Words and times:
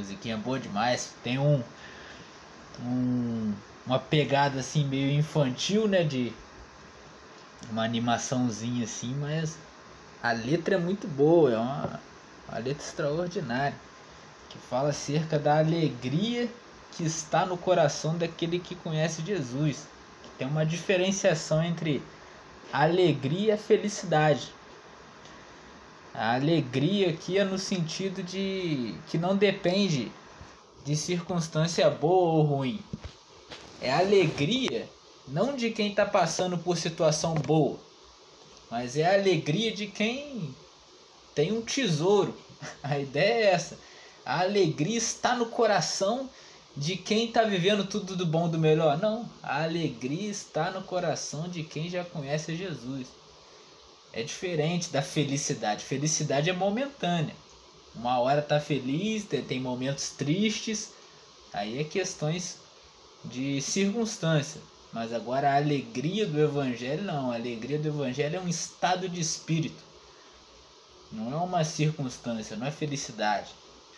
musiquinha 0.00 0.36
boa 0.36 0.58
demais. 0.58 1.14
Tem 1.22 1.38
um, 1.38 1.62
um 2.82 3.54
uma 3.86 3.98
pegada 3.98 4.60
assim 4.60 4.84
meio 4.84 5.10
infantil, 5.10 5.88
né, 5.88 6.04
de 6.04 6.32
uma 7.70 7.84
animaçãozinha 7.84 8.84
assim, 8.84 9.14
mas 9.14 9.56
a 10.22 10.32
letra 10.32 10.76
é 10.76 10.78
muito 10.78 11.08
boa, 11.08 11.52
é 11.52 11.58
uma, 11.58 12.00
uma 12.48 12.58
letra 12.58 12.84
extraordinária, 12.84 13.74
que 14.48 14.58
fala 14.58 14.90
acerca 14.90 15.38
da 15.38 15.58
alegria 15.58 16.48
que 16.92 17.04
está 17.04 17.46
no 17.46 17.56
coração 17.56 18.16
daquele 18.16 18.58
que 18.58 18.74
conhece 18.74 19.22
Jesus. 19.22 19.86
Tem 20.38 20.46
uma 20.46 20.64
diferenciação 20.64 21.62
entre 21.62 22.02
alegria 22.72 23.54
e 23.54 23.58
felicidade. 23.58 24.52
A 26.20 26.34
alegria 26.34 27.08
aqui 27.08 27.38
é 27.38 27.44
no 27.44 27.58
sentido 27.58 28.22
de 28.22 28.94
que 29.06 29.16
não 29.16 29.34
depende 29.34 30.12
de 30.84 30.94
circunstância 30.94 31.88
boa 31.88 32.34
ou 32.34 32.42
ruim. 32.42 32.78
É 33.80 33.90
alegria 33.90 34.86
não 35.26 35.56
de 35.56 35.70
quem 35.70 35.88
está 35.88 36.04
passando 36.04 36.58
por 36.58 36.76
situação 36.76 37.32
boa, 37.32 37.78
mas 38.70 38.98
é 38.98 39.06
a 39.06 39.18
alegria 39.18 39.72
de 39.72 39.86
quem 39.86 40.54
tem 41.34 41.52
um 41.52 41.62
tesouro. 41.62 42.36
A 42.82 42.98
ideia 42.98 43.32
é 43.32 43.52
essa. 43.54 43.78
A 44.22 44.40
alegria 44.40 44.98
está 44.98 45.34
no 45.34 45.46
coração 45.46 46.28
de 46.76 46.96
quem 46.98 47.28
está 47.28 47.44
vivendo 47.44 47.86
tudo 47.86 48.14
do 48.14 48.26
bom 48.26 48.46
do 48.46 48.58
melhor. 48.58 48.98
Não, 48.98 49.26
a 49.42 49.62
alegria 49.62 50.30
está 50.30 50.70
no 50.70 50.82
coração 50.82 51.48
de 51.48 51.62
quem 51.62 51.88
já 51.88 52.04
conhece 52.04 52.54
Jesus. 52.54 53.19
É 54.12 54.22
diferente 54.22 54.90
da 54.90 55.02
felicidade. 55.02 55.84
Felicidade 55.84 56.50
é 56.50 56.52
momentânea. 56.52 57.34
Uma 57.94 58.18
hora 58.18 58.42
tá 58.42 58.60
feliz, 58.60 59.24
tem 59.24 59.60
momentos 59.60 60.10
tristes. 60.10 60.92
Aí 61.52 61.78
é 61.78 61.84
questões 61.84 62.58
de 63.24 63.60
circunstância. 63.60 64.60
Mas 64.92 65.12
agora 65.12 65.52
a 65.52 65.56
alegria 65.56 66.26
do 66.26 66.40
evangelho 66.40 67.04
não. 67.04 67.30
A 67.30 67.36
alegria 67.36 67.78
do 67.78 67.88
evangelho 67.88 68.36
é 68.36 68.40
um 68.40 68.48
estado 68.48 69.08
de 69.08 69.20
espírito. 69.20 69.82
Não 71.12 71.32
é 71.32 71.36
uma 71.36 71.64
circunstância, 71.64 72.56
não 72.56 72.66
é 72.66 72.70
felicidade. 72.70 73.50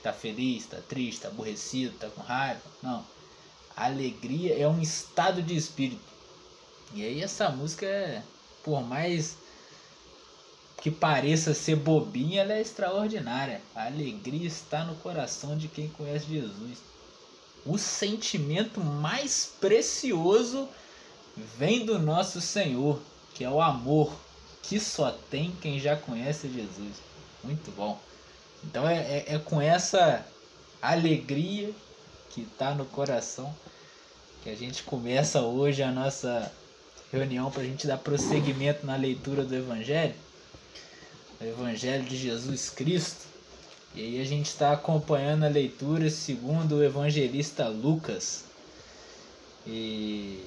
Tá 0.02 0.12
feliz, 0.12 0.66
tá 0.66 0.78
triste, 0.88 1.22
tá 1.22 1.28
aborrecido, 1.28 1.96
tá 1.98 2.08
com 2.08 2.22
raiva. 2.22 2.60
Não. 2.82 3.04
A 3.76 3.86
alegria 3.86 4.58
é 4.58 4.66
um 4.66 4.80
estado 4.80 5.42
de 5.42 5.56
espírito. 5.56 6.12
E 6.94 7.04
aí 7.04 7.22
essa 7.22 7.48
música 7.50 7.86
é, 7.86 8.22
por 8.62 8.82
mais 8.82 9.36
que 10.82 10.90
pareça 10.90 11.54
ser 11.54 11.76
bobinha, 11.76 12.42
ela 12.42 12.54
é 12.54 12.60
extraordinária. 12.60 13.62
A 13.72 13.86
alegria 13.86 14.48
está 14.48 14.82
no 14.82 14.96
coração 14.96 15.56
de 15.56 15.68
quem 15.68 15.88
conhece 15.88 16.26
Jesus. 16.26 16.78
O 17.64 17.78
sentimento 17.78 18.80
mais 18.80 19.52
precioso 19.60 20.68
vem 21.56 21.86
do 21.86 22.00
nosso 22.00 22.40
Senhor, 22.40 23.00
que 23.32 23.44
é 23.44 23.48
o 23.48 23.62
amor, 23.62 24.12
que 24.60 24.80
só 24.80 25.12
tem 25.30 25.52
quem 25.62 25.78
já 25.78 25.96
conhece 25.96 26.48
Jesus. 26.48 26.96
Muito 27.44 27.70
bom. 27.76 27.96
Então 28.64 28.88
é, 28.88 28.98
é, 28.98 29.34
é 29.34 29.38
com 29.38 29.62
essa 29.62 30.26
alegria 30.82 31.70
que 32.28 32.40
está 32.40 32.74
no 32.74 32.86
coração 32.86 33.54
que 34.42 34.50
a 34.50 34.56
gente 34.56 34.82
começa 34.82 35.42
hoje 35.42 35.80
a 35.80 35.92
nossa 35.92 36.50
reunião 37.12 37.52
para 37.52 37.62
a 37.62 37.66
gente 37.66 37.86
dar 37.86 37.98
prosseguimento 37.98 38.84
na 38.84 38.96
leitura 38.96 39.44
do 39.44 39.54
Evangelho. 39.54 40.14
O 41.42 41.44
Evangelho 41.44 42.04
de 42.04 42.16
Jesus 42.16 42.70
Cristo. 42.70 43.26
E 43.96 44.00
aí 44.00 44.20
a 44.20 44.24
gente 44.24 44.46
está 44.46 44.72
acompanhando 44.72 45.42
a 45.42 45.48
leitura 45.48 46.08
segundo 46.08 46.76
o 46.76 46.84
evangelista 46.84 47.66
Lucas. 47.66 48.44
E 49.66 50.40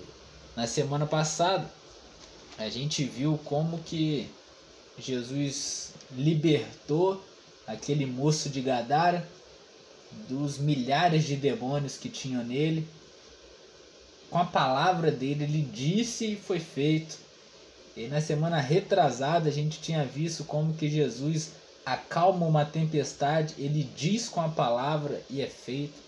na 0.56 0.66
semana 0.66 1.06
passada 1.06 1.70
a 2.58 2.70
gente 2.70 3.04
viu 3.04 3.38
como 3.44 3.80
que 3.80 4.30
Jesus 4.98 5.92
libertou 6.12 7.22
aquele 7.68 8.06
moço 8.06 8.48
de 8.48 8.62
Gadara 8.62 9.28
dos 10.30 10.58
milhares 10.58 11.26
de 11.26 11.36
demônios 11.36 11.98
que 11.98 12.08
tinham 12.08 12.42
nele. 12.42 12.88
Com 14.30 14.38
a 14.38 14.46
palavra 14.46 15.12
dele, 15.12 15.44
ele 15.44 15.62
disse 15.62 16.32
e 16.32 16.36
foi 16.38 16.62
feito. 16.62 17.25
E 17.96 18.08
na 18.08 18.20
semana 18.20 18.60
retrasada 18.60 19.48
a 19.48 19.52
gente 19.52 19.80
tinha 19.80 20.04
visto 20.04 20.44
como 20.44 20.74
que 20.74 20.90
Jesus 20.90 21.52
acalma 21.86 22.46
uma 22.46 22.66
tempestade, 22.66 23.54
ele 23.58 23.90
diz 23.96 24.28
com 24.28 24.42
a 24.42 24.50
palavra 24.50 25.22
e 25.30 25.42
é 25.42 25.48
feito. 25.48 26.04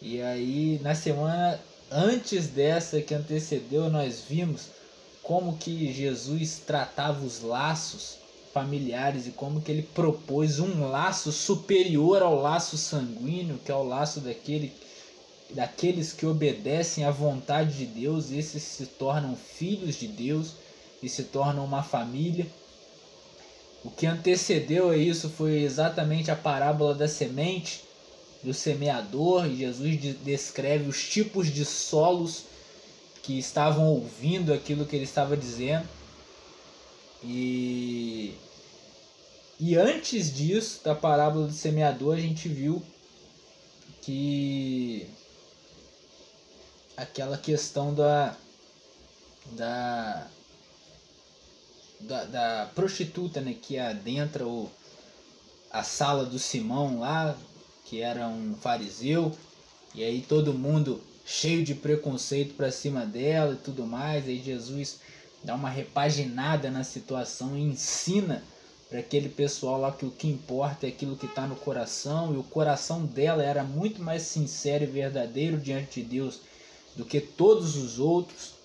E 0.00 0.22
aí 0.22 0.78
na 0.82 0.94
semana 0.94 1.58
antes 1.90 2.46
dessa 2.46 3.00
que 3.00 3.14
antecedeu, 3.14 3.90
nós 3.90 4.22
vimos 4.28 4.66
como 5.22 5.56
que 5.56 5.92
Jesus 5.92 6.62
tratava 6.64 7.24
os 7.24 7.42
laços 7.42 8.18
familiares 8.54 9.26
e 9.26 9.30
como 9.30 9.60
que 9.60 9.72
ele 9.72 9.82
propôs 9.82 10.58
um 10.58 10.88
laço 10.88 11.32
superior 11.32 12.22
ao 12.22 12.40
laço 12.40 12.78
sanguíneo, 12.78 13.58
que 13.64 13.72
é 13.72 13.74
o 13.74 13.82
laço 13.82 14.20
daquele 14.20 14.72
daqueles 15.50 16.12
que 16.12 16.26
obedecem 16.26 17.04
à 17.04 17.10
vontade 17.10 17.78
de 17.78 17.86
Deus, 17.86 18.30
esses 18.30 18.62
se 18.62 18.84
tornam 18.84 19.34
filhos 19.34 19.96
de 19.96 20.06
Deus 20.06 20.52
e 21.02 21.08
se 21.08 21.24
tornam 21.24 21.64
uma 21.64 21.82
família. 21.82 22.46
O 23.84 23.90
que 23.90 24.06
antecedeu 24.06 24.90
a 24.90 24.96
isso 24.96 25.28
foi 25.28 25.62
exatamente 25.62 26.30
a 26.30 26.36
parábola 26.36 26.94
da 26.94 27.06
semente, 27.06 27.84
do 28.42 28.52
semeador, 28.52 29.46
e 29.46 29.56
Jesus 29.56 30.16
descreve 30.24 30.88
os 30.88 31.08
tipos 31.08 31.48
de 31.48 31.64
solos 31.64 32.44
que 33.22 33.38
estavam 33.38 33.86
ouvindo 33.86 34.52
aquilo 34.52 34.86
que 34.86 34.96
ele 34.96 35.04
estava 35.04 35.36
dizendo. 35.36 35.88
E, 37.22 38.34
e 39.58 39.76
antes 39.76 40.34
disso, 40.34 40.80
da 40.84 40.94
parábola 40.94 41.46
do 41.46 41.52
semeador, 41.52 42.16
a 42.16 42.20
gente 42.20 42.48
viu 42.48 42.82
que 44.02 45.08
aquela 46.96 47.36
questão 47.36 47.94
da, 47.94 48.36
da 49.52 50.26
da, 52.00 52.24
da 52.24 52.70
prostituta 52.74 53.40
né, 53.40 53.54
que 53.60 53.78
adentra 53.78 54.46
o, 54.46 54.70
a 55.70 55.82
sala 55.82 56.24
do 56.24 56.38
Simão 56.38 57.00
lá, 57.00 57.36
que 57.84 58.00
era 58.00 58.26
um 58.28 58.54
fariseu, 58.54 59.36
e 59.94 60.04
aí 60.04 60.20
todo 60.20 60.52
mundo 60.52 61.02
cheio 61.24 61.62
de 61.62 61.74
preconceito 61.74 62.54
para 62.54 62.70
cima 62.70 63.04
dela 63.04 63.54
e 63.54 63.64
tudo 63.64 63.86
mais. 63.86 64.26
Aí 64.26 64.42
Jesus 64.42 65.00
dá 65.42 65.54
uma 65.54 65.68
repaginada 65.68 66.70
na 66.70 66.84
situação 66.84 67.56
e 67.56 67.62
ensina 67.62 68.42
para 68.88 69.00
aquele 69.00 69.28
pessoal 69.28 69.78
lá 69.78 69.92
que 69.92 70.06
o 70.06 70.10
que 70.10 70.26
importa 70.26 70.86
é 70.86 70.88
aquilo 70.88 71.16
que 71.16 71.26
está 71.26 71.46
no 71.46 71.56
coração, 71.56 72.32
e 72.34 72.38
o 72.38 72.42
coração 72.42 73.04
dela 73.04 73.42
era 73.42 73.62
muito 73.62 74.02
mais 74.02 74.22
sincero 74.22 74.84
e 74.84 74.86
verdadeiro 74.86 75.58
diante 75.58 76.02
de 76.02 76.08
Deus 76.08 76.40
do 76.96 77.04
que 77.04 77.20
todos 77.20 77.76
os 77.76 77.98
outros. 77.98 78.57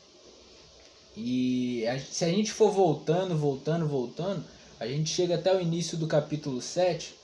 E 1.16 1.86
a, 1.88 2.00
se 2.00 2.26
a 2.26 2.30
gente 2.30 2.52
for 2.52 2.72
voltando, 2.72 3.38
voltando, 3.38 3.88
voltando, 3.88 4.44
a 4.80 4.88
gente 4.88 5.10
chega 5.10 5.36
até 5.36 5.56
o 5.56 5.62
início 5.62 5.98
do 5.98 6.08
capítulo 6.08 6.62
7, 6.62 7.16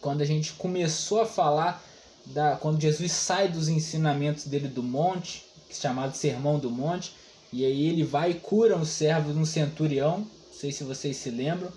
quando 0.00 0.20
a 0.20 0.24
gente 0.24 0.52
começou 0.54 1.20
a 1.20 1.26
falar 1.26 1.82
da 2.26 2.56
quando 2.56 2.80
Jesus 2.80 3.12
sai 3.12 3.48
dos 3.48 3.68
ensinamentos 3.68 4.44
dele 4.44 4.68
do 4.68 4.82
monte, 4.82 5.44
chamado 5.70 6.16
Sermão 6.16 6.58
do 6.58 6.70
Monte, 6.70 7.14
e 7.52 7.64
aí 7.64 7.88
ele 7.88 8.02
vai 8.02 8.32
e 8.32 8.34
cura 8.34 8.76
um 8.76 8.84
servo 8.84 9.32
de 9.32 9.38
um 9.38 9.44
centurião, 9.44 10.18
não 10.18 10.52
sei 10.52 10.72
se 10.72 10.84
vocês 10.84 11.16
se 11.16 11.30
lembram, 11.30 11.72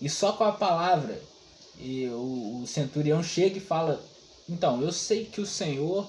e 0.00 0.08
só 0.08 0.32
com 0.32 0.44
a 0.44 0.52
palavra, 0.52 1.20
e 1.78 2.06
o, 2.08 2.60
o 2.62 2.66
centurião 2.66 3.22
chega 3.22 3.58
e 3.58 3.60
fala: 3.60 4.02
Então, 4.48 4.82
eu 4.82 4.92
sei 4.92 5.24
que 5.24 5.40
o 5.40 5.46
Senhor 5.46 6.08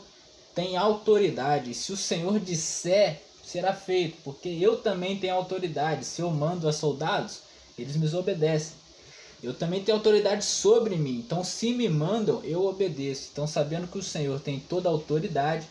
tem 0.54 0.76
autoridade, 0.76 1.74
se 1.74 1.92
o 1.92 1.98
Senhor 1.98 2.40
disser 2.40 3.22
será 3.50 3.74
feito, 3.74 4.18
porque 4.24 4.48
eu 4.48 4.78
também 4.78 5.18
tenho 5.18 5.34
autoridade. 5.34 6.06
Se 6.06 6.22
eu 6.22 6.30
mando 6.30 6.68
a 6.68 6.74
soldados, 6.74 7.40
eles 7.78 7.96
me 7.96 8.08
obedecem. 8.16 8.74
Eu 9.42 9.56
também 9.56 9.84
tenho 9.84 9.98
autoridade 9.98 10.46
sobre 10.46 10.96
mim, 10.96 11.18
então 11.18 11.44
se 11.44 11.74
me 11.74 11.90
mandam, 11.90 12.44
eu 12.44 12.66
obedeço. 12.66 13.30
Então, 13.32 13.48
sabendo 13.48 13.88
que 13.88 13.98
o 13.98 14.04
Senhor 14.04 14.40
tem 14.40 14.60
toda 14.60 14.88
a 14.88 14.92
autoridade, 14.92 15.66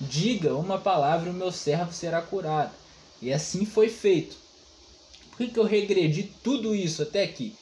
diga 0.00 0.54
uma 0.54 0.78
palavra 0.78 1.28
e 1.28 1.32
o 1.32 1.34
meu 1.34 1.52
servo 1.52 1.92
será 1.92 2.20
curado. 2.20 2.72
E 3.20 3.32
assim 3.32 3.64
foi 3.64 3.88
feito. 3.88 4.34
Por 5.30 5.36
que, 5.36 5.48
que 5.48 5.58
eu 5.58 5.64
regredi 5.64 6.24
tudo 6.42 6.74
isso 6.74 7.02
até 7.02 7.22
aqui? 7.22 7.54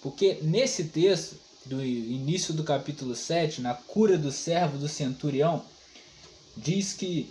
Porque 0.00 0.38
nesse 0.42 0.84
texto, 0.84 1.36
do 1.66 1.84
início 1.84 2.54
do 2.54 2.62
capítulo 2.62 3.16
7, 3.16 3.60
na 3.62 3.74
cura 3.74 4.16
do 4.16 4.30
servo 4.30 4.78
do 4.78 4.88
centurião, 4.88 5.64
diz 6.56 6.92
que 6.92 7.28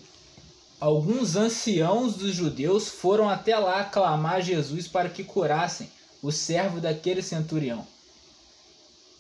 alguns 0.79 1.35
anciãos 1.35 2.15
dos 2.15 2.33
judeus 2.33 2.87
foram 2.87 3.29
até 3.29 3.57
lá 3.57 3.83
clamar 3.83 4.41
Jesus 4.41 4.87
para 4.87 5.09
que 5.09 5.23
curassem 5.23 5.89
o 6.21 6.31
servo 6.31 6.79
daquele 6.79 7.21
centurião. 7.21 7.85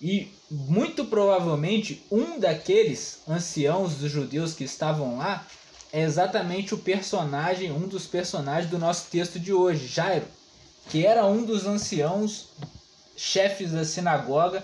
E 0.01 0.31
muito 0.49 1.05
provavelmente 1.05 2.05
um 2.11 2.39
daqueles 2.39 3.19
anciãos 3.27 3.95
dos 3.95 4.11
judeus 4.11 4.53
que 4.53 4.63
estavam 4.63 5.17
lá 5.17 5.45
é 5.91 6.01
exatamente 6.01 6.73
o 6.73 6.77
personagem, 6.77 7.71
um 7.71 7.87
dos 7.87 8.05
personagens 8.05 8.69
do 8.69 8.77
nosso 8.77 9.09
texto 9.09 9.39
de 9.39 9.51
hoje, 9.51 9.87
Jairo, 9.87 10.27
que 10.89 11.05
era 11.05 11.25
um 11.25 11.43
dos 11.43 11.65
anciãos 11.65 12.49
chefes 13.15 13.71
da 13.71 13.83
sinagoga 13.83 14.63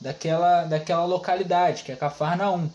daquela, 0.00 0.64
daquela 0.64 1.04
localidade, 1.04 1.84
que 1.84 1.92
é 1.92 1.96
Cafarnaum. 1.96 2.70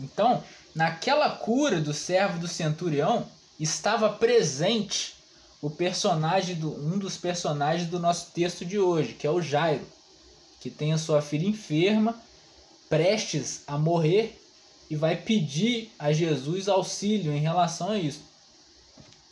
Então, 0.00 0.42
naquela 0.76 1.30
cura 1.30 1.80
do 1.80 1.94
servo 1.94 2.38
do 2.38 2.46
centurião, 2.46 3.26
estava 3.58 4.10
presente 4.10 5.14
o 5.62 5.70
personagem 5.70 6.54
do 6.54 6.70
um 6.70 6.98
dos 6.98 7.16
personagens 7.16 7.88
do 7.88 7.98
nosso 7.98 8.30
texto 8.32 8.62
de 8.62 8.78
hoje, 8.78 9.14
que 9.14 9.26
é 9.26 9.30
o 9.30 9.40
Jairo, 9.40 9.86
que 10.60 10.68
tem 10.68 10.92
a 10.92 10.98
sua 10.98 11.22
filha 11.22 11.48
enferma, 11.48 12.14
prestes 12.90 13.62
a 13.66 13.78
morrer 13.78 14.38
e 14.90 14.94
vai 14.94 15.16
pedir 15.16 15.90
a 15.98 16.12
Jesus 16.12 16.68
auxílio 16.68 17.32
em 17.32 17.40
relação 17.40 17.92
a 17.92 17.98
isso. 17.98 18.20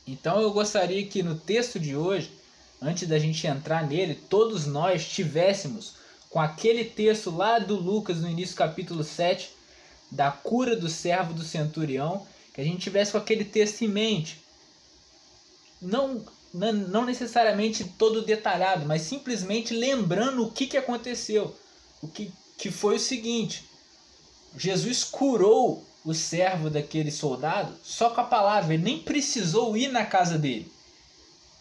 Então 0.06 0.40
eu 0.40 0.50
gostaria 0.50 1.04
que 1.04 1.22
no 1.22 1.34
texto 1.34 1.78
de 1.78 1.94
hoje, 1.94 2.32
antes 2.80 3.06
da 3.06 3.18
gente 3.18 3.46
entrar 3.46 3.86
nele, 3.86 4.14
todos 4.14 4.64
nós 4.64 5.06
tivéssemos 5.06 5.96
com 6.30 6.40
aquele 6.40 6.86
texto 6.86 7.30
lá 7.30 7.58
do 7.58 7.76
Lucas 7.76 8.22
no 8.22 8.30
início 8.30 8.54
do 8.54 8.58
capítulo 8.58 9.04
7, 9.04 9.50
da 10.10 10.30
cura 10.30 10.76
do 10.76 10.88
servo 10.88 11.32
do 11.32 11.42
centurião, 11.42 12.26
que 12.52 12.60
a 12.60 12.64
gente 12.64 12.78
tivesse 12.78 13.12
com 13.12 13.18
aquele 13.18 13.44
texto 13.44 13.82
em 13.82 13.88
mente. 13.88 14.40
Não, 15.80 16.24
não 16.52 17.04
necessariamente 17.04 17.84
todo 17.84 18.24
detalhado, 18.24 18.86
mas 18.86 19.02
simplesmente 19.02 19.74
lembrando 19.74 20.44
o 20.44 20.50
que, 20.50 20.66
que 20.66 20.76
aconteceu. 20.76 21.54
O 22.00 22.08
que, 22.08 22.32
que 22.56 22.70
foi 22.70 22.96
o 22.96 23.00
seguinte: 23.00 23.64
Jesus 24.56 25.02
curou 25.02 25.84
o 26.04 26.14
servo 26.14 26.68
daquele 26.68 27.10
soldado 27.10 27.74
só 27.82 28.10
com 28.10 28.20
a 28.20 28.24
palavra, 28.24 28.74
ele 28.74 28.82
nem 28.82 28.98
precisou 28.98 29.76
ir 29.76 29.88
na 29.88 30.04
casa 30.04 30.38
dele. 30.38 30.70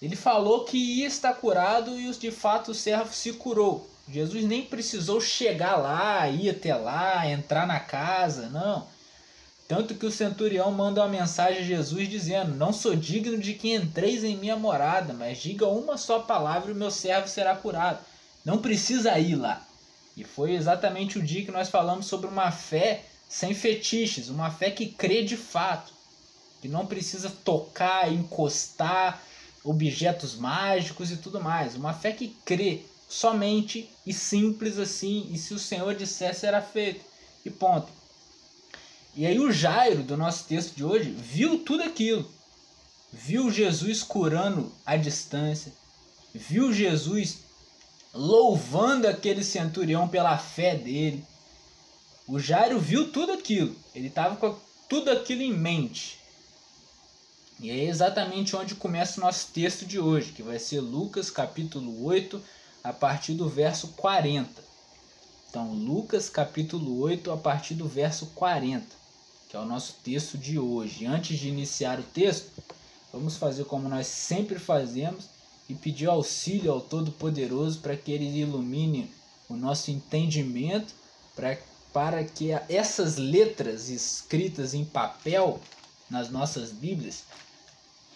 Ele 0.02 0.18
falou 0.18 0.66
que 0.66 0.78
ia 0.78 1.08
estar 1.08 1.34
curado 1.36 1.98
e 1.98 2.12
de 2.12 2.30
fato 2.30 2.72
o 2.72 2.76
servo 2.76 3.14
se 3.14 3.32
curou. 3.34 3.90
Jesus 4.10 4.44
nem 4.44 4.66
precisou 4.66 5.22
chegar 5.22 5.78
lá, 5.78 6.28
ir 6.30 6.50
até 6.50 6.76
lá, 6.76 7.28
entrar 7.30 7.66
na 7.66 7.80
casa, 7.80 8.50
não. 8.50 8.86
Tanto 9.68 9.96
que 9.96 10.06
o 10.06 10.12
centurião 10.12 10.72
manda 10.72 11.02
uma 11.02 11.08
mensagem 11.08 11.62
a 11.62 11.66
Jesus 11.66 12.10
dizendo: 12.10 12.56
Não 12.56 12.74
sou 12.74 12.96
digno 12.96 13.38
de 13.38 13.54
que 13.54 13.74
entreis 13.74 14.24
em 14.24 14.36
minha 14.36 14.58
morada, 14.58 15.14
mas 15.14 15.38
diga 15.38 15.68
uma 15.68 15.98
só 15.98 16.20
palavra 16.20 16.70
e 16.70 16.74
o 16.74 16.78
meu 16.78 16.92
servo 16.92 17.28
será 17.28 17.56
curado. 17.56 18.00
Não 18.44 18.58
precisa 18.58 19.18
ir 19.18 19.36
lá. 19.36 19.66
E 20.18 20.24
foi 20.24 20.54
exatamente 20.54 21.18
o 21.18 21.24
dia 21.24 21.46
que 21.46 21.52
nós 21.52 21.70
falamos 21.70 22.06
sobre 22.06 22.28
uma 22.28 22.52
fé 22.52 23.06
sem 23.28 23.56
fetiches, 23.56 24.30
uma 24.30 24.52
fé 24.52 24.70
que 24.70 24.86
crê 24.86 25.24
de 25.24 25.38
fato, 25.38 25.92
que 26.62 26.68
não 26.68 26.86
precisa 26.86 27.32
tocar, 27.44 28.12
encostar 28.12 29.24
objetos 29.64 30.36
mágicos 30.36 31.10
e 31.10 31.18
tudo 31.18 31.42
mais. 31.42 31.76
Uma 31.76 31.94
fé 31.94 32.12
que 32.12 32.36
crê 32.46 32.84
somente 33.14 33.90
e 34.06 34.12
simples 34.12 34.80
assim, 34.80 35.30
e 35.32 35.38
se 35.38 35.54
o 35.54 35.60
Senhor 35.60 35.94
disser, 35.96 36.34
será 36.36 36.62
feito. 36.62 37.06
E 37.46 37.50
ponto. 37.50 37.88
E 39.16 39.26
aí 39.26 39.40
o 39.40 39.52
Jairo, 39.52 40.02
do 40.02 40.18
nosso 40.18 40.46
texto 40.46 40.76
de 40.76 40.84
hoje, 40.84 41.12
viu 41.12 41.60
tudo 41.60 41.84
aquilo. 41.84 42.30
Viu 43.12 43.52
Jesus 43.52 44.02
curando 44.02 44.72
à 44.84 44.98
distância. 44.98 45.72
Viu 46.34 46.74
Jesus 46.74 47.40
louvando 48.14 49.08
aquele 49.08 49.44
centurião 49.44 50.08
pela 50.08 50.38
fé 50.38 50.76
dele. 50.76 51.24
O 52.28 52.40
Jairo 52.40 52.80
viu 52.80 53.12
tudo 53.12 53.34
aquilo. 53.34 53.76
Ele 53.94 54.08
estava 54.08 54.36
com 54.38 54.58
tudo 54.90 55.12
aquilo 55.12 55.44
em 55.44 55.54
mente. 55.54 56.18
E 57.60 57.70
é 57.70 57.84
exatamente 57.84 58.56
onde 58.56 58.74
começa 58.74 59.20
o 59.20 59.24
nosso 59.24 59.52
texto 59.54 59.86
de 59.86 60.00
hoje, 60.00 60.32
que 60.32 60.42
vai 60.42 60.58
ser 60.58 60.80
Lucas 60.80 61.30
capítulo 61.30 62.04
8, 62.04 62.42
a 62.84 62.92
partir 62.92 63.34
do 63.34 63.48
verso 63.48 63.88
40. 63.90 64.62
Então, 65.50 65.72
Lucas 65.72 66.30
capítulo 66.30 67.00
8, 67.00 67.32
a 67.32 67.38
partir 67.38 67.76
do 67.76 67.88
verso 67.88 68.26
40, 68.36 68.86
que 69.48 69.56
é 69.56 69.60
o 69.60 69.66
nosso 69.66 69.96
texto 70.04 70.38
de 70.38 70.60
hoje. 70.60 71.06
Antes 71.06 71.40
de 71.40 71.48
iniciar 71.48 72.00
o 72.00 72.04
texto, 72.04 72.52
vamos 73.14 73.38
fazer 73.38 73.64
como 73.66 73.88
nós 73.88 74.08
sempre 74.08 74.60
fazemos 74.60 75.30
e 75.70 75.74
pedir 75.74 76.10
auxílio 76.10 76.74
ao 76.74 76.82
Todo-Poderoso 76.82 77.80
para 77.80 77.96
que 77.96 78.12
ele 78.12 78.26
ilumine 78.26 79.10
o 79.48 79.56
nosso 79.56 79.90
entendimento, 79.90 80.94
para, 81.36 81.58
para 81.94 82.24
que 82.26 82.52
essas 82.68 83.16
letras 83.16 83.88
escritas 83.88 84.74
em 84.74 84.84
papel 84.84 85.62
nas 86.10 86.30
nossas 86.30 86.72
Bíblias 86.72 87.24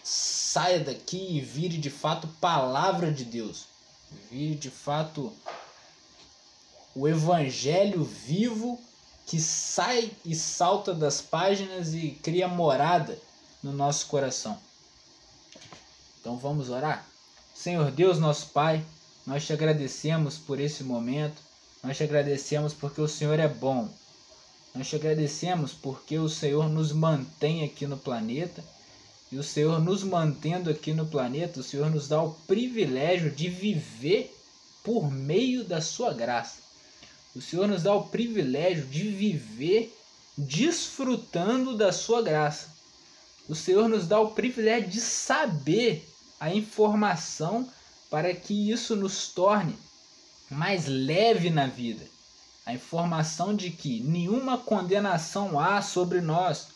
saia 0.04 0.80
daqui 0.80 1.36
e 1.36 1.40
vire 1.40 1.78
de 1.78 1.90
fato 1.90 2.28
palavra 2.40 3.10
de 3.10 3.24
Deus 3.24 3.77
vir 4.30 4.56
de 4.56 4.70
fato 4.70 5.32
o 6.94 7.06
evangelho 7.06 8.02
vivo 8.02 8.80
que 9.26 9.40
sai 9.40 10.10
e 10.24 10.34
salta 10.34 10.94
das 10.94 11.20
páginas 11.20 11.94
e 11.94 12.10
cria 12.22 12.48
morada 12.48 13.18
no 13.62 13.72
nosso 13.72 14.06
coração. 14.06 14.58
Então 16.20 16.36
vamos 16.36 16.70
orar? 16.70 17.06
Senhor 17.54 17.90
Deus, 17.90 18.18
nosso 18.18 18.48
Pai, 18.48 18.84
nós 19.26 19.44
te 19.44 19.52
agradecemos 19.52 20.38
por 20.38 20.58
esse 20.58 20.82
momento, 20.82 21.42
nós 21.82 21.96
te 21.96 22.04
agradecemos 22.04 22.72
porque 22.72 23.00
o 23.00 23.08
Senhor 23.08 23.38
é 23.38 23.48
bom, 23.48 23.88
nós 24.74 24.88
te 24.88 24.96
agradecemos 24.96 25.72
porque 25.72 26.18
o 26.18 26.28
Senhor 26.28 26.68
nos 26.68 26.92
mantém 26.92 27.64
aqui 27.64 27.86
no 27.86 27.96
planeta 27.96 28.64
e 29.30 29.36
o 29.38 29.42
Senhor 29.42 29.80
nos 29.80 30.02
mantendo 30.02 30.70
aqui 30.70 30.92
no 30.94 31.06
planeta, 31.06 31.60
o 31.60 31.62
Senhor 31.62 31.90
nos 31.90 32.08
dá 32.08 32.22
o 32.22 32.32
privilégio 32.46 33.30
de 33.30 33.48
viver 33.48 34.34
por 34.82 35.10
meio 35.10 35.64
da 35.64 35.80
sua 35.82 36.14
graça. 36.14 36.62
O 37.36 37.42
Senhor 37.42 37.68
nos 37.68 37.82
dá 37.82 37.94
o 37.94 38.08
privilégio 38.08 38.86
de 38.86 39.10
viver 39.10 39.94
desfrutando 40.36 41.76
da 41.76 41.92
sua 41.92 42.22
graça. 42.22 42.68
O 43.48 43.54
Senhor 43.54 43.88
nos 43.88 44.06
dá 44.06 44.18
o 44.18 44.30
privilégio 44.30 44.88
de 44.88 45.00
saber 45.00 46.08
a 46.40 46.54
informação 46.54 47.68
para 48.10 48.34
que 48.34 48.70
isso 48.70 48.96
nos 48.96 49.28
torne 49.28 49.76
mais 50.50 50.86
leve 50.86 51.50
na 51.50 51.66
vida. 51.66 52.04
A 52.64 52.72
informação 52.72 53.54
de 53.54 53.70
que 53.70 54.00
nenhuma 54.00 54.56
condenação 54.56 55.58
há 55.60 55.82
sobre 55.82 56.20
nós 56.20 56.68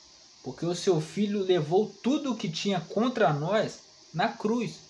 porque 0.42 0.66
o 0.66 0.74
seu 0.74 1.00
filho 1.00 1.42
levou 1.42 1.86
tudo 2.02 2.32
o 2.32 2.36
que 2.36 2.48
tinha 2.48 2.80
contra 2.80 3.32
nós 3.32 3.80
na 4.12 4.28
cruz. 4.28 4.80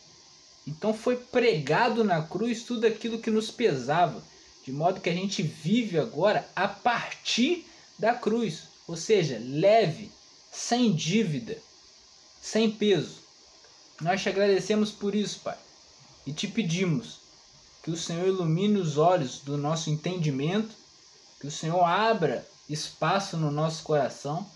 Então 0.66 0.94
foi 0.94 1.16
pregado 1.16 2.02
na 2.02 2.22
cruz 2.22 2.62
tudo 2.62 2.86
aquilo 2.86 3.18
que 3.18 3.30
nos 3.30 3.50
pesava, 3.50 4.22
de 4.64 4.72
modo 4.72 5.00
que 5.00 5.10
a 5.10 5.14
gente 5.14 5.42
vive 5.42 5.98
agora 5.98 6.48
a 6.54 6.68
partir 6.68 7.66
da 7.98 8.14
cruz, 8.14 8.64
ou 8.86 8.96
seja, 8.96 9.38
leve, 9.40 10.10
sem 10.50 10.92
dívida, 10.92 11.58
sem 12.40 12.70
peso. 12.70 13.16
Nós 14.00 14.22
te 14.22 14.28
agradecemos 14.28 14.90
por 14.90 15.14
isso, 15.14 15.40
Pai, 15.40 15.58
e 16.26 16.32
te 16.32 16.48
pedimos 16.48 17.20
que 17.82 17.90
o 17.90 17.96
Senhor 17.96 18.26
ilumine 18.26 18.78
os 18.78 18.96
olhos 18.96 19.40
do 19.40 19.56
nosso 19.56 19.90
entendimento, 19.90 20.74
que 21.40 21.46
o 21.48 21.50
Senhor 21.50 21.82
abra 21.82 22.46
espaço 22.68 23.36
no 23.36 23.50
nosso 23.50 23.82
coração 23.82 24.48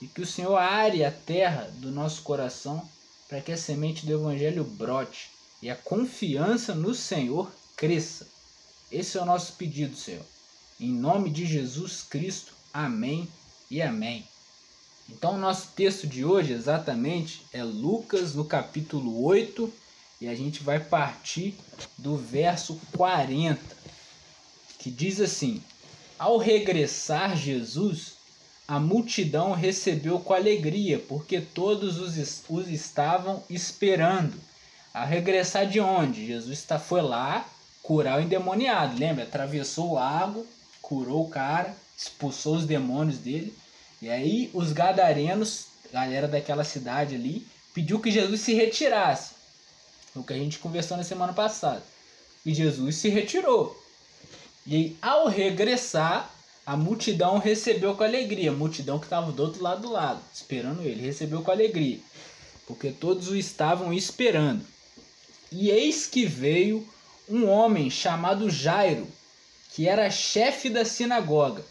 e 0.00 0.06
que 0.06 0.20
o 0.20 0.26
Senhor 0.26 0.56
are 0.56 1.04
a 1.04 1.10
terra 1.10 1.70
do 1.76 1.90
nosso 1.90 2.22
coração 2.22 2.88
para 3.28 3.40
que 3.40 3.52
a 3.52 3.56
semente 3.56 4.06
do 4.06 4.12
Evangelho 4.12 4.64
brote 4.64 5.30
e 5.60 5.68
a 5.68 5.76
confiança 5.76 6.74
no 6.74 6.94
Senhor 6.94 7.52
cresça. 7.76 8.26
Esse 8.90 9.18
é 9.18 9.22
o 9.22 9.26
nosso 9.26 9.54
pedido, 9.54 9.96
Senhor. 9.96 10.24
Em 10.80 10.92
nome 10.92 11.30
de 11.30 11.44
Jesus 11.44 12.02
Cristo. 12.02 12.54
Amém 12.72 13.28
e 13.70 13.82
amém. 13.82 14.26
Então, 15.08 15.34
o 15.34 15.38
nosso 15.38 15.68
texto 15.74 16.06
de 16.06 16.24
hoje 16.24 16.52
exatamente 16.52 17.42
é 17.52 17.64
Lucas, 17.64 18.34
no 18.34 18.44
capítulo 18.44 19.24
8, 19.24 19.72
e 20.20 20.28
a 20.28 20.34
gente 20.34 20.62
vai 20.62 20.78
partir 20.78 21.54
do 21.96 22.16
verso 22.16 22.78
40, 22.96 23.60
que 24.78 24.90
diz 24.90 25.20
assim: 25.20 25.62
Ao 26.18 26.36
regressar 26.36 27.36
Jesus 27.36 28.17
a 28.68 28.78
multidão 28.78 29.52
recebeu 29.52 30.20
com 30.20 30.34
alegria, 30.34 30.98
porque 30.98 31.40
todos 31.40 31.98
os, 31.98 32.44
os 32.50 32.68
estavam 32.68 33.42
esperando. 33.48 34.38
A 34.92 35.06
regressar 35.06 35.66
de 35.66 35.80
onde? 35.80 36.26
Jesus 36.26 36.58
está, 36.58 36.78
foi 36.78 37.00
lá 37.00 37.48
curar 37.82 38.18
o 38.18 38.22
endemoniado. 38.22 38.98
Lembra? 38.98 39.24
Atravessou 39.24 39.92
o 39.92 39.94
lago, 39.94 40.46
curou 40.82 41.24
o 41.24 41.30
cara, 41.30 41.74
expulsou 41.96 42.56
os 42.56 42.66
demônios 42.66 43.16
dele. 43.16 43.56
E 44.02 44.10
aí 44.10 44.50
os 44.52 44.72
gadarenos, 44.72 45.68
galera 45.90 46.28
daquela 46.28 46.62
cidade 46.62 47.14
ali, 47.14 47.46
pediu 47.72 47.98
que 47.98 48.10
Jesus 48.10 48.42
se 48.42 48.52
retirasse. 48.52 49.32
O 50.14 50.22
que 50.22 50.34
a 50.34 50.38
gente 50.38 50.58
conversou 50.58 50.98
na 50.98 51.04
semana 51.04 51.32
passada. 51.32 51.82
E 52.44 52.52
Jesus 52.52 52.96
se 52.96 53.08
retirou. 53.08 53.82
E 54.66 54.94
ao 55.00 55.26
regressar, 55.26 56.30
a 56.68 56.76
multidão 56.76 57.38
recebeu 57.38 57.94
com 57.94 58.04
alegria. 58.04 58.50
A 58.50 58.54
multidão 58.54 58.98
que 58.98 59.06
estava 59.06 59.32
do 59.32 59.42
outro 59.42 59.62
lado 59.62 59.80
do 59.80 59.90
lado, 59.90 60.20
esperando 60.30 60.82
ele, 60.82 61.00
recebeu 61.00 61.40
com 61.40 61.50
alegria. 61.50 61.98
Porque 62.66 62.90
todos 62.90 63.28
o 63.28 63.36
estavam 63.36 63.90
esperando. 63.90 64.62
E 65.50 65.70
eis 65.70 66.04
que 66.04 66.26
veio 66.26 66.86
um 67.26 67.48
homem 67.48 67.88
chamado 67.88 68.50
Jairo, 68.50 69.08
que 69.72 69.88
era 69.88 70.10
chefe 70.10 70.68
da 70.68 70.84
sinagoga, 70.84 71.64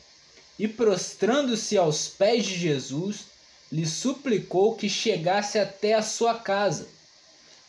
e 0.57 0.67
prostrando-se 0.67 1.77
aos 1.77 2.07
pés 2.07 2.43
de 2.43 2.57
Jesus, 2.57 3.25
lhe 3.71 3.85
suplicou 3.85 4.75
que 4.75 4.89
chegasse 4.89 5.59
até 5.59 5.93
a 5.93 6.01
sua 6.01 6.33
casa, 6.39 6.87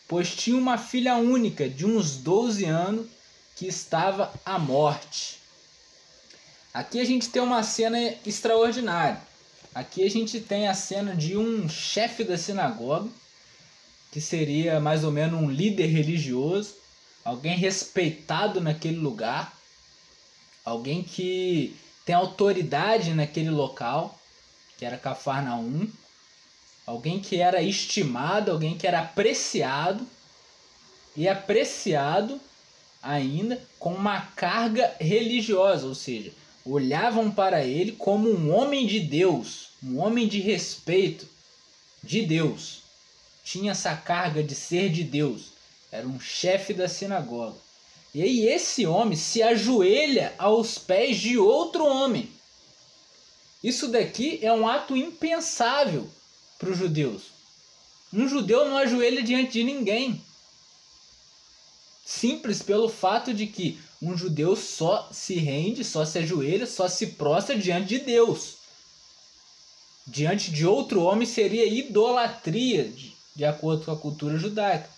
pois 0.09 0.35
tinha 0.35 0.57
uma 0.57 0.79
filha 0.79 1.17
única 1.17 1.69
de 1.69 1.85
uns 1.85 2.17
12 2.17 2.65
anos 2.65 3.07
que 3.55 3.67
estava 3.67 4.33
à 4.47 4.59
morte. 4.59 5.39
Aqui 6.73 7.01
a 7.01 7.05
gente 7.05 7.29
tem 7.31 7.41
uma 7.41 7.63
cena 7.63 7.99
extraordinária. 8.27 9.21
Aqui 9.75 10.05
a 10.05 10.11
gente 10.11 10.41
tem 10.41 10.69
a 10.69 10.75
cena 10.75 11.15
de 11.15 11.37
um 11.37 11.69
chefe 11.69 12.25
da 12.25 12.37
sinagoga, 12.37 13.09
que 14.11 14.21
seria 14.21 14.81
mais 14.81 15.05
ou 15.05 15.11
menos 15.11 15.41
um 15.41 15.51
líder 15.51 15.87
religioso, 15.87 16.75
alguém 17.25 17.57
respeitado 17.57 18.61
naquele 18.61 18.99
lugar, 18.99 19.57
alguém 20.65 21.03
que 21.03 21.77
tem 22.05 22.15
autoridade 22.15 23.13
naquele 23.15 23.51
local, 23.51 24.19
que 24.77 24.85
era 24.85 24.97
Cafarnaum, 24.97 25.89
alguém 26.87 27.21
que 27.21 27.37
era 27.37 27.63
estimado, 27.63 28.51
alguém 28.51 28.79
que 28.79 28.87
era 28.87 29.01
apreciado 29.01 30.07
e 31.17 31.29
apreciado 31.29 32.41
ainda 33.03 33.61
com 33.79 33.93
uma 33.93 34.21
carga 34.21 34.95
religiosa, 34.99 35.87
ou 35.87 35.95
seja, 35.95 36.33
olhavam 36.73 37.31
para 37.31 37.65
ele 37.65 37.93
como 37.93 38.31
um 38.31 38.55
homem 38.55 38.87
de 38.87 39.01
Deus, 39.01 39.71
um 39.83 39.99
homem 39.99 40.29
de 40.29 40.41
respeito 40.41 41.27
de 42.03 42.23
Deus. 42.23 42.83
Tinha 43.43 43.73
essa 43.73 43.97
carga 43.97 44.43
de 44.43 44.55
ser 44.55 44.91
de 44.91 45.03
Deus, 45.03 45.53
era 45.91 46.07
um 46.07 46.21
chefe 46.21 46.75
da 46.75 46.89
sinagoga. 46.89 47.57
E 48.15 48.23
aí 48.23 48.47
esse 48.47 48.87
homem 48.87 49.17
se 49.17 49.43
ajoelha 49.43 50.35
aos 50.39 50.79
pés 50.79 51.19
de 51.19 51.39
outro 51.39 51.85
homem. 51.85 52.31
Isso 53.63 53.89
daqui 53.89 54.39
é 54.43 54.53
um 54.53 54.69
ato 54.69 54.97
impensável 54.97 56.09
para 56.59 56.71
os 56.71 56.79
judeus. 56.79 57.25
Um 58.13 58.29
judeu 58.29 58.67
não 58.67 58.77
ajoelha 58.77 59.23
diante 59.23 59.53
de 59.53 59.65
ninguém. 59.65 60.23
Simples 62.05 62.63
pelo 62.63 62.89
fato 62.89 63.35
de 63.35 63.47
que 63.47 63.79
um 64.01 64.17
judeu 64.17 64.55
só 64.55 65.09
se 65.13 65.35
rende, 65.37 65.85
só 65.85 66.05
se 66.05 66.19
ajoelha, 66.19 66.67
só 66.67 66.89
se 66.89 67.09
prostra 67.09 67.59
diante 67.59 67.89
de 67.89 67.99
Deus. 67.99 68.59
Diante 70.07 70.51
de 70.51 70.67
outro 70.67 71.03
homem 71.03 71.27
seria 71.27 71.67
idolatria, 71.67 72.91
de, 73.37 73.45
acordo 73.45 73.85
com 73.85 73.93
a 73.93 73.99
cultura 73.99 74.39
judaica. 74.39 74.89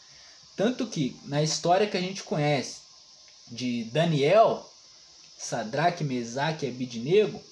Tanto 0.57 0.87
que 0.87 1.17
na 1.25 1.43
história 1.43 1.87
que 1.87 1.97
a 1.97 2.01
gente 2.01 2.23
conhece, 2.23 2.81
de 3.51 3.85
Daniel, 3.85 4.65
Sadraque, 5.37 6.05
Mesaque 6.05 6.67
e 6.67 6.69
Abidnego, 6.69 7.43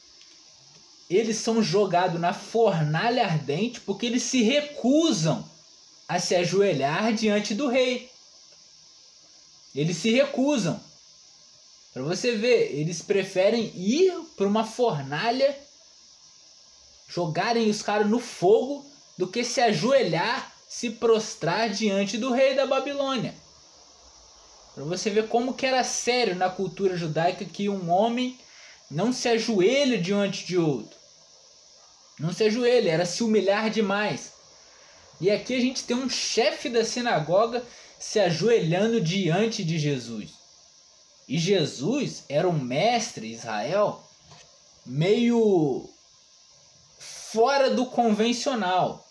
eles 1.08 1.38
são 1.38 1.62
jogados 1.62 2.20
na 2.20 2.34
fornalha 2.34 3.24
ardente 3.24 3.80
porque 3.80 4.06
eles 4.06 4.22
se 4.22 4.42
recusam 4.42 5.44
a 6.06 6.20
se 6.20 6.34
ajoelhar 6.36 7.12
diante 7.12 7.54
do 7.54 7.68
rei. 7.68 8.10
Eles 9.74 9.96
se 9.96 10.10
recusam. 10.10 10.80
Para 11.98 12.06
você 12.06 12.36
ver, 12.36 12.78
eles 12.78 13.02
preferem 13.02 13.72
ir 13.74 14.14
para 14.36 14.46
uma 14.46 14.62
fornalha, 14.62 15.52
jogarem 17.08 17.68
os 17.68 17.82
caras 17.82 18.08
no 18.08 18.20
fogo, 18.20 18.88
do 19.18 19.26
que 19.26 19.42
se 19.42 19.60
ajoelhar, 19.60 20.54
se 20.68 20.90
prostrar 20.90 21.70
diante 21.70 22.16
do 22.16 22.30
rei 22.30 22.54
da 22.54 22.68
Babilônia. 22.68 23.34
Para 24.76 24.84
você 24.84 25.10
ver 25.10 25.26
como 25.26 25.54
que 25.54 25.66
era 25.66 25.82
sério 25.82 26.36
na 26.36 26.48
cultura 26.48 26.96
judaica 26.96 27.44
que 27.44 27.68
um 27.68 27.90
homem 27.90 28.38
não 28.88 29.12
se 29.12 29.28
ajoelha 29.28 29.98
diante 29.98 30.46
de 30.46 30.56
outro. 30.56 30.96
Não 32.16 32.32
se 32.32 32.44
ajoelha, 32.44 32.92
era 32.92 33.06
se 33.06 33.24
humilhar 33.24 33.70
demais. 33.70 34.34
E 35.20 35.32
aqui 35.32 35.52
a 35.52 35.60
gente 35.60 35.82
tem 35.82 35.96
um 35.96 36.08
chefe 36.08 36.68
da 36.68 36.84
sinagoga 36.84 37.60
se 37.98 38.20
ajoelhando 38.20 39.00
diante 39.00 39.64
de 39.64 39.80
Jesus. 39.80 40.37
E 41.28 41.38
Jesus 41.38 42.24
era 42.28 42.48
um 42.48 42.58
mestre 42.58 43.30
Israel 43.30 44.02
meio 44.86 45.88
fora 46.98 47.70
do 47.70 47.86
convencional. 47.86 49.06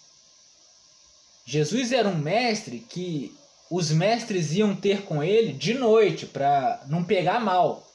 Jesus 1.46 1.92
era 1.92 2.10
um 2.10 2.18
mestre 2.18 2.80
que 2.80 3.38
os 3.70 3.92
mestres 3.92 4.52
iam 4.54 4.76
ter 4.76 5.04
com 5.04 5.24
ele 5.24 5.54
de 5.54 5.74
noite 5.74 6.26
para 6.26 6.82
não 6.88 7.04
pegar 7.04 7.40
mal, 7.40 7.88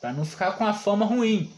para 0.00 0.12
não 0.12 0.24
ficar 0.24 0.52
com 0.58 0.66
a 0.66 0.74
fama 0.74 1.06
ruim. 1.06 1.52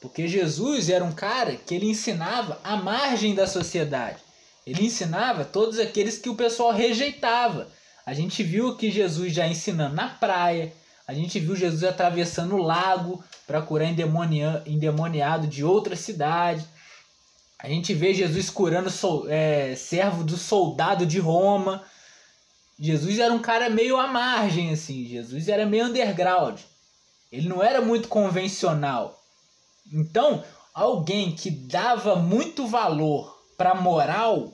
Porque 0.00 0.28
Jesus 0.28 0.88
era 0.88 1.04
um 1.04 1.12
cara 1.12 1.56
que 1.56 1.74
ele 1.74 1.90
ensinava 1.90 2.60
à 2.62 2.76
margem 2.76 3.34
da 3.34 3.46
sociedade. 3.46 4.22
Ele 4.66 4.86
ensinava 4.86 5.44
todos 5.44 5.78
aqueles 5.78 6.18
que 6.18 6.28
o 6.28 6.36
pessoal 6.36 6.72
rejeitava. 6.72 7.68
A 8.10 8.12
gente 8.12 8.42
viu 8.42 8.74
que 8.74 8.90
Jesus 8.90 9.32
já 9.32 9.46
ensinando 9.46 9.94
na 9.94 10.08
praia, 10.08 10.72
a 11.06 11.14
gente 11.14 11.38
viu 11.38 11.54
Jesus 11.54 11.84
atravessando 11.84 12.56
o 12.56 12.60
lago 12.60 13.22
para 13.46 13.62
curar 13.62 13.86
endemoniado 14.66 15.46
de 15.46 15.62
outra 15.62 15.94
cidade. 15.94 16.66
A 17.56 17.68
gente 17.68 17.94
vê 17.94 18.12
Jesus 18.12 18.50
curando 18.50 18.90
é, 19.28 19.76
servo 19.76 20.24
do 20.24 20.36
soldado 20.36 21.06
de 21.06 21.20
Roma. 21.20 21.84
Jesus 22.76 23.20
era 23.20 23.32
um 23.32 23.38
cara 23.38 23.70
meio 23.70 23.96
à 23.96 24.08
margem, 24.08 24.72
assim. 24.72 25.06
Jesus 25.06 25.46
era 25.46 25.64
meio 25.64 25.86
underground. 25.86 26.58
Ele 27.30 27.48
não 27.48 27.62
era 27.62 27.80
muito 27.80 28.08
convencional. 28.08 29.22
Então, 29.92 30.42
alguém 30.74 31.30
que 31.30 31.48
dava 31.48 32.16
muito 32.16 32.66
valor 32.66 33.40
para 33.56 33.70
a 33.70 33.80
moral, 33.80 34.52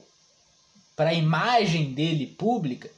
para 0.95 1.09
a 1.09 1.15
imagem 1.15 1.95
dele 1.95 2.27
pública, 2.27 2.95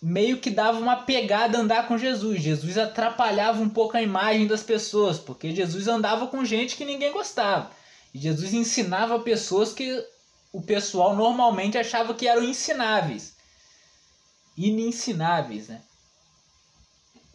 meio 0.00 0.38
que 0.38 0.50
dava 0.50 0.78
uma 0.78 0.96
pegada 0.96 1.58
andar 1.58 1.88
com 1.88 1.98
Jesus. 1.98 2.40
Jesus 2.42 2.78
atrapalhava 2.78 3.60
um 3.60 3.68
pouco 3.68 3.96
a 3.96 4.02
imagem 4.02 4.46
das 4.46 4.62
pessoas, 4.62 5.18
porque 5.18 5.54
Jesus 5.54 5.88
andava 5.88 6.26
com 6.28 6.44
gente 6.44 6.76
que 6.76 6.84
ninguém 6.84 7.12
gostava. 7.12 7.70
E 8.14 8.18
Jesus 8.18 8.52
ensinava 8.54 9.18
pessoas 9.20 9.72
que 9.72 10.04
o 10.52 10.62
pessoal 10.62 11.14
normalmente 11.14 11.76
achava 11.76 12.14
que 12.14 12.26
eram 12.26 12.42
ensináveis 12.42 13.38
inensináveis, 14.58 15.68
né? 15.68 15.80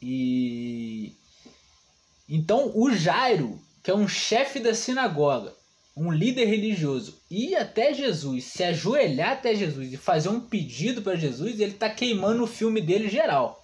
E 0.01 1.15
então 2.27 2.71
o 2.75 2.91
Jairo, 2.91 3.61
que 3.81 3.89
é 3.89 3.95
um 3.95 4.07
chefe 4.07 4.59
da 4.59 4.75
sinagoga, 4.75 5.55
um 5.95 6.11
líder 6.11 6.45
religioso, 6.45 7.21
ir 7.29 7.55
até 7.55 7.93
Jesus, 7.93 8.45
se 8.45 8.63
ajoelhar 8.63 9.33
até 9.33 9.53
Jesus 9.53 9.93
e 9.93 9.97
fazer 9.97 10.29
um 10.29 10.39
pedido 10.39 11.01
para 11.01 11.15
Jesus, 11.15 11.59
ele 11.59 11.71
está 11.71 11.89
queimando 11.89 12.43
o 12.43 12.47
filme 12.47 12.81
dele 12.81 13.07
geral. 13.07 13.63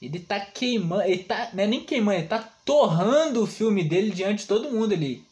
Ele 0.00 0.18
está 0.18 0.38
queimando, 0.38 1.02
ele 1.02 1.24
tá, 1.24 1.50
não 1.52 1.64
é 1.64 1.66
nem 1.66 1.84
queimando, 1.84 2.18
ele 2.18 2.24
está 2.24 2.38
torrando 2.64 3.42
o 3.42 3.46
filme 3.46 3.82
dele 3.82 4.10
diante 4.10 4.40
de 4.40 4.46
todo 4.46 4.70
mundo 4.70 4.94
ali. 4.94 5.24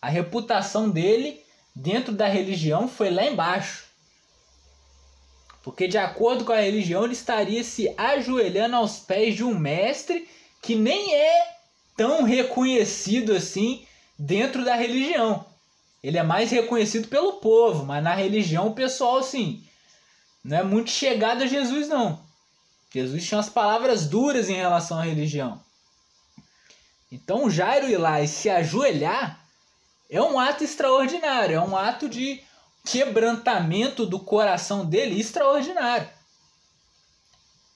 A 0.00 0.08
reputação 0.08 0.88
dele 0.88 1.40
dentro 1.74 2.12
da 2.12 2.28
religião 2.28 2.86
foi 2.86 3.10
lá 3.10 3.24
embaixo. 3.24 3.88
Porque, 5.62 5.88
de 5.88 5.98
acordo 5.98 6.44
com 6.44 6.52
a 6.52 6.60
religião, 6.60 7.04
ele 7.04 7.14
estaria 7.14 7.64
se 7.64 7.92
ajoelhando 7.96 8.76
aos 8.76 9.00
pés 9.00 9.34
de 9.34 9.42
um 9.42 9.58
mestre 9.58 10.28
que 10.62 10.74
nem 10.74 11.14
é 11.14 11.56
tão 11.96 12.22
reconhecido 12.22 13.32
assim 13.32 13.84
dentro 14.18 14.64
da 14.64 14.74
religião. 14.74 15.46
Ele 16.02 16.18
é 16.18 16.22
mais 16.22 16.50
reconhecido 16.50 17.08
pelo 17.08 17.34
povo, 17.34 17.84
mas 17.84 18.02
na 18.02 18.14
religião 18.14 18.68
o 18.68 18.74
pessoal, 18.74 19.18
assim, 19.18 19.64
não 20.42 20.58
é 20.58 20.62
muito 20.62 20.90
chegado 20.90 21.42
a 21.42 21.46
Jesus, 21.46 21.88
não. 21.88 22.20
Jesus 22.92 23.26
tinha 23.26 23.40
as 23.40 23.48
palavras 23.48 24.06
duras 24.06 24.48
em 24.48 24.54
relação 24.54 24.98
à 24.98 25.02
religião. 25.02 25.60
Então, 27.10 27.50
Jairo 27.50 27.88
ir 27.88 27.96
lá 27.96 28.20
e 28.20 28.28
se 28.28 28.48
ajoelhar 28.48 29.44
é 30.10 30.22
um 30.22 30.38
ato 30.38 30.64
extraordinário, 30.64 31.56
é 31.56 31.60
um 31.60 31.76
ato 31.76 32.08
de 32.08 32.42
quebrantamento 32.84 34.06
do 34.06 34.18
coração 34.18 34.86
dele 34.86 35.20
extraordinário. 35.20 36.08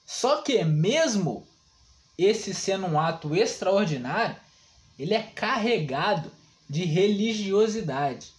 Só 0.05 0.41
que 0.41 0.63
mesmo 0.63 1.47
esse 2.17 2.53
sendo 2.53 2.87
um 2.87 2.99
ato 2.99 3.35
extraordinário, 3.35 4.35
ele 4.97 5.13
é 5.13 5.23
carregado 5.23 6.31
de 6.69 6.85
religiosidade. 6.85 8.31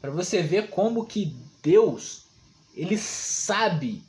Para 0.00 0.10
você 0.10 0.42
ver 0.42 0.70
como 0.70 1.06
que 1.06 1.34
Deus, 1.62 2.24
ele 2.74 2.98
sabe 2.98 4.04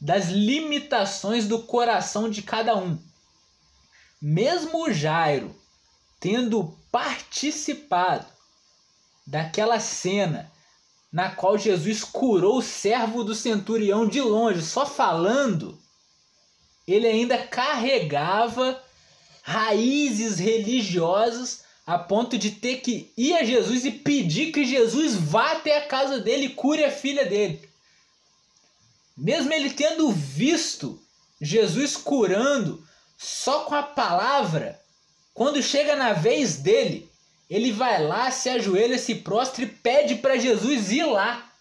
das 0.00 0.28
limitações 0.28 1.48
do 1.48 1.62
coração 1.62 2.28
de 2.28 2.42
cada 2.42 2.76
um. 2.76 2.98
Mesmo 4.20 4.92
Jairo 4.92 5.54
tendo 6.20 6.74
participado 6.90 8.26
daquela 9.26 9.78
cena 9.78 10.50
na 11.12 11.30
qual 11.30 11.58
Jesus 11.58 12.02
curou 12.02 12.58
o 12.58 12.62
servo 12.62 13.22
do 13.22 13.34
centurião 13.34 14.08
de 14.08 14.20
longe, 14.20 14.62
só 14.62 14.86
falando, 14.86 15.78
ele 16.88 17.06
ainda 17.06 17.38
carregava 17.46 18.82
raízes 19.46 20.38
religiosas 20.38 21.64
a 21.86 21.98
ponto 21.98 22.38
de 22.38 22.50
ter 22.50 22.80
que 22.80 23.12
ir 23.14 23.34
a 23.34 23.44
Jesus 23.44 23.84
e 23.84 23.90
pedir 23.90 24.52
que 24.52 24.64
Jesus 24.64 25.14
vá 25.14 25.52
até 25.52 25.76
a 25.76 25.86
casa 25.86 26.18
dele 26.18 26.46
e 26.46 26.54
cure 26.54 26.82
a 26.82 26.90
filha 26.90 27.26
dele. 27.26 27.68
Mesmo 29.14 29.52
ele 29.52 29.68
tendo 29.68 30.10
visto 30.10 30.98
Jesus 31.38 31.94
curando 31.94 32.82
só 33.18 33.64
com 33.64 33.74
a 33.74 33.82
palavra, 33.82 34.80
quando 35.34 35.62
chega 35.62 35.94
na 35.94 36.14
vez 36.14 36.56
dele, 36.56 37.06
ele 37.50 37.70
vai 37.70 38.02
lá, 38.02 38.30
se 38.30 38.48
ajoelha, 38.48 38.98
se 38.98 39.16
prostra 39.16 39.64
e 39.64 39.68
pede 39.68 40.14
para 40.16 40.38
Jesus 40.38 40.90
ir 40.90 41.04
lá. 41.04 41.52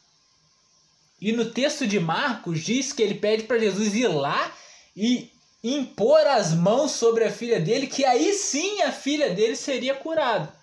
E 1.20 1.34
no 1.34 1.52
texto 1.52 1.86
de 1.86 2.00
Marcos 2.00 2.62
diz 2.62 2.94
que 2.94 3.04
ele 3.04 3.16
pede 3.16 3.44
para 3.44 3.60
Jesus 3.60 3.94
ir 3.94 4.08
lá 4.08 4.56
e 4.96 5.33
impor 5.64 6.26
as 6.28 6.54
mãos 6.54 6.92
sobre 6.92 7.24
a 7.24 7.32
filha 7.32 7.60
dele, 7.60 7.88
que 7.88 8.04
aí 8.04 8.34
sim 8.34 8.82
a 8.82 8.92
filha 8.92 9.34
dele 9.34 9.56
seria 9.56 9.96
curada. 9.96 10.54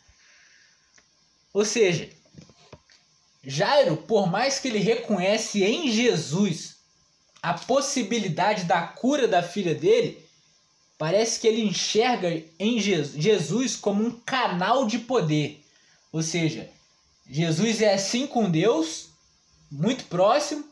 Ou 1.52 1.64
seja, 1.64 2.08
Jairo, 3.42 3.96
por 3.96 4.30
mais 4.30 4.58
que 4.58 4.68
ele 4.68 4.78
reconhece 4.78 5.64
em 5.64 5.90
Jesus 5.90 6.76
a 7.42 7.54
possibilidade 7.54 8.64
da 8.64 8.82
cura 8.82 9.26
da 9.26 9.42
filha 9.42 9.74
dele, 9.74 10.22
parece 10.98 11.40
que 11.40 11.48
ele 11.48 11.62
enxerga 11.62 12.44
em 12.58 12.78
Jesus 12.78 13.76
como 13.76 14.04
um 14.04 14.10
canal 14.20 14.86
de 14.86 14.98
poder. 14.98 15.64
Ou 16.12 16.22
seja, 16.22 16.68
Jesus 17.28 17.80
é 17.80 17.94
assim 17.94 18.26
com 18.26 18.50
Deus, 18.50 19.08
muito 19.70 20.04
próximo, 20.04 20.70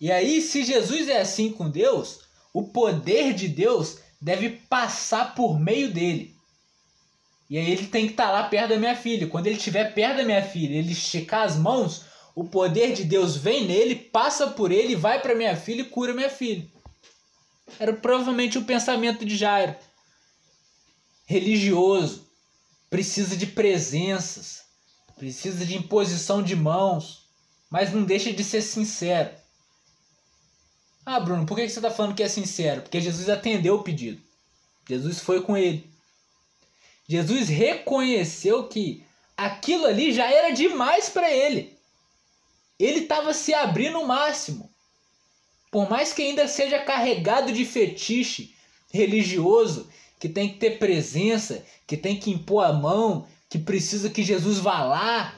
e 0.00 0.12
aí, 0.12 0.40
se 0.40 0.62
Jesus 0.62 1.08
é 1.08 1.20
assim 1.20 1.50
com 1.50 1.68
Deus, 1.68 2.20
o 2.58 2.64
poder 2.64 3.34
de 3.34 3.46
Deus 3.46 3.98
deve 4.20 4.50
passar 4.50 5.32
por 5.36 5.60
meio 5.60 5.92
dele. 5.92 6.34
E 7.48 7.56
aí 7.56 7.70
ele 7.70 7.86
tem 7.86 8.06
que 8.06 8.14
estar 8.14 8.26
tá 8.26 8.32
lá 8.32 8.48
perto 8.48 8.70
da 8.70 8.76
minha 8.76 8.96
filha. 8.96 9.28
Quando 9.28 9.46
ele 9.46 9.56
estiver 9.56 9.94
perto 9.94 10.16
da 10.16 10.24
minha 10.24 10.42
filha, 10.42 10.76
ele 10.76 10.90
esticar 10.90 11.44
as 11.44 11.56
mãos, 11.56 12.04
o 12.34 12.42
poder 12.44 12.92
de 12.92 13.04
Deus 13.04 13.36
vem 13.36 13.64
nele, 13.64 13.94
passa 13.94 14.48
por 14.48 14.72
ele, 14.72 14.96
vai 14.96 15.22
para 15.22 15.36
minha 15.36 15.56
filha 15.56 15.82
e 15.82 15.84
cura 15.84 16.12
minha 16.12 16.28
filha. 16.28 16.66
Era 17.78 17.92
provavelmente 17.92 18.58
o 18.58 18.64
pensamento 18.64 19.24
de 19.24 19.36
Jairo. 19.36 19.76
Religioso, 21.26 22.28
precisa 22.90 23.36
de 23.36 23.46
presenças, 23.46 24.62
precisa 25.16 25.64
de 25.64 25.76
imposição 25.76 26.42
de 26.42 26.56
mãos, 26.56 27.28
mas 27.70 27.92
não 27.92 28.02
deixa 28.02 28.32
de 28.32 28.42
ser 28.42 28.62
sincero. 28.62 29.30
Ah, 31.10 31.20
Bruno, 31.20 31.46
por 31.46 31.56
que 31.56 31.66
você 31.66 31.78
está 31.78 31.90
falando 31.90 32.14
que 32.14 32.22
é 32.22 32.28
sincero? 32.28 32.82
Porque 32.82 33.00
Jesus 33.00 33.30
atendeu 33.30 33.76
o 33.76 33.82
pedido. 33.82 34.20
Jesus 34.86 35.20
foi 35.20 35.40
com 35.40 35.56
ele. 35.56 35.88
Jesus 37.08 37.48
reconheceu 37.48 38.68
que 38.68 39.02
aquilo 39.34 39.86
ali 39.86 40.12
já 40.12 40.30
era 40.30 40.50
demais 40.50 41.08
para 41.08 41.32
ele. 41.32 41.74
Ele 42.78 43.00
estava 43.00 43.32
se 43.32 43.54
abrindo 43.54 43.98
o 43.98 44.06
máximo. 44.06 44.68
Por 45.70 45.88
mais 45.88 46.12
que 46.12 46.20
ainda 46.20 46.46
seja 46.46 46.78
carregado 46.80 47.52
de 47.52 47.64
fetiche 47.64 48.54
religioso, 48.92 49.88
que 50.20 50.28
tem 50.28 50.50
que 50.50 50.58
ter 50.58 50.78
presença, 50.78 51.64
que 51.86 51.96
tem 51.96 52.20
que 52.20 52.30
impor 52.30 52.66
a 52.66 52.72
mão, 52.74 53.26
que 53.48 53.58
precisa 53.58 54.10
que 54.10 54.22
Jesus 54.22 54.58
vá 54.58 54.84
lá, 54.84 55.34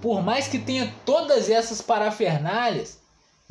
por 0.00 0.22
mais 0.22 0.46
que 0.46 0.60
tenha 0.60 0.94
todas 1.04 1.50
essas 1.50 1.82
parafernálias, 1.82 2.99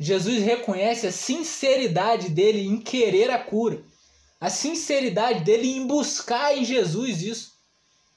Jesus 0.02 0.42
reconhece 0.42 1.06
a 1.06 1.12
sinceridade 1.12 2.30
dele 2.30 2.66
em 2.66 2.80
querer 2.80 3.30
a 3.30 3.38
cura, 3.38 3.84
a 4.40 4.48
sinceridade 4.48 5.44
dele 5.44 5.70
em 5.70 5.86
buscar 5.86 6.56
em 6.56 6.64
Jesus 6.64 7.20
isso, 7.20 7.52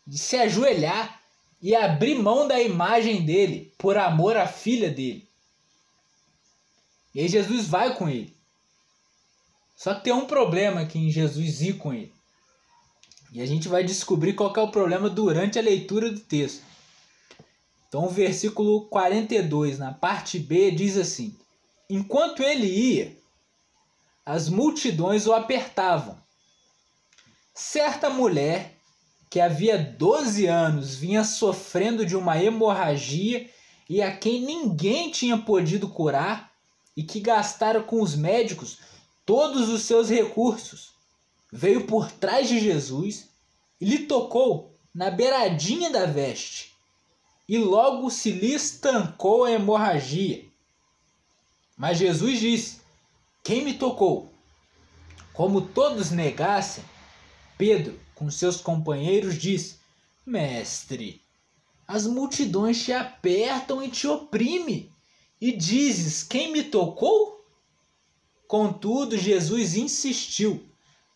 de 0.08 0.18
se 0.18 0.38
ajoelhar 0.38 1.22
e 1.62 1.76
abrir 1.76 2.16
mão 2.16 2.48
da 2.48 2.62
imagem 2.62 3.26
dele 3.26 3.74
por 3.78 3.98
amor 3.98 4.38
à 4.38 4.48
filha 4.48 4.90
dele. 4.90 5.28
E 7.14 7.20
aí 7.20 7.28
Jesus 7.28 7.68
vai 7.68 7.94
com 7.96 8.08
ele. 8.08 8.34
Só 9.76 9.94
que 9.94 10.06
tem 10.06 10.14
um 10.14 10.26
problema 10.26 10.82
aqui 10.82 10.98
em 10.98 11.12
Jesus 11.12 11.62
ir 11.62 11.74
com 11.74 11.94
ele. 11.94 12.14
E 13.34 13.42
a 13.42 13.46
gente 13.46 13.68
vai 13.68 13.84
descobrir 13.84 14.34
qual 14.34 14.56
é 14.56 14.62
o 14.62 14.72
problema 14.72 15.10
durante 15.10 15.60
a 15.60 15.62
leitura 15.62 16.10
do 16.10 16.22
texto. 16.22 16.64
Então, 17.90 18.06
o 18.06 18.10
versículo 18.10 18.86
42, 18.86 19.78
na 19.78 19.92
parte 19.94 20.40
B, 20.40 20.72
diz 20.72 20.98
assim: 20.98 21.36
Enquanto 21.90 22.42
ele 22.42 22.66
ia, 22.66 23.18
as 24.26 24.48
multidões 24.48 25.28
o 25.28 25.34
apertavam. 25.34 26.18
Certa 27.54 28.10
mulher, 28.10 28.78
que 29.30 29.40
havia 29.40 29.78
12 29.78 30.46
anos 30.46 30.96
vinha 30.96 31.24
sofrendo 31.24 32.06
de 32.06 32.16
uma 32.16 32.42
hemorragia 32.42 33.50
e 33.90 34.02
a 34.02 34.16
quem 34.16 34.42
ninguém 34.42 35.12
tinha 35.12 35.38
podido 35.38 35.90
curar, 35.90 36.54
e 36.96 37.04
que 37.04 37.20
gastara 37.20 37.82
com 37.82 38.02
os 38.02 38.16
médicos 38.16 38.80
todos 39.26 39.68
os 39.68 39.82
seus 39.84 40.10
recursos, 40.10 40.94
veio 41.52 41.86
por 41.86 42.12
trás 42.12 42.48
de 42.48 42.60
Jesus 42.60 43.28
e 43.82 43.86
lhe 43.86 44.00
tocou 44.06 44.78
na 44.94 45.10
beiradinha 45.10 45.90
da 45.90 46.06
veste, 46.06 46.72
e 47.50 47.58
logo 47.58 48.10
se 48.10 48.32
lhe 48.32 48.54
estancou 48.54 49.44
a 49.44 49.52
hemorragia 49.52 50.53
mas 51.78 51.98
Jesus 51.98 52.40
disse: 52.40 52.82
Quem 53.44 53.64
me 53.64 53.74
tocou? 53.74 54.32
Como 55.34 55.62
todos 55.62 56.12
negassem, 56.12 56.84
Pedro, 57.58 58.00
com 58.14 58.30
seus 58.30 58.62
companheiros, 58.62 59.36
disse: 59.36 59.78
Mestre, 60.26 61.22
as 61.88 62.08
multidões 62.08 62.84
te 62.84 62.94
apertam 62.94 63.84
e 63.84 63.90
te 63.90 64.08
oprimem, 64.08 64.90
e 65.42 65.52
dizes: 65.52 66.24
Quem 66.24 66.52
me 66.52 66.64
tocou? 66.64 67.44
Contudo, 68.48 69.18
Jesus 69.18 69.76
insistiu: 69.76 70.64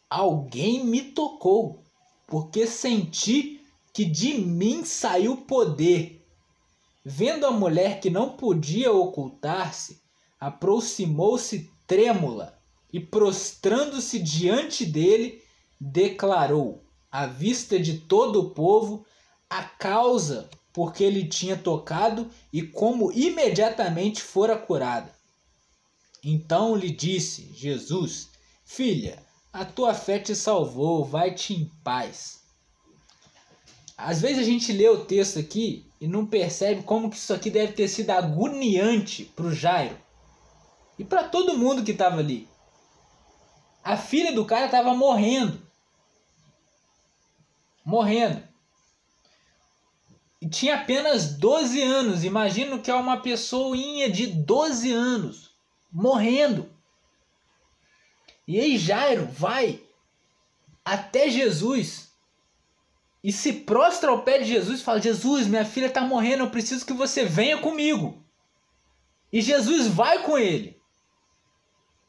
Alguém 0.10 0.84
me 0.84 1.02
tocou, 1.02 1.84
porque 2.26 2.66
senti 2.66 3.62
que 3.94 4.04
de 4.04 4.34
mim 4.36 4.84
saiu 4.84 5.38
poder. 5.38 6.26
Vendo 7.06 7.46
a 7.46 7.52
mulher 7.52 8.00
que 8.00 8.10
não 8.10 8.32
podia 8.32 8.92
ocultar-se, 8.92 10.02
aproximou-se 10.40 11.72
trêmula 11.86 12.58
e, 12.92 13.00
prostrando-se 13.00 14.20
diante 14.20 14.86
dele, 14.86 15.42
declarou, 15.80 16.84
à 17.12 17.26
vista 17.26 17.80
de 17.80 18.00
todo 18.00 18.42
o 18.42 18.50
povo, 18.52 19.06
a 19.50 19.64
causa 19.64 20.50
por 20.74 20.94
que 20.94 21.04
ele 21.04 21.28
tinha 21.28 21.58
tocado 21.58 22.30
e 22.54 22.62
como 22.62 23.12
imediatamente 23.12 24.22
fora 24.22 24.58
curada. 24.58 25.16
Então 26.24 26.76
lhe 26.76 26.92
disse 26.92 27.52
Jesus: 27.54 28.30
Filha, 28.66 29.24
a 29.52 29.66
tua 29.66 29.94
fé 29.94 30.20
te 30.20 30.36
salvou, 30.36 31.04
vai-te 31.04 31.54
em 31.54 31.72
paz. 31.84 32.42
Às 33.98 34.22
vezes 34.22 34.40
a 34.40 34.44
gente 34.44 34.72
lê 34.72 34.88
o 34.88 35.06
texto 35.06 35.40
aqui 35.40 35.90
e 36.00 36.08
não 36.08 36.26
percebe 36.26 36.84
como 36.84 37.10
que 37.10 37.18
isso 37.18 37.34
aqui 37.34 37.50
deve 37.50 37.74
ter 37.74 37.88
sido 37.88 38.12
agoniante 38.12 39.26
para 39.36 39.48
o 39.48 39.54
Jairo 39.54 39.98
e 40.98 41.04
para 41.04 41.24
todo 41.24 41.58
mundo 41.58 41.84
que 41.84 41.92
estava 41.92 42.20
ali. 42.20 42.48
A 43.84 43.96
filha 43.96 44.34
do 44.34 44.46
cara 44.46 44.66
estava 44.66 44.94
morrendo. 44.94 45.62
Morrendo. 47.86 48.44
E 50.42 50.50
tinha 50.50 50.76
apenas 50.76 51.38
12 51.38 51.82
anos. 51.82 52.24
Imagino 52.24 52.80
que 52.80 52.92
é 52.92 52.94
uma 52.94 53.18
pessoinha 53.18 54.10
de 54.10 54.28
12 54.28 54.92
anos 54.92 55.52
morrendo. 55.92 56.70
E 58.48 58.60
aí 58.60 58.78
Jairo 58.78 59.26
vai 59.28 59.82
até 60.84 61.30
Jesus 61.30 62.08
e 63.24 63.32
se 63.32 63.52
prostra 63.52 64.10
ao 64.10 64.24
pé 64.24 64.40
de 64.40 64.46
Jesus 64.46 64.80
e 64.80 64.84
fala: 64.84 65.02
Jesus, 65.02 65.48
minha 65.48 65.66
filha 65.66 65.88
está 65.88 66.02
morrendo, 66.02 66.44
eu 66.44 66.50
preciso 66.50 66.86
que 66.86 66.94
você 66.94 67.26
venha 67.26 67.58
comigo. 67.58 68.24
E 69.32 69.42
Jesus 69.42 69.88
vai 69.88 70.24
com 70.24 70.38
ele. 70.38 70.77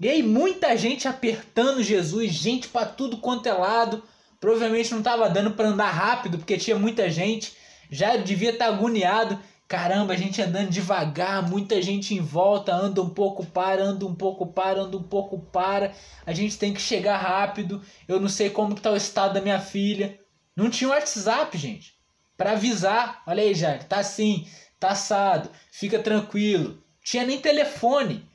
E 0.00 0.08
aí 0.08 0.22
muita 0.22 0.76
gente 0.76 1.08
apertando 1.08 1.82
Jesus, 1.82 2.32
gente 2.32 2.68
para 2.68 2.86
tudo 2.86 3.16
quanto 3.16 3.46
é 3.46 3.52
lado. 3.52 4.04
Provavelmente 4.38 4.92
não 4.92 4.98
estava 4.98 5.28
dando 5.28 5.50
para 5.52 5.68
andar 5.68 5.90
rápido 5.90 6.38
porque 6.38 6.56
tinha 6.56 6.78
muita 6.78 7.10
gente. 7.10 7.52
Já 7.90 8.16
devia 8.16 8.50
estar 8.50 8.66
tá 8.66 8.74
agoniado. 8.74 9.38
Caramba, 9.66 10.14
a 10.14 10.16
gente 10.16 10.40
andando 10.40 10.70
devagar, 10.70 11.46
muita 11.46 11.82
gente 11.82 12.14
em 12.14 12.20
volta, 12.20 12.72
anda 12.72 13.02
um 13.02 13.10
pouco, 13.10 13.44
para, 13.44 13.82
anda 13.82 14.06
um 14.06 14.14
pouco, 14.14 14.46
para, 14.46 14.80
anda 14.80 14.96
um 14.96 15.02
pouco, 15.02 15.38
para. 15.38 15.92
A 16.24 16.32
gente 16.32 16.56
tem 16.56 16.72
que 16.72 16.80
chegar 16.80 17.18
rápido. 17.18 17.82
Eu 18.06 18.20
não 18.20 18.28
sei 18.28 18.48
como 18.48 18.74
que 18.74 18.80
tá 18.80 18.90
o 18.90 18.96
estado 18.96 19.34
da 19.34 19.42
minha 19.42 19.60
filha. 19.60 20.18
Não 20.56 20.70
tinha 20.70 20.90
WhatsApp, 20.90 21.58
gente, 21.58 21.94
para 22.36 22.52
avisar. 22.52 23.22
Olha 23.26 23.42
aí, 23.42 23.52
Jair, 23.52 23.84
tá 23.84 23.98
assim, 23.98 24.46
tá 24.78 24.90
assado, 24.90 25.50
fica 25.72 25.98
tranquilo. 25.98 26.82
Tinha 27.02 27.26
nem 27.26 27.40
telefone. 27.40 28.27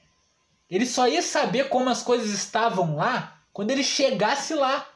Ele 0.69 0.86
só 0.86 1.08
ia 1.08 1.21
saber 1.21 1.69
como 1.69 1.89
as 1.89 2.02
coisas 2.02 2.32
estavam 2.32 2.95
lá 2.95 3.41
quando 3.52 3.71
ele 3.71 3.84
chegasse 3.84 4.54
lá. 4.56 4.88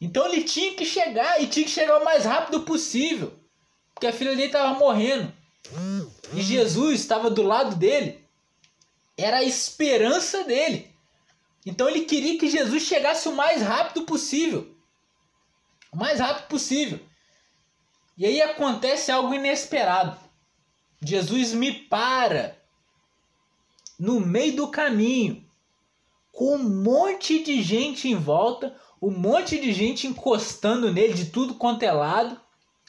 Então 0.00 0.26
ele 0.26 0.44
tinha 0.44 0.74
que 0.74 0.84
chegar 0.84 1.40
e 1.40 1.46
tinha 1.46 1.64
que 1.64 1.70
chegar 1.70 2.00
o 2.00 2.04
mais 2.04 2.24
rápido 2.24 2.62
possível. 2.62 3.32
Porque 3.94 4.06
a 4.06 4.12
filha 4.12 4.30
dele 4.30 4.46
estava 4.46 4.78
morrendo. 4.78 5.32
E 6.32 6.42
Jesus 6.42 7.00
estava 7.00 7.30
do 7.30 7.42
lado 7.42 7.76
dele. 7.76 8.24
Era 9.16 9.38
a 9.38 9.44
esperança 9.44 10.44
dele. 10.44 10.92
Então 11.64 11.88
ele 11.88 12.02
queria 12.02 12.38
que 12.38 12.50
Jesus 12.50 12.82
chegasse 12.82 13.28
o 13.28 13.36
mais 13.36 13.62
rápido 13.62 14.02
possível. 14.02 14.74
O 15.92 15.96
mais 15.96 16.18
rápido 16.18 16.48
possível. 16.48 16.98
E 18.16 18.26
aí 18.26 18.42
acontece 18.42 19.10
algo 19.10 19.34
inesperado. 19.34 20.18
Jesus 21.00 21.52
me 21.52 21.72
para 21.72 22.56
no 24.02 24.18
meio 24.18 24.56
do 24.56 24.68
caminho, 24.68 25.48
com 26.32 26.56
um 26.56 26.82
monte 26.82 27.40
de 27.40 27.62
gente 27.62 28.08
em 28.08 28.16
volta, 28.16 28.76
um 29.00 29.12
monte 29.12 29.60
de 29.60 29.72
gente 29.72 30.08
encostando 30.08 30.92
nele 30.92 31.14
de 31.14 31.26
tudo 31.26 31.54
quanto 31.54 31.84
é 31.84 31.92
lado. 31.92 32.40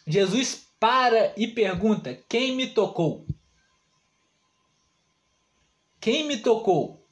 Jesus 0.07 0.67
para 0.79 1.31
e 1.37 1.47
pergunta: 1.47 2.15
Quem 2.27 2.55
me 2.55 2.65
tocou? 2.65 3.27
Quem 6.01 6.25
me 6.25 6.37
tocou? 6.37 7.05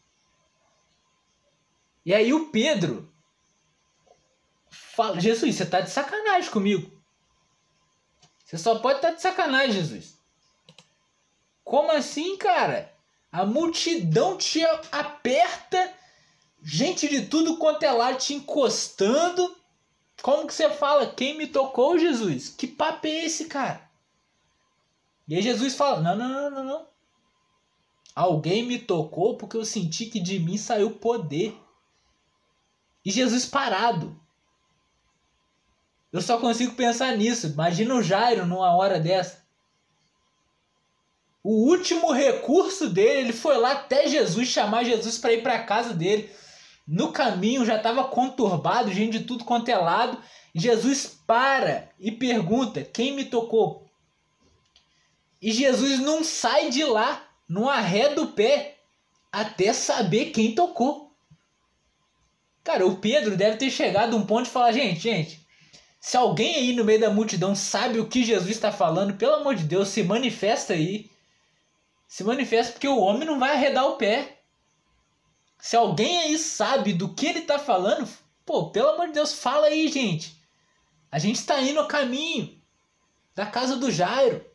E 2.03 2.11
aí 2.11 2.33
o 2.33 2.49
Pedro 2.49 3.13
fala: 4.67 5.19
Jesus, 5.19 5.55
você 5.55 5.61
está 5.61 5.79
de 5.79 5.91
sacanagem 5.91 6.49
comigo. 6.49 6.99
Você 8.43 8.57
só 8.57 8.79
pode 8.79 8.95
estar 8.95 9.09
tá 9.09 9.13
de 9.13 9.21
sacanagem, 9.21 9.73
Jesus. 9.73 10.19
Como 11.63 11.91
assim, 11.91 12.35
cara? 12.35 12.99
A 13.31 13.45
multidão 13.45 14.37
te 14.37 14.61
aperta 14.91 15.93
gente 16.61 17.07
de 17.07 17.25
tudo 17.25 17.57
quanto 17.57 17.83
é 17.83 17.91
lado 17.91 18.17
te 18.17 18.33
encostando. 18.33 19.55
Como 20.21 20.45
que 20.45 20.53
você 20.53 20.69
fala? 20.69 21.07
Quem 21.07 21.37
me 21.37 21.47
tocou, 21.47 21.97
Jesus? 21.97 22.49
Que 22.49 22.67
papo 22.67 23.07
é 23.07 23.25
esse, 23.25 23.45
cara? 23.45 23.89
E 25.27 25.35
aí 25.35 25.41
Jesus 25.41 25.75
fala: 25.75 26.01
Não, 26.01 26.15
não, 26.15 26.29
não, 26.29 26.51
não, 26.51 26.63
não. 26.63 26.87
Alguém 28.13 28.63
me 28.63 28.77
tocou 28.77 29.37
porque 29.37 29.55
eu 29.55 29.63
senti 29.63 30.05
que 30.07 30.19
de 30.19 30.37
mim 30.39 30.57
saiu 30.57 30.91
poder. 30.91 31.57
E 33.03 33.09
Jesus 33.09 33.45
parado. 33.45 34.19
Eu 36.11 36.21
só 36.21 36.37
consigo 36.37 36.75
pensar 36.75 37.17
nisso. 37.17 37.47
Imagina 37.47 37.95
o 37.95 38.03
Jairo 38.03 38.45
numa 38.45 38.75
hora 38.75 38.99
dessa. 38.99 39.40
O 41.43 41.69
último 41.69 42.11
recurso 42.11 42.89
dele, 42.89 43.21
ele 43.21 43.33
foi 43.33 43.57
lá 43.57 43.71
até 43.71 44.07
Jesus 44.07 44.47
chamar 44.47 44.83
Jesus 44.83 45.17
para 45.17 45.33
ir 45.33 45.41
para 45.41 45.63
casa 45.63 45.93
dele. 45.93 46.29
No 46.87 47.11
caminho 47.11 47.65
já 47.65 47.77
estava 47.77 48.03
conturbado, 48.03 48.91
gente 48.91 49.19
de 49.19 49.25
tudo 49.25 49.45
quanto 49.45 49.69
é 49.69 49.77
lado. 49.77 50.17
Jesus 50.53 51.19
para 51.25 51.89
e 51.99 52.11
pergunta: 52.11 52.83
Quem 52.83 53.13
me 53.13 53.25
tocou? 53.25 53.87
E 55.41 55.51
Jesus 55.51 55.99
não 55.99 56.23
sai 56.23 56.69
de 56.69 56.83
lá, 56.83 57.25
não 57.47 57.67
arreda 57.67 58.21
o 58.21 58.33
pé, 58.33 58.77
até 59.31 59.73
saber 59.73 60.25
quem 60.31 60.53
tocou. 60.53 61.11
Cara, 62.63 62.85
o 62.85 62.97
Pedro 62.97 63.35
deve 63.35 63.57
ter 63.57 63.71
chegado 63.71 64.15
a 64.15 64.19
um 64.19 64.25
ponto 64.25 64.43
de 64.43 64.51
falar: 64.51 64.71
Gente, 64.71 64.99
gente, 64.99 65.47
se 65.99 66.17
alguém 66.17 66.55
aí 66.55 66.73
no 66.73 66.83
meio 66.83 66.99
da 66.99 67.11
multidão 67.11 67.55
sabe 67.55 67.99
o 67.99 68.07
que 68.07 68.23
Jesus 68.23 68.51
está 68.51 68.71
falando, 68.71 69.17
pelo 69.17 69.35
amor 69.35 69.55
de 69.55 69.63
Deus, 69.63 69.87
se 69.87 70.03
manifesta 70.03 70.73
aí. 70.73 71.10
Se 72.11 72.25
manifesta 72.25 72.73
porque 72.73 72.89
o 72.89 72.99
homem 72.99 73.25
não 73.25 73.39
vai 73.39 73.51
arredar 73.53 73.85
o 73.85 73.95
pé. 73.95 74.41
Se 75.57 75.77
alguém 75.77 76.17
aí 76.17 76.37
sabe 76.37 76.91
do 76.91 77.13
que 77.13 77.25
ele 77.25 77.39
está 77.39 77.57
falando, 77.57 78.05
pô, 78.45 78.69
pelo 78.69 78.89
amor 78.89 79.07
de 79.07 79.13
Deus, 79.13 79.33
fala 79.33 79.67
aí, 79.67 79.87
gente. 79.87 80.35
A 81.09 81.17
gente 81.17 81.37
está 81.37 81.61
indo 81.61 81.79
a 81.79 81.87
caminho 81.87 82.61
da 83.33 83.45
casa 83.45 83.77
do 83.77 83.89
Jairo. 83.89 84.45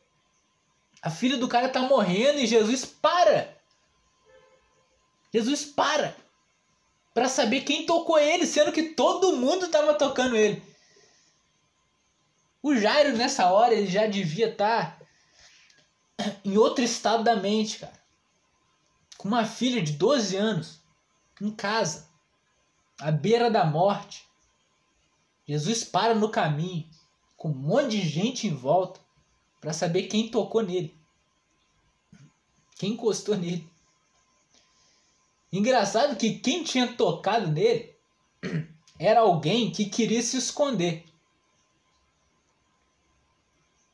A 1.00 1.08
filha 1.08 1.38
do 1.38 1.48
cara 1.48 1.68
está 1.68 1.80
morrendo 1.80 2.40
e 2.40 2.46
Jesus 2.46 2.84
para. 2.84 3.56
Jesus 5.32 5.64
para 5.64 6.14
para 7.14 7.26
saber 7.26 7.62
quem 7.62 7.86
tocou 7.86 8.18
ele, 8.18 8.46
sendo 8.46 8.70
que 8.70 8.90
todo 8.90 9.38
mundo 9.38 9.64
estava 9.64 9.94
tocando 9.94 10.36
ele. 10.36 10.62
O 12.62 12.76
Jairo 12.76 13.16
nessa 13.16 13.50
hora 13.50 13.72
ele 13.72 13.86
já 13.86 14.06
devia 14.06 14.50
estar 14.50 14.98
tá 14.98 15.05
em 16.44 16.56
outro 16.56 16.84
estado 16.84 17.24
da 17.24 17.36
mente, 17.36 17.78
cara. 17.78 18.00
Com 19.18 19.28
uma 19.28 19.44
filha 19.44 19.82
de 19.82 19.92
12 19.92 20.36
anos 20.36 20.80
em 21.40 21.50
casa, 21.50 22.08
à 22.98 23.10
beira 23.10 23.50
da 23.50 23.64
morte. 23.64 24.24
Jesus 25.46 25.84
para 25.84 26.14
no 26.14 26.28
caminho, 26.28 26.88
com 27.36 27.48
um 27.48 27.54
monte 27.54 28.00
de 28.00 28.08
gente 28.08 28.46
em 28.46 28.54
volta, 28.54 29.00
para 29.60 29.72
saber 29.72 30.04
quem 30.04 30.30
tocou 30.30 30.62
nele, 30.62 30.94
quem 32.76 32.92
encostou 32.92 33.36
nele. 33.36 33.68
Engraçado 35.52 36.16
que 36.16 36.38
quem 36.38 36.62
tinha 36.62 36.94
tocado 36.94 37.48
nele 37.48 37.94
era 38.98 39.20
alguém 39.20 39.70
que 39.70 39.86
queria 39.86 40.22
se 40.22 40.36
esconder. 40.36 41.04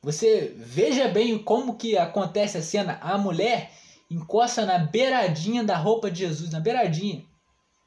Você 0.02 0.52
veja 0.56 1.06
bem 1.06 1.38
como 1.38 1.76
que 1.76 1.96
acontece 1.96 2.58
a 2.58 2.62
cena. 2.62 2.98
A 3.00 3.16
mulher 3.16 3.70
encosta 4.10 4.66
na 4.66 4.78
beiradinha 4.78 5.62
da 5.62 5.76
roupa 5.76 6.10
de 6.10 6.20
Jesus, 6.20 6.50
na 6.50 6.58
beiradinha. 6.58 7.24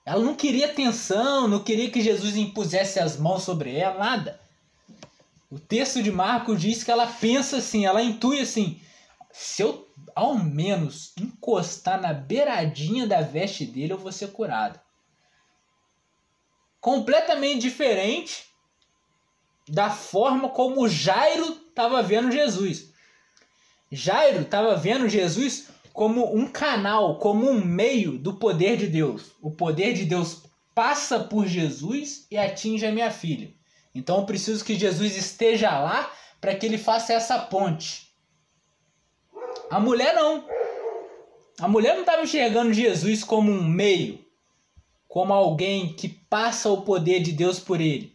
Ela 0.05 0.23
não 0.23 0.33
queria 0.33 0.67
atenção, 0.67 1.47
não 1.47 1.61
queria 1.61 1.91
que 1.91 2.01
Jesus 2.01 2.37
impusesse 2.37 2.99
as 2.99 3.17
mãos 3.17 3.43
sobre 3.43 3.75
ela, 3.75 3.99
nada. 3.99 4.39
O 5.51 5.59
texto 5.59 6.01
de 6.01 6.11
Marcos 6.11 6.61
diz 6.61 6.83
que 6.83 6.91
ela 6.91 7.05
pensa 7.05 7.57
assim, 7.57 7.85
ela 7.85 8.01
intui 8.01 8.39
assim: 8.39 8.79
se 9.31 9.61
eu 9.61 9.85
ao 10.15 10.35
menos 10.35 11.11
encostar 11.19 11.99
na 11.99 12.13
beiradinha 12.13 13.05
da 13.05 13.21
veste 13.21 13.65
dele, 13.65 13.91
eu 13.91 13.97
vou 13.97 14.11
ser 14.11 14.31
curado. 14.31 14.79
Completamente 16.79 17.59
diferente 17.59 18.44
da 19.67 19.89
forma 19.89 20.49
como 20.49 20.87
Jairo 20.87 21.61
estava 21.69 22.01
vendo 22.01 22.31
Jesus. 22.31 22.93
Jairo 23.91 24.41
estava 24.41 24.75
vendo 24.75 25.09
Jesus 25.09 25.69
como 25.93 26.35
um 26.35 26.47
canal, 26.47 27.17
como 27.17 27.49
um 27.49 27.63
meio 27.63 28.17
do 28.17 28.33
poder 28.33 28.77
de 28.77 28.87
Deus. 28.87 29.31
O 29.41 29.51
poder 29.51 29.93
de 29.93 30.05
Deus 30.05 30.43
passa 30.73 31.19
por 31.19 31.47
Jesus 31.47 32.27
e 32.29 32.37
atinge 32.37 32.85
a 32.85 32.91
minha 32.91 33.09
filha. 33.09 33.53
Então 33.93 34.19
eu 34.19 34.25
preciso 34.25 34.63
que 34.63 34.75
Jesus 34.75 35.15
esteja 35.15 35.79
lá 35.79 36.11
para 36.41 36.53
que 36.53 36.65
ele 36.65 36.77
faça 36.77 37.13
essa 37.13 37.39
ponte. 37.39 38.13
A 39.69 39.79
mulher 39.79 40.13
não. 40.13 40.45
A 41.59 41.67
mulher 41.67 41.93
não 41.93 42.01
estava 42.01 42.21
enxergando 42.21 42.73
Jesus 42.73 43.23
como 43.23 43.49
um 43.49 43.63
meio, 43.63 44.19
como 45.07 45.31
alguém 45.31 45.93
que 45.93 46.09
passa 46.09 46.69
o 46.69 46.81
poder 46.81 47.21
de 47.21 47.31
Deus 47.31 47.59
por 47.59 47.79
ele. 47.79 48.14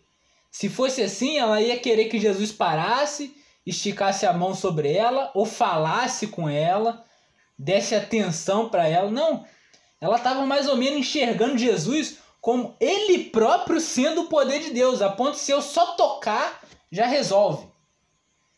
Se 0.51 0.69
fosse 0.69 1.03
assim, 1.03 1.39
ela 1.39 1.61
ia 1.61 1.79
querer 1.79 2.07
que 2.07 2.19
Jesus 2.19 2.51
parasse, 2.51 3.37
esticasse 3.65 4.27
a 4.27 4.33
mão 4.33 4.55
sobre 4.55 4.93
ela 4.93 5.31
ou 5.35 5.47
falasse 5.47 6.27
com 6.27 6.49
ela 6.49 7.05
desse 7.59 7.95
atenção 7.95 8.69
para 8.69 8.89
ela. 8.89 9.11
Não. 9.11 9.47
Ela 10.01 10.17
estava 10.17 10.45
mais 10.47 10.69
ou 10.69 10.77
menos 10.77 10.99
enxergando 10.99 11.59
Jesus 11.59 12.19
como 12.41 12.75
ele 12.81 13.25
próprio 13.25 13.81
sendo 13.81 14.23
o 14.23 14.29
poder 14.29 14.61
de 14.61 14.71
Deus, 14.71 15.03
a 15.03 15.11
ponto 15.11 15.33
de 15.33 15.41
se 15.41 15.53
eu 15.53 15.61
só 15.61 15.93
tocar, 15.93 16.63
já 16.91 17.07
resolve. 17.07 17.69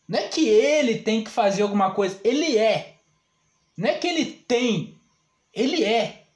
Não 0.07 0.19
é 0.19 0.27
que 0.27 0.47
ele 0.47 0.99
tem 0.99 1.23
que 1.23 1.29
fazer 1.29 1.63
alguma 1.63 1.91
coisa, 1.91 2.19
ele 2.23 2.57
é. 2.57 2.95
Não 3.77 3.89
é 3.89 3.95
que 3.95 4.07
ele 4.07 4.25
tem, 4.25 4.97
ele 5.53 5.83
é. 5.83 6.27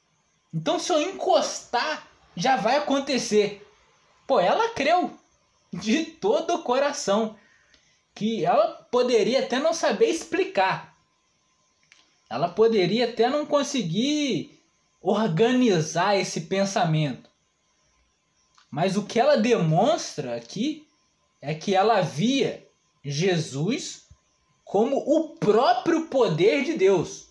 Então 0.53 0.77
se 0.77 0.91
eu 0.91 1.01
encostar, 1.01 2.07
já 2.35 2.57
vai 2.57 2.77
acontecer. 2.77 3.65
Pô, 4.25 4.39
ela 4.39 4.69
creu 4.69 5.17
de 5.73 6.05
todo 6.05 6.55
o 6.55 6.63
coração 6.63 7.35
que 8.13 8.43
ela 8.43 8.87
poderia 8.91 9.39
até 9.39 9.59
não 9.59 9.73
saber 9.73 10.07
explicar, 10.07 10.97
ela 12.29 12.49
poderia 12.49 13.09
até 13.09 13.29
não 13.29 13.45
conseguir 13.45 14.59
organizar 15.01 16.17
esse 16.17 16.41
pensamento. 16.41 17.29
Mas 18.69 18.97
o 18.97 19.05
que 19.05 19.19
ela 19.19 19.37
demonstra 19.37 20.35
aqui 20.35 20.85
é 21.41 21.53
que 21.53 21.75
ela 21.75 22.01
via 22.01 22.67
Jesus 23.03 24.07
como 24.65 24.97
o 24.97 25.29
próprio 25.37 26.07
poder 26.07 26.65
de 26.65 26.73
Deus, 26.73 27.29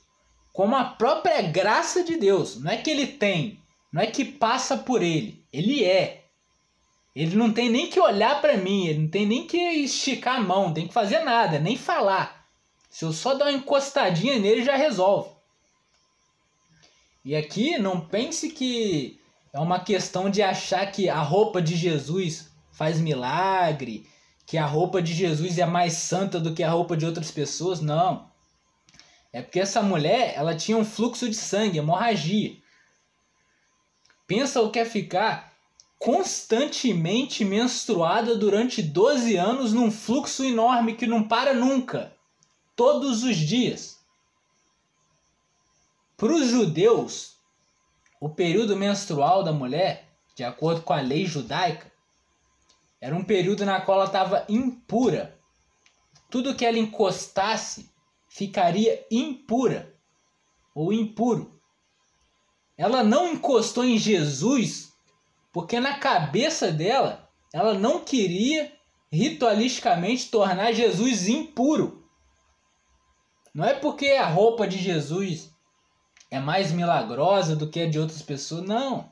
como 0.53 0.75
a 0.75 0.85
própria 0.85 1.42
graça 1.42 2.03
de 2.03 2.16
Deus. 2.16 2.59
Não 2.59 2.70
é 2.70 2.79
que 2.79 2.90
ele 2.90 3.07
tem, 3.07 3.61
não 3.92 4.01
é 4.01 4.07
que 4.07 4.25
passa 4.25 4.79
por 4.79 5.03
ele, 5.03 5.44
ele 5.53 5.85
é. 5.85 6.26
Ele 7.16 7.35
não 7.35 7.50
tem 7.50 7.70
nem 7.70 7.88
que 7.88 7.98
olhar 7.98 8.42
para 8.42 8.59
mim, 8.59 8.88
ele 8.88 8.98
não 8.98 9.09
tem 9.09 9.24
nem 9.24 9.46
que 9.46 9.57
esticar 9.57 10.37
a 10.37 10.40
mão, 10.40 10.66
não 10.66 10.74
tem 10.74 10.87
que 10.87 10.92
fazer 10.92 11.20
nada, 11.20 11.59
nem 11.59 11.74
falar. 11.74 12.46
Se 12.90 13.07
eu 13.07 13.12
só 13.12 13.33
dar 13.33 13.46
uma 13.46 13.52
encostadinha 13.52 14.38
nele, 14.38 14.62
já 14.62 14.76
resolve. 14.76 15.31
E 17.24 17.35
aqui 17.35 17.79
não 17.79 18.02
pense 18.02 18.50
que 18.50 19.18
é 19.50 19.59
uma 19.59 19.81
questão 19.81 20.29
de 20.29 20.42
achar 20.42 20.92
que 20.92 21.09
a 21.09 21.22
roupa 21.22 21.62
de 21.62 21.74
Jesus 21.74 22.50
faz 22.70 23.00
milagre, 23.00 24.07
que 24.44 24.59
a 24.59 24.66
roupa 24.66 25.00
de 25.00 25.14
Jesus 25.14 25.57
é 25.57 25.64
mais 25.64 25.94
santa 25.94 26.38
do 26.38 26.52
que 26.52 26.62
a 26.62 26.70
roupa 26.70 26.98
de 26.98 27.07
outras 27.07 27.31
pessoas. 27.31 27.81
Não. 27.81 28.31
É 29.33 29.40
porque 29.40 29.61
essa 29.61 29.81
mulher, 29.81 30.35
ela 30.37 30.55
tinha 30.55 30.76
um 30.76 30.85
fluxo 30.85 31.31
de 31.31 31.35
sangue, 31.35 31.79
hemorragia. 31.79 32.59
Pensa 34.26 34.61
o 34.61 34.70
que 34.70 34.79
é 34.79 34.85
ficar 34.85 35.56
constantemente 35.98 37.44
menstruada 37.44 38.37
durante 38.37 38.82
12 38.82 39.37
anos 39.37 39.72
num 39.72 39.90
fluxo 39.90 40.44
enorme 40.44 40.94
que 40.94 41.06
não 41.06 41.26
para 41.26 41.54
nunca, 41.54 42.14
todos 42.74 43.22
os 43.22 43.37
dias. 43.37 43.98
Para 46.16 46.32
os 46.32 46.48
judeus, 46.48 47.37
o 48.20 48.28
período 48.28 48.76
menstrual 48.76 49.42
da 49.42 49.52
mulher, 49.52 50.09
de 50.35 50.44
acordo 50.44 50.82
com 50.82 50.92
a 50.92 51.00
lei 51.00 51.26
judaica, 51.26 51.90
era 53.00 53.14
um 53.14 53.24
período 53.24 53.64
na 53.64 53.80
qual 53.80 53.98
ela 53.98 54.06
estava 54.06 54.44
impura. 54.48 55.38
Tudo 56.30 56.54
que 56.54 56.64
ela 56.64 56.78
encostasse 56.78 57.90
ficaria 58.28 59.06
impura 59.11 59.94
ou 60.74 60.92
impuro. 60.92 61.61
Ela 62.76 63.02
não 63.02 63.28
encostou 63.28 63.85
em 63.85 63.98
Jesus 63.98 64.95
porque 65.57 65.81
na 65.81 65.99
cabeça 65.99 66.71
dela 66.71 67.31
ela 67.51 67.73
não 67.73 68.05
queria 68.05 68.71
ritualisticamente 69.11 70.29
tornar 70.29 70.75
Jesus 70.75 71.29
impuro. 71.29 72.07
Não 73.55 73.64
é 73.64 73.73
porque 73.73 74.09
a 74.09 74.27
roupa 74.27 74.69
de 74.69 74.77
Jesus 74.77 75.51
é 76.31 76.38
mais 76.38 76.73
milagrosa 76.73 77.57
do 77.57 77.71
que 77.71 77.81
a 77.81 77.88
de 77.88 77.99
outras 77.99 78.21
pessoas, 78.21 78.64
não. 78.64 79.11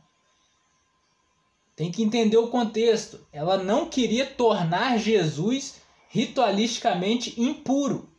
Tem 1.75 1.91
que 1.91 2.03
entender 2.03 2.37
o 2.37 2.51
contexto. 2.51 3.27
Ela 3.33 3.57
não 3.57 3.89
queria 3.89 4.27
tornar 4.27 4.99
Jesus 4.99 5.81
ritualisticamente 6.11 7.41
impuro. 7.41 8.13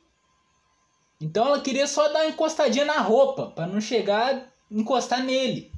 Então 1.22 1.46
ela 1.46 1.62
queria 1.62 1.86
só 1.86 2.12
dar 2.12 2.22
uma 2.22 2.30
encostadinha 2.30 2.86
na 2.86 3.02
roupa, 3.02 3.52
para 3.52 3.68
não 3.68 3.80
chegar 3.80 4.52
encostar 4.72 5.24
nele. 5.24 5.75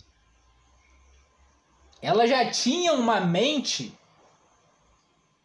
Ela 2.02 2.28
já 2.28 2.50
tinha 2.52 2.94
uma 2.94 3.20
mente 3.20 3.98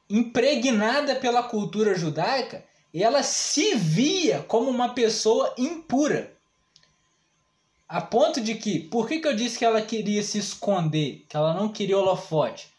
impregnada 0.09 1.17
pela 1.17 1.43
cultura 1.43 1.95
judaica 1.95 2.65
e 2.93 3.03
ela 3.03 3.23
se 3.23 3.75
via 3.75 4.43
como 4.43 4.69
uma 4.69 4.91
pessoa 4.91 5.55
impura. 5.57 6.37
A 7.89 8.01
ponto 8.01 8.41
de 8.41 8.55
que, 8.55 8.81
por 8.81 9.09
que, 9.09 9.21
que 9.21 9.29
eu 9.29 9.37
disse 9.37 9.59
que 9.59 9.65
ela 9.65 9.81
queria 9.83 10.23
se 10.23 10.39
esconder, 10.39 11.25
que 11.29 11.37
ela 11.37 11.55
não 11.55 11.71
queria 11.71 11.99
holofote? 11.99 12.71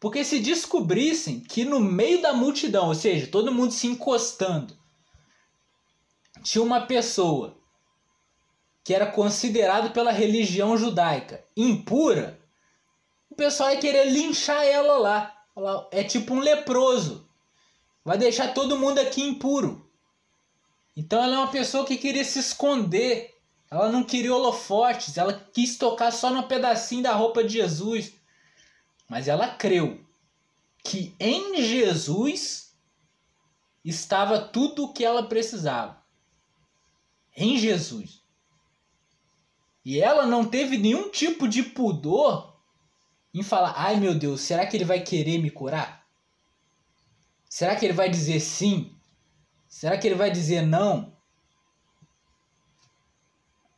Porque 0.00 0.24
se 0.24 0.38
descobrissem 0.38 1.40
que 1.40 1.64
no 1.64 1.80
meio 1.80 2.22
da 2.22 2.32
multidão, 2.32 2.88
ou 2.88 2.94
seja, 2.94 3.26
todo 3.26 3.52
mundo 3.52 3.72
se 3.72 3.86
encostando, 3.86 4.76
tinha 6.42 6.62
uma 6.62 6.82
pessoa 6.82 7.56
que 8.84 8.94
era 8.94 9.06
considerado 9.06 9.90
pela 9.92 10.12
religião 10.12 10.76
judaica 10.76 11.44
impura, 11.56 12.37
pessoal 13.38 13.70
ia 13.70 13.78
querer 13.78 14.10
linchar 14.10 14.62
ela 14.64 14.98
lá. 14.98 15.34
É 15.90 16.04
tipo 16.04 16.34
um 16.34 16.40
leproso. 16.40 17.26
Vai 18.04 18.18
deixar 18.18 18.52
todo 18.52 18.78
mundo 18.78 18.98
aqui 18.98 19.22
impuro. 19.22 19.88
Então 20.96 21.22
ela 21.22 21.34
é 21.34 21.38
uma 21.38 21.50
pessoa 21.50 21.86
que 21.86 21.96
queria 21.96 22.24
se 22.24 22.38
esconder 22.38 23.38
ela 23.70 23.92
não 23.92 24.02
queria 24.02 24.34
holofotes, 24.34 25.18
ela 25.18 25.34
quis 25.52 25.76
tocar 25.76 26.10
só 26.10 26.30
no 26.30 26.44
pedacinho 26.44 27.02
da 27.02 27.12
roupa 27.12 27.44
de 27.44 27.54
Jesus. 27.54 28.14
Mas 29.08 29.28
ela 29.28 29.48
creu 29.48 30.00
que 30.82 31.14
em 31.20 31.62
Jesus 31.62 32.74
estava 33.84 34.40
tudo 34.40 34.84
o 34.84 34.92
que 34.92 35.04
ela 35.04 35.22
precisava. 35.22 36.02
Em 37.36 37.58
Jesus. 37.58 38.22
E 39.84 40.00
ela 40.00 40.26
não 40.26 40.44
teve 40.44 40.76
nenhum 40.78 41.10
tipo 41.10 41.46
de 41.46 41.62
pudor 41.62 42.57
em 43.34 43.42
falar: 43.42 43.74
ai 43.76 43.96
meu 43.96 44.14
Deus, 44.14 44.40
será 44.40 44.66
que 44.66 44.76
ele 44.76 44.84
vai 44.84 45.00
querer 45.00 45.38
me 45.38 45.50
curar? 45.50 46.04
Será 47.48 47.76
que 47.76 47.84
ele 47.84 47.94
vai 47.94 48.08
dizer 48.08 48.40
sim? 48.40 48.94
Será 49.68 49.96
que 49.96 50.06
ele 50.06 50.14
vai 50.14 50.30
dizer 50.30 50.62
não? 50.62 51.12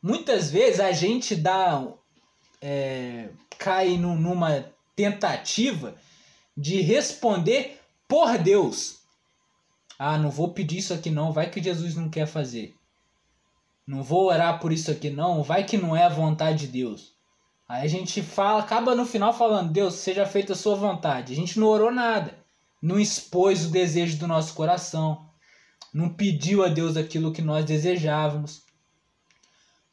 muitas 0.01 0.49
vezes 0.49 0.79
a 0.79 0.91
gente 0.91 1.35
dá 1.35 1.85
é, 2.61 3.29
cai 3.57 3.97
numa 3.97 4.65
tentativa 4.95 5.95
de 6.57 6.81
responder 6.81 7.79
por 8.07 8.37
Deus. 8.37 8.99
Ah, 9.97 10.17
não 10.17 10.31
vou 10.31 10.53
pedir 10.53 10.79
isso 10.79 10.93
aqui 10.93 11.11
não, 11.11 11.31
vai 11.31 11.49
que 11.49 11.61
Jesus 11.61 11.95
não 11.95 12.09
quer 12.09 12.25
fazer. 12.25 12.75
Não 13.85 14.01
vou 14.01 14.25
orar 14.25 14.59
por 14.59 14.71
isso 14.71 14.89
aqui 14.89 15.09
não, 15.09 15.43
vai 15.43 15.63
que 15.63 15.77
não 15.77 15.95
é 15.95 16.03
a 16.03 16.09
vontade 16.09 16.65
de 16.65 16.67
Deus. 16.67 17.13
Aí 17.71 17.85
a 17.85 17.87
gente 17.87 18.21
fala, 18.21 18.59
acaba 18.59 18.93
no 18.93 19.05
final 19.05 19.31
falando, 19.31 19.71
Deus, 19.71 19.93
seja 19.93 20.25
feita 20.25 20.51
a 20.51 20.57
sua 20.57 20.75
vontade. 20.75 21.31
A 21.31 21.35
gente 21.37 21.57
não 21.57 21.67
orou 21.67 21.89
nada, 21.89 22.37
não 22.81 22.99
expôs 22.99 23.65
o 23.65 23.69
desejo 23.69 24.17
do 24.17 24.27
nosso 24.27 24.53
coração, 24.55 25.25
não 25.93 26.09
pediu 26.09 26.65
a 26.65 26.67
Deus 26.67 26.97
aquilo 26.97 27.31
que 27.31 27.41
nós 27.41 27.63
desejávamos. 27.63 28.63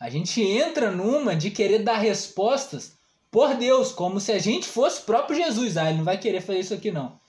A 0.00 0.10
gente 0.10 0.42
entra 0.42 0.90
numa 0.90 1.36
de 1.36 1.52
querer 1.52 1.84
dar 1.84 1.98
respostas 1.98 2.98
por 3.30 3.54
Deus, 3.54 3.92
como 3.92 4.18
se 4.18 4.32
a 4.32 4.40
gente 4.40 4.66
fosse 4.66 5.02
o 5.02 5.04
próprio 5.04 5.36
Jesus. 5.36 5.76
Ah, 5.76 5.88
ele 5.88 5.98
não 5.98 6.04
vai 6.04 6.18
querer 6.18 6.40
fazer 6.40 6.58
isso 6.58 6.74
aqui 6.74 6.90
não. 6.90 7.20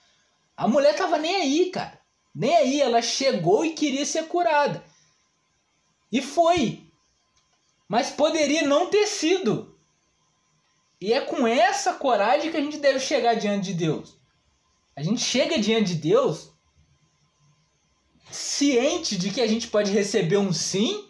A 0.56 0.66
mulher 0.66 0.96
tava 0.96 1.16
nem 1.16 1.36
aí, 1.36 1.70
cara. 1.70 2.00
Nem 2.34 2.56
aí, 2.56 2.80
ela 2.80 3.00
chegou 3.00 3.64
e 3.64 3.74
queria 3.74 4.04
ser 4.04 4.26
curada. 4.26 4.82
E 6.10 6.20
foi. 6.20 6.82
Mas 7.88 8.10
poderia 8.10 8.66
não 8.66 8.90
ter 8.90 9.06
sido. 9.06 9.69
E 11.00 11.12
é 11.12 11.20
com 11.20 11.46
essa 11.46 11.94
coragem 11.94 12.50
que 12.50 12.56
a 12.56 12.60
gente 12.60 12.78
deve 12.78 13.00
chegar 13.00 13.34
diante 13.34 13.66
de 13.66 13.74
Deus. 13.74 14.18
A 14.94 15.02
gente 15.02 15.22
chega 15.22 15.58
diante 15.58 15.94
de 15.94 16.10
Deus 16.10 16.50
ciente 18.30 19.16
de 19.16 19.30
que 19.30 19.40
a 19.40 19.46
gente 19.46 19.68
pode 19.68 19.90
receber 19.90 20.36
um 20.36 20.52
sim 20.52 21.08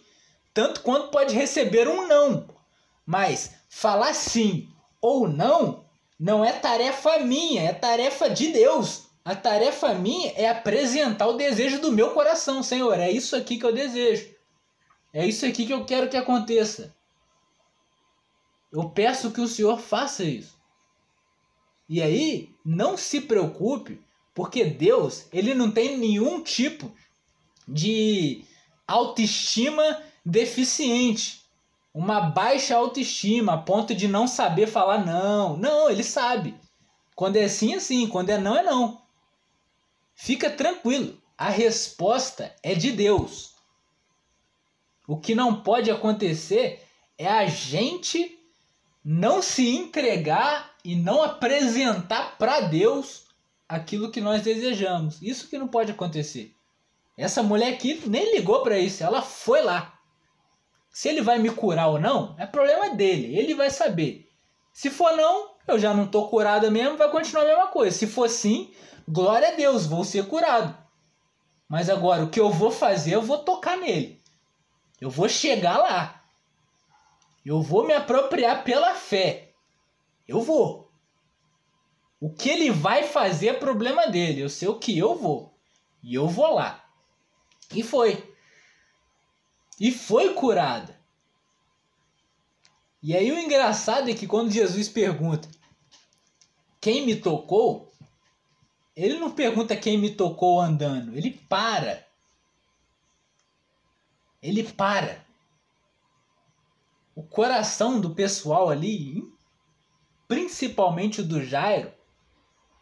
tanto 0.55 0.81
quanto 0.83 1.11
pode 1.11 1.35
receber 1.35 1.89
um 1.89 2.07
não. 2.07 2.49
Mas 3.05 3.53
falar 3.69 4.15
sim 4.15 4.69
ou 5.01 5.29
não 5.29 5.85
não 6.19 6.45
é 6.45 6.53
tarefa 6.53 7.19
minha, 7.21 7.63
é 7.63 7.73
tarefa 7.73 8.29
de 8.29 8.49
Deus. 8.49 9.05
A 9.25 9.35
tarefa 9.35 9.95
minha 9.95 10.33
é 10.37 10.49
apresentar 10.49 11.27
o 11.27 11.37
desejo 11.37 11.81
do 11.81 11.93
meu 11.93 12.11
coração, 12.11 12.63
Senhor. 12.63 12.99
É 12.99 13.11
isso 13.11 13.35
aqui 13.35 13.57
que 13.57 13.65
eu 13.65 13.73
desejo. 13.73 14.29
É 15.13 15.27
isso 15.27 15.47
aqui 15.47 15.67
que 15.67 15.73
eu 15.73 15.85
quero 15.85 16.09
que 16.09 16.17
aconteça. 16.17 16.95
Eu 18.73 18.91
peço 18.91 19.31
que 19.31 19.41
o 19.41 19.49
Senhor 19.49 19.79
faça 19.79 20.23
isso. 20.25 20.59
E 21.89 22.01
aí, 22.01 22.55
não 22.65 22.97
se 22.97 23.21
preocupe, 23.21 24.01
porque 24.35 24.65
Deus, 24.65 25.27
ele 25.33 25.55
não 25.55 25.71
tem 25.71 25.99
nenhum 25.99 26.43
tipo 26.43 26.95
de 27.67 28.45
autoestima 28.87 30.03
deficiente, 30.25 31.43
uma 31.93 32.21
baixa 32.21 32.77
autoestima, 32.77 33.55
a 33.55 33.59
ponto 33.59 33.95
de 33.95 34.07
não 34.07 34.29
saber 34.29 34.67
falar 34.67 35.05
não. 35.05 35.57
Não, 35.57 35.91
ele 35.91 36.05
sabe. 36.05 36.55
Quando 37.17 37.37
é 37.37 37.49
sim, 37.49 37.75
é 37.75 37.81
sim, 37.81 38.07
quando 38.07 38.31
é 38.31 38.39
não, 38.39 38.57
é 38.57 38.63
não. 38.63 39.03
Fica 40.15 40.49
tranquilo, 40.49 41.21
a 41.37 41.49
resposta 41.49 42.55
é 42.63 42.75
de 42.75 42.93
Deus. 42.93 43.55
O 45.09 45.17
que 45.17 45.35
não 45.35 45.63
pode 45.63 45.91
acontecer 45.91 46.85
é 47.19 47.27
a 47.27 47.47
gente 47.47 48.40
não 49.05 49.41
se 49.41 49.69
entregar 49.69 50.75
e 50.85 50.95
não 50.95 51.23
apresentar 51.23 52.37
para 52.39 52.61
Deus 52.61 53.25
aquilo 53.69 54.11
que 54.11 54.21
nós 54.21 54.43
desejamos. 54.43 55.21
Isso 55.23 55.49
que 55.49 55.59
não 55.59 55.69
pode 55.69 55.93
acontecer. 55.93 56.55
Essa 57.17 57.43
mulher 57.43 57.75
aqui 57.75 58.03
nem 58.07 58.35
ligou 58.35 58.63
para 58.63 58.79
isso, 58.79 59.05
ela 59.05 59.23
foi 59.23 59.63
lá. 59.63 59.99
Se 60.91 61.09
ele 61.09 61.23
vai 61.23 61.39
me 61.39 61.51
curar 61.51 61.89
ou 61.89 62.01
não, 62.01 62.35
é 62.39 62.47
problema 62.47 62.95
dele. 62.95 63.37
Ele 63.37 63.55
vai 63.55 63.71
saber. 63.71 64.29
Se 64.73 64.91
for 64.91 65.17
não, 65.17 65.51
eu 65.67 65.79
já 65.79 65.95
não 65.95 66.07
tô 66.07 66.29
curada 66.29 66.71
mesmo, 66.71 66.97
vai 66.97 67.11
continuar 67.11 67.45
a 67.45 67.49
mesma 67.49 67.67
coisa. 67.69 67.97
Se 67.97 68.07
for 68.07 68.29
sim, 68.29 68.73
glória 69.09 69.49
a 69.49 69.55
Deus, 69.55 69.87
vou 69.87 70.05
ser 70.05 70.27
curado. 70.27 70.77
Mas 71.69 71.89
agora 71.89 72.25
o 72.25 72.31
que 72.31 72.41
eu 72.41 72.51
vou 72.51 72.71
fazer, 72.71 73.15
eu 73.15 73.23
vou 73.23 73.39
tocar 73.39 73.77
nele. 73.77 74.21
Eu 75.01 75.09
vou 75.09 75.29
chegar 75.29 75.79
lá. 75.79 76.20
Eu 77.51 77.61
vou 77.61 77.85
me 77.85 77.93
apropriar 77.93 78.63
pela 78.63 78.95
fé. 78.95 79.51
Eu 80.29 80.41
vou. 80.41 80.89
O 82.21 82.31
que 82.31 82.49
ele 82.49 82.71
vai 82.71 83.03
fazer 83.03 83.49
é 83.49 83.53
problema 83.53 84.07
dele. 84.07 84.41
Eu 84.41 84.49
sei 84.49 84.69
o 84.69 84.79
que 84.79 84.97
eu 84.97 85.17
vou. 85.17 85.53
E 86.01 86.15
eu 86.15 86.29
vou 86.29 86.55
lá. 86.55 86.89
E 87.75 87.83
foi. 87.83 88.33
E 89.81 89.91
foi 89.91 90.33
curada. 90.33 90.97
E 93.03 93.17
aí 93.17 93.33
o 93.33 93.39
engraçado 93.41 94.09
é 94.09 94.15
que 94.15 94.29
quando 94.29 94.53
Jesus 94.53 94.89
pergunta 94.89 95.49
quem 96.81 97.05
me 97.05 97.17
tocou, 97.17 97.93
ele 98.95 99.19
não 99.19 99.33
pergunta 99.33 99.77
quem 99.77 99.99
me 99.99 100.15
tocou 100.15 100.61
andando, 100.61 101.17
ele 101.17 101.33
para. 101.49 102.07
Ele 104.41 104.63
para. 104.63 105.29
O 107.15 107.23
coração 107.23 108.01
do 108.01 108.15
pessoal 108.15 108.71
ali, 108.71 109.23
principalmente 110.29 111.21
o 111.21 111.25
do 111.25 111.43
Jairo, 111.45 111.93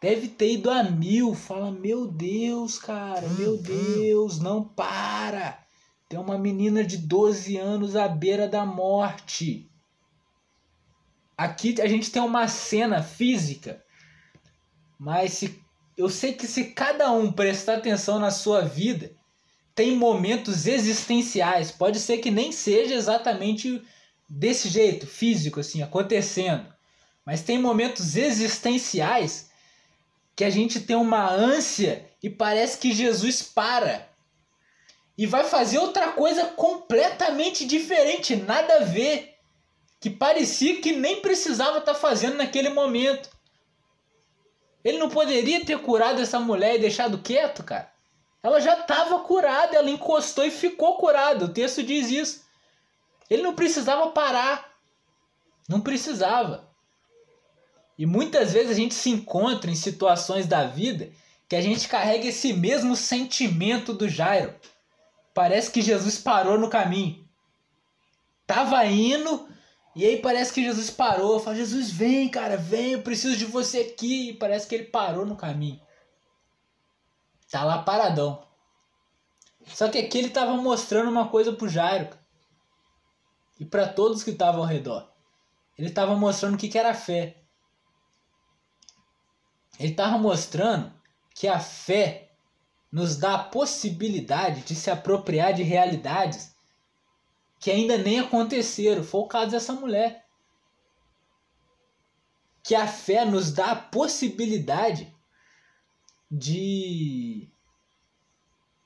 deve 0.01 0.27
ter 0.27 0.53
ido 0.53 0.69
a 0.69 0.83
mil. 0.83 1.33
Fala, 1.33 1.71
meu 1.71 2.07
Deus, 2.07 2.77
cara, 2.77 3.27
meu 3.29 3.57
Deus, 3.57 4.39
não 4.39 4.63
para. 4.63 5.59
Tem 6.07 6.19
uma 6.19 6.37
menina 6.37 6.83
de 6.83 6.97
12 6.97 7.57
anos 7.57 7.95
à 7.95 8.07
beira 8.07 8.47
da 8.47 8.65
morte. 8.65 9.69
Aqui 11.37 11.79
a 11.81 11.87
gente 11.87 12.11
tem 12.11 12.21
uma 12.21 12.47
cena 12.47 13.01
física, 13.01 13.81
mas 14.97 15.33
se, 15.33 15.63
eu 15.95 16.09
sei 16.09 16.33
que 16.33 16.45
se 16.45 16.65
cada 16.71 17.11
um 17.11 17.31
prestar 17.31 17.75
atenção 17.75 18.19
na 18.19 18.29
sua 18.29 18.61
vida, 18.61 19.11
tem 19.73 19.95
momentos 19.95 20.67
existenciais. 20.67 21.71
Pode 21.71 21.99
ser 21.99 22.17
que 22.17 22.29
nem 22.29 22.51
seja 22.51 22.93
exatamente 22.93 23.81
desse 24.29 24.69
jeito, 24.69 25.07
físico, 25.07 25.59
assim, 25.59 25.81
acontecendo. 25.81 26.71
Mas 27.25 27.41
tem 27.41 27.57
momentos 27.57 28.15
existenciais 28.15 29.49
que 30.35 30.43
a 30.43 30.49
gente 30.49 30.79
tem 30.79 30.95
uma 30.95 31.29
ânsia 31.29 32.05
e 32.21 32.29
parece 32.29 32.77
que 32.77 32.93
Jesus 32.93 33.41
para 33.41 34.07
e 35.17 35.25
vai 35.25 35.43
fazer 35.43 35.79
outra 35.79 36.13
coisa 36.13 36.45
completamente 36.45 37.65
diferente, 37.65 38.35
nada 38.37 38.75
a 38.75 38.83
ver 38.85 39.35
que 39.99 40.09
parecia 40.09 40.79
que 40.79 40.93
nem 40.93 41.19
precisava 41.19 41.79
estar 41.79 41.93
tá 41.93 41.99
fazendo 41.99 42.37
naquele 42.37 42.69
momento. 42.69 43.29
Ele 44.81 44.97
não 44.97 45.09
poderia 45.09 45.65
ter 45.65 45.77
curado 45.79 46.21
essa 46.21 46.39
mulher 46.39 46.75
e 46.75 46.79
deixado 46.79 47.17
quieto, 47.17 47.63
cara. 47.63 47.91
Ela 48.41 48.61
já 48.61 48.79
estava 48.79 49.19
curada, 49.19 49.75
ela 49.75 49.89
encostou 49.89 50.45
e 50.45 50.51
ficou 50.51 50.97
curada. 50.97 51.43
O 51.43 51.53
texto 51.53 51.83
diz 51.83 52.09
isso. 52.09 52.48
Ele 53.29 53.43
não 53.43 53.53
precisava 53.53 54.11
parar. 54.11 54.73
Não 55.67 55.81
precisava. 55.81 56.67
E 57.97 58.05
muitas 58.05 58.53
vezes 58.53 58.71
a 58.71 58.73
gente 58.73 58.93
se 58.93 59.09
encontra 59.09 59.69
em 59.69 59.75
situações 59.75 60.47
da 60.47 60.65
vida 60.65 61.11
que 61.47 61.55
a 61.55 61.61
gente 61.61 61.87
carrega 61.87 62.27
esse 62.27 62.53
mesmo 62.53 62.95
sentimento 62.95 63.93
do 63.93 64.07
Jairo. 64.07 64.53
Parece 65.33 65.71
que 65.71 65.81
Jesus 65.81 66.17
parou 66.17 66.57
no 66.57 66.69
caminho. 66.69 67.27
Tava 68.45 68.85
indo, 68.85 69.49
e 69.95 70.05
aí 70.05 70.21
parece 70.21 70.53
que 70.53 70.63
Jesus 70.63 70.89
parou, 70.89 71.39
fala, 71.39 71.55
Jesus, 71.55 71.91
vem, 71.91 72.29
cara, 72.29 72.55
vem, 72.55 72.93
eu 72.93 73.01
preciso 73.01 73.35
de 73.35 73.45
você 73.45 73.79
aqui. 73.79 74.29
E 74.29 74.33
parece 74.33 74.67
que 74.67 74.75
ele 74.75 74.85
parou 74.85 75.25
no 75.25 75.35
caminho. 75.35 75.79
Tá 77.51 77.63
lá 77.63 77.79
paradão. 77.79 78.43
Só 79.65 79.89
que 79.89 79.97
aqui 79.97 80.17
ele 80.17 80.29
tava 80.29 80.53
mostrando 80.55 81.09
uma 81.09 81.27
coisa 81.27 81.51
pro 81.51 81.67
Jairo. 81.67 82.07
E 83.59 83.65
para 83.65 83.87
todos 83.87 84.23
que 84.23 84.31
estavam 84.31 84.61
ao 84.61 84.67
redor. 84.67 85.11
Ele 85.77 85.89
tava 85.89 86.15
mostrando 86.15 86.55
o 86.55 86.57
que, 86.57 86.69
que 86.69 86.77
era 86.77 86.93
fé. 86.93 87.37
Ele 89.79 89.93
tava 89.93 90.17
mostrando 90.17 90.93
que 91.35 91.47
a 91.47 91.59
fé 91.59 92.31
nos 92.91 93.17
dá 93.17 93.35
a 93.35 93.43
possibilidade 93.43 94.61
de 94.61 94.75
se 94.75 94.89
apropriar 94.89 95.53
de 95.53 95.63
realidades 95.63 96.55
que 97.59 97.69
ainda 97.69 97.97
nem 97.97 98.19
aconteceram. 98.19 99.03
Foi 99.03 99.21
o 99.21 99.27
caso 99.27 99.51
dessa 99.51 99.73
mulher. 99.73 100.25
Que 102.63 102.75
a 102.75 102.87
fé 102.87 103.25
nos 103.25 103.51
dá 103.51 103.71
a 103.71 103.75
possibilidade 103.75 105.13
de 106.31 107.49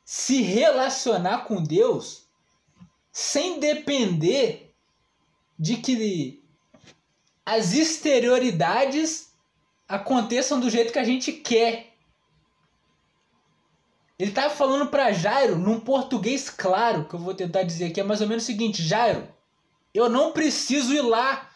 se 0.06 0.42
relacionar 0.42 1.46
com 1.46 1.62
Deus 1.62 2.28
sem 3.12 3.60
depender 3.60 4.63
de 5.58 5.78
que 5.78 6.44
as 7.46 7.74
exterioridades 7.74 9.34
aconteçam 9.88 10.60
do 10.60 10.70
jeito 10.70 10.94
que 10.94 11.00
a 11.00 11.04
gente 11.04 11.32
quer. 11.32 11.94
Ele 14.18 14.30
estava 14.30 14.54
falando 14.54 14.88
para 14.88 15.12
Jairo 15.12 15.58
num 15.58 15.80
português 15.80 16.50
claro, 16.50 17.06
que 17.06 17.16
eu 17.16 17.20
vou 17.20 17.34
tentar 17.34 17.64
dizer 17.64 17.86
aqui, 17.86 18.00
é 18.00 18.04
mais 18.04 18.22
ou 18.22 18.28
menos 18.28 18.44
o 18.44 18.46
seguinte: 18.46 18.84
Jairo, 18.84 19.28
eu 19.94 20.10
não 20.10 20.32
preciso 20.32 20.94
ir 20.94 21.02
lá. 21.02 21.50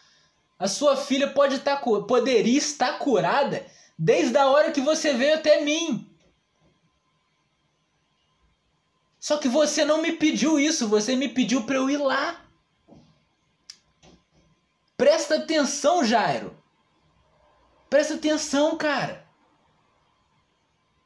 A 0.58 0.66
sua 0.66 0.96
filha 0.96 1.28
pode 1.28 1.56
estar, 1.56 1.76
tá 1.76 2.00
poderia 2.02 2.58
estar 2.58 2.98
curada 2.98 3.64
desde 3.96 4.36
a 4.36 4.48
hora 4.48 4.72
que 4.72 4.80
você 4.80 5.14
veio 5.14 5.34
até 5.34 5.62
mim. 5.62 6.08
Só 9.20 9.38
que 9.38 9.48
você 9.48 9.84
não 9.84 10.00
me 10.02 10.12
pediu 10.12 10.58
isso, 10.58 10.88
você 10.88 11.16
me 11.16 11.28
pediu 11.28 11.64
para 11.64 11.76
eu 11.76 11.90
ir 11.90 11.96
lá. 11.96 12.47
Presta 14.98 15.36
atenção, 15.36 16.04
Jairo. 16.04 16.60
Presta 17.88 18.14
atenção, 18.14 18.76
cara. 18.76 19.24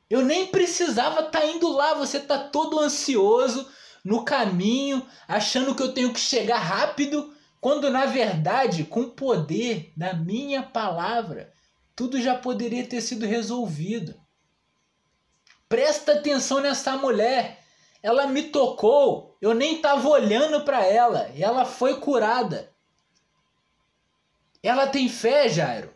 Eu 0.09 0.23
nem 0.23 0.47
precisava 0.47 1.21
estar 1.21 1.41
tá 1.41 1.47
indo 1.47 1.71
lá, 1.71 1.93
você 1.93 2.19
tá 2.19 2.39
todo 2.39 2.81
ansioso 2.81 3.71
no 4.03 4.25
caminho, 4.25 5.07
achando 5.29 5.75
que 5.75 5.83
eu 5.83 5.93
tenho 5.93 6.11
que 6.11 6.19
chegar 6.19 6.57
rápido, 6.57 7.37
quando 7.61 7.91
na 7.91 8.07
verdade, 8.07 8.85
com 8.85 9.03
o 9.03 9.11
poder 9.11 9.93
da 9.95 10.15
minha 10.15 10.63
palavra, 10.63 11.53
tudo 11.95 12.19
já 12.19 12.35
poderia 12.35 12.87
ter 12.87 13.03
sido 13.03 13.27
resolvido. 13.27 14.19
Presta 15.69 16.13
atenção 16.13 16.61
nessa 16.61 16.97
mulher. 16.97 17.63
Ela 18.03 18.27
me 18.27 18.45
tocou, 18.45 19.37
eu 19.41 19.53
nem 19.53 19.77
estava 19.77 20.09
olhando 20.09 20.65
para 20.65 20.83
ela 20.83 21.31
e 21.35 21.45
ela 21.45 21.67
foi 21.67 22.01
curada. 22.01 22.72
Ela 24.63 24.87
tem 24.87 25.09
fé, 25.09 25.49
Jairo. 25.49 25.93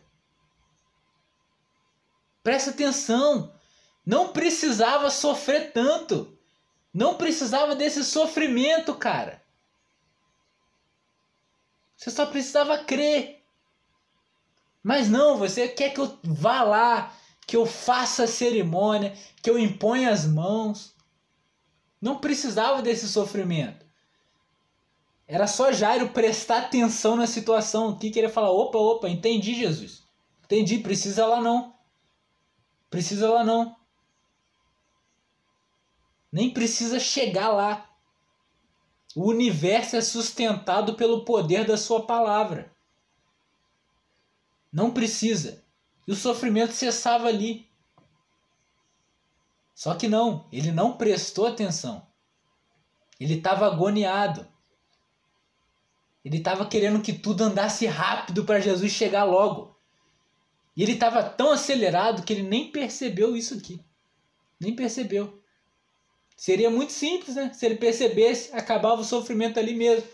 Presta 2.43 2.71
atenção. 2.71 3.53
Não 4.05 4.29
precisava 4.29 5.09
sofrer 5.09 5.71
tanto. 5.71 6.37
Não 6.93 7.15
precisava 7.15 7.75
desse 7.75 8.03
sofrimento, 8.03 8.93
cara. 8.95 9.41
Você 11.95 12.11
só 12.11 12.25
precisava 12.25 12.83
crer. 12.83 13.43
Mas 14.83 15.09
não, 15.09 15.37
você 15.37 15.67
quer 15.67 15.93
que 15.93 15.99
eu 15.99 16.19
vá 16.23 16.61
lá, 16.63 17.13
que 17.45 17.57
eu 17.57 17.65
faça 17.65 18.23
a 18.23 18.27
cerimônia, 18.27 19.17
que 19.41 19.49
eu 19.49 19.57
imponha 19.57 20.11
as 20.11 20.25
mãos. 20.25 20.93
Não 22.01 22.19
precisava 22.19 22.81
desse 22.81 23.07
sofrimento. 23.07 23.86
Era 25.27 25.45
só 25.45 25.73
Jairo 25.73 26.09
prestar 26.09 26.59
atenção 26.59 27.15
na 27.17 27.27
situação. 27.27 27.97
Que 27.97 28.09
queria 28.09 28.29
falar: 28.29 28.51
opa, 28.51 28.77
opa, 28.77 29.09
entendi, 29.09 29.53
Jesus. 29.53 30.03
Entendi, 30.45 30.79
precisa 30.79 31.25
lá 31.25 31.41
não. 31.41 31.75
Precisa 32.89 33.29
lá 33.29 33.43
não. 33.43 33.75
Nem 36.31 36.53
precisa 36.53 36.99
chegar 36.99 37.49
lá. 37.49 37.89
O 39.13 39.27
universo 39.29 39.95
é 39.95 40.01
sustentado 40.01 40.95
pelo 40.95 41.25
poder 41.25 41.65
da 41.65 41.75
sua 41.75 42.05
palavra. 42.05 42.71
Não 44.71 44.93
precisa. 44.93 45.63
E 46.07 46.11
o 46.11 46.15
sofrimento 46.15 46.71
cessava 46.71 47.27
ali. 47.27 47.67
Só 49.73 49.95
que 49.95 50.07
não, 50.07 50.47
ele 50.51 50.71
não 50.71 50.95
prestou 50.95 51.47
atenção. 51.47 52.07
Ele 53.19 53.35
estava 53.35 53.65
agoniado. 53.65 54.47
Ele 56.27 56.39
estava 56.39 56.65
querendo 56.65 57.01
que 57.01 57.13
tudo 57.13 57.45
andasse 57.45 57.85
rápido 57.85 58.43
para 58.43 58.59
Jesus 58.59 58.91
chegar 58.91 59.23
logo. 59.23 59.73
E 60.75 60.83
ele 60.83 60.91
estava 60.91 61.23
tão 61.23 61.53
acelerado 61.53 62.23
que 62.23 62.33
ele 62.33 62.43
nem 62.43 62.69
percebeu 62.69 63.33
isso 63.33 63.53
aqui. 63.53 63.79
Nem 64.59 64.75
percebeu. 64.75 65.41
Seria 66.35 66.69
muito 66.69 66.91
simples, 66.91 67.37
né? 67.37 67.53
Se 67.53 67.65
ele 67.65 67.75
percebesse, 67.75 68.53
acabava 68.53 68.99
o 68.99 69.05
sofrimento 69.05 69.57
ali 69.57 69.73
mesmo. 69.73 70.05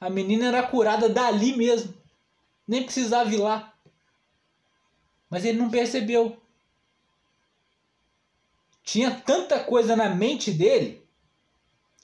A 0.00 0.08
menina 0.08 0.46
era 0.46 0.62
curada 0.62 1.06
dali 1.06 1.54
mesmo. 1.54 1.92
Nem 2.66 2.82
precisava 2.82 3.30
ir 3.30 3.36
lá. 3.36 3.74
Mas 5.28 5.44
ele 5.44 5.58
não 5.58 5.68
percebeu. 5.68 6.40
tinha 8.82 9.10
tanta 9.10 9.62
coisa 9.62 9.94
na 9.94 10.08
mente 10.08 10.50
dele 10.50 11.06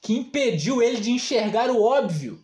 que 0.03 0.13
impediu 0.13 0.83
ele 0.83 1.01
de 1.01 1.11
enxergar 1.11 1.71
o 1.71 1.83
óbvio. 1.83 2.44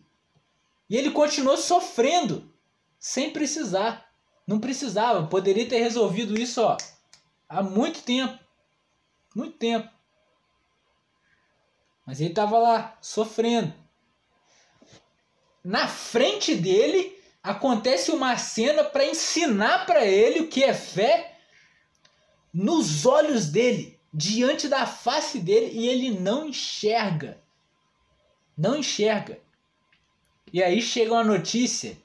E 0.91 0.97
ele 0.97 1.11
continuou 1.11 1.55
sofrendo 1.55 2.53
sem 2.99 3.31
precisar. 3.31 4.11
Não 4.45 4.59
precisava, 4.59 5.25
poderia 5.25 5.65
ter 5.65 5.77
resolvido 5.77 6.37
isso 6.37 6.61
ó, 6.61 6.75
há 7.47 7.63
muito 7.63 8.01
tempo. 8.01 8.37
Muito 9.33 9.57
tempo. 9.57 9.89
Mas 12.05 12.19
ele 12.19 12.31
estava 12.31 12.59
lá 12.59 12.97
sofrendo. 13.01 13.73
Na 15.63 15.87
frente 15.87 16.55
dele 16.55 17.17
acontece 17.41 18.11
uma 18.11 18.35
cena 18.35 18.83
para 18.83 19.05
ensinar 19.05 19.85
para 19.85 20.05
ele 20.05 20.41
o 20.41 20.49
que 20.49 20.61
é 20.61 20.73
fé 20.73 21.39
nos 22.53 23.05
olhos 23.05 23.47
dele, 23.47 23.97
diante 24.13 24.67
da 24.67 24.85
face 24.85 25.39
dele, 25.39 25.71
e 25.71 25.87
ele 25.87 26.19
não 26.19 26.49
enxerga. 26.49 27.41
Não 28.57 28.75
enxerga. 28.75 29.39
E 30.53 30.61
aí 30.61 30.81
chega 30.81 31.13
uma 31.13 31.23
notícia 31.23 31.97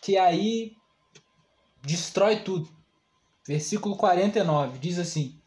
que 0.00 0.16
aí 0.16 0.76
destrói 1.82 2.40
tudo. 2.40 2.68
Versículo 3.46 3.96
49 3.96 4.78
diz 4.78 4.98
assim: 4.98 5.40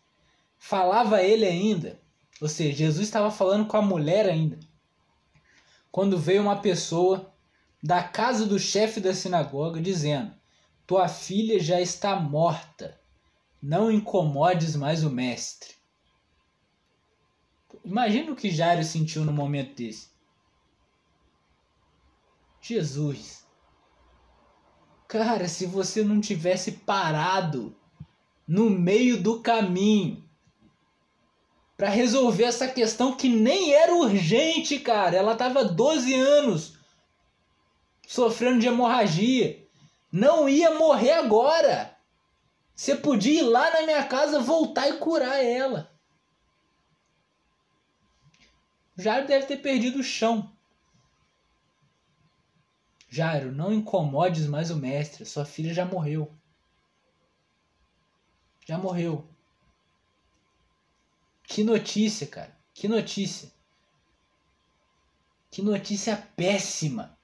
Falava 0.58 1.24
ele 1.24 1.46
ainda, 1.46 2.00
ou 2.42 2.50
seja, 2.50 2.78
Jesus 2.78 3.08
estava 3.08 3.32
falando 3.32 3.66
com 3.66 3.78
a 3.78 3.82
mulher 3.82 4.28
ainda, 4.28 4.60
quando 5.92 6.18
veio 6.18 6.42
uma 6.42 6.62
pessoa 6.62 7.34
da 7.82 8.04
casa 8.04 8.46
do 8.46 8.60
chefe 8.60 9.00
da 9.00 9.14
sinagoga 9.14 9.82
dizendo: 9.82 10.34
Tua 10.86 11.08
filha 11.08 11.60
já 11.60 11.80
está 11.80 12.16
morta, 12.18 13.00
não 13.62 13.90
incomodes 13.90 14.76
mais 14.76 15.04
o 15.04 15.10
mestre. 15.10 15.76
Imagina 17.86 18.32
o 18.32 18.36
que 18.36 18.52
Jairo 18.52 18.84
sentiu 18.84 19.24
no 19.24 19.32
momento 19.32 19.76
desse. 19.76 20.10
Jesus. 22.70 23.44
Cara, 25.08 25.48
se 25.48 25.66
você 25.66 26.04
não 26.04 26.22
tivesse 26.22 26.74
parado 26.74 27.76
no 28.48 28.70
meio 28.70 29.22
do 29.22 29.42
caminho 29.42 30.24
para 31.76 31.90
resolver 31.90 32.44
essa 32.44 32.68
questão 32.68 33.16
que 33.16 33.28
nem 33.28 33.74
era 33.74 33.96
urgente, 33.96 34.80
cara. 34.80 35.16
Ela 35.16 35.36
tava 35.36 35.64
12 35.64 36.14
anos 36.14 36.78
sofrendo 38.08 38.60
de 38.60 38.68
hemorragia. 38.68 39.66
Não 40.12 40.48
ia 40.48 40.76
morrer 40.76 41.14
agora. 41.14 41.98
Você 42.76 42.96
podia 42.96 43.40
ir 43.40 43.44
lá 43.44 43.72
na 43.72 43.82
minha 43.84 44.04
casa, 44.04 44.40
voltar 44.40 44.90
e 44.90 44.98
curar 44.98 45.44
ela. 45.44 45.92
Jairo 48.96 49.28
deve 49.28 49.48
ter 49.48 49.58
perdido 49.58 50.00
o 50.00 50.04
chão. 50.04 50.52
Jairo, 53.10 53.52
não 53.52 53.74
incomodes 53.74 54.46
mais 54.46 54.70
o 54.70 54.76
mestre, 54.76 55.26
sua 55.26 55.44
filha 55.44 55.74
já 55.74 55.84
morreu. 55.84 56.32
Já 58.68 58.78
morreu. 58.78 59.28
Que 61.44 61.64
notícia, 61.64 62.28
cara. 62.28 62.56
Que 62.74 62.88
notícia. 62.88 63.52
Que 65.50 65.64
notícia 65.64 66.16
péssima. 66.36 67.18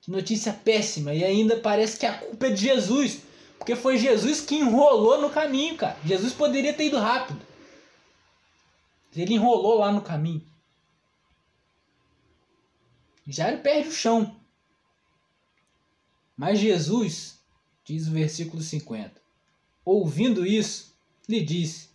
Que 0.00 0.10
notícia 0.10 0.52
péssima. 0.52 1.14
E 1.14 1.24
ainda 1.24 1.60
parece 1.60 1.96
que 1.96 2.04
a 2.04 2.18
culpa 2.18 2.48
é 2.48 2.50
de 2.50 2.62
Jesus. 2.62 3.22
Porque 3.56 3.76
foi 3.76 3.96
Jesus 3.96 4.40
que 4.40 4.56
enrolou 4.56 5.20
no 5.20 5.30
caminho, 5.30 5.76
cara. 5.76 5.96
Jesus 6.04 6.34
poderia 6.34 6.74
ter 6.74 6.86
ido 6.86 6.98
rápido. 6.98 7.40
Ele 9.14 9.34
enrolou 9.34 9.78
lá 9.78 9.92
no 9.92 10.02
caminho. 10.02 10.44
Ele 13.26 13.58
perde 13.58 13.88
o 13.88 13.92
chão. 13.92 14.40
Mas 16.36 16.58
Jesus, 16.58 17.42
diz 17.84 18.08
o 18.08 18.12
versículo 18.12 18.62
50, 18.62 19.20
ouvindo 19.84 20.44
isso, 20.44 20.94
lhe 21.28 21.44
disse: 21.44 21.90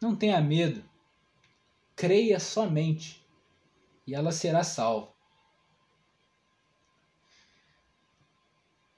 Não 0.00 0.16
tenha 0.16 0.40
medo, 0.40 0.84
creia 1.94 2.40
somente, 2.40 3.24
e 4.06 4.14
ela 4.14 4.32
será 4.32 4.64
salva. 4.64 5.12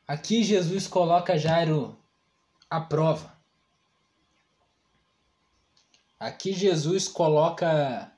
Aqui 0.06 0.42
Jesus 0.42 0.88
coloca 0.88 1.38
Jairo 1.38 1.96
à 2.68 2.80
prova. 2.80 3.32
Aqui 6.18 6.52
Jesus 6.52 7.08
coloca 7.08 8.11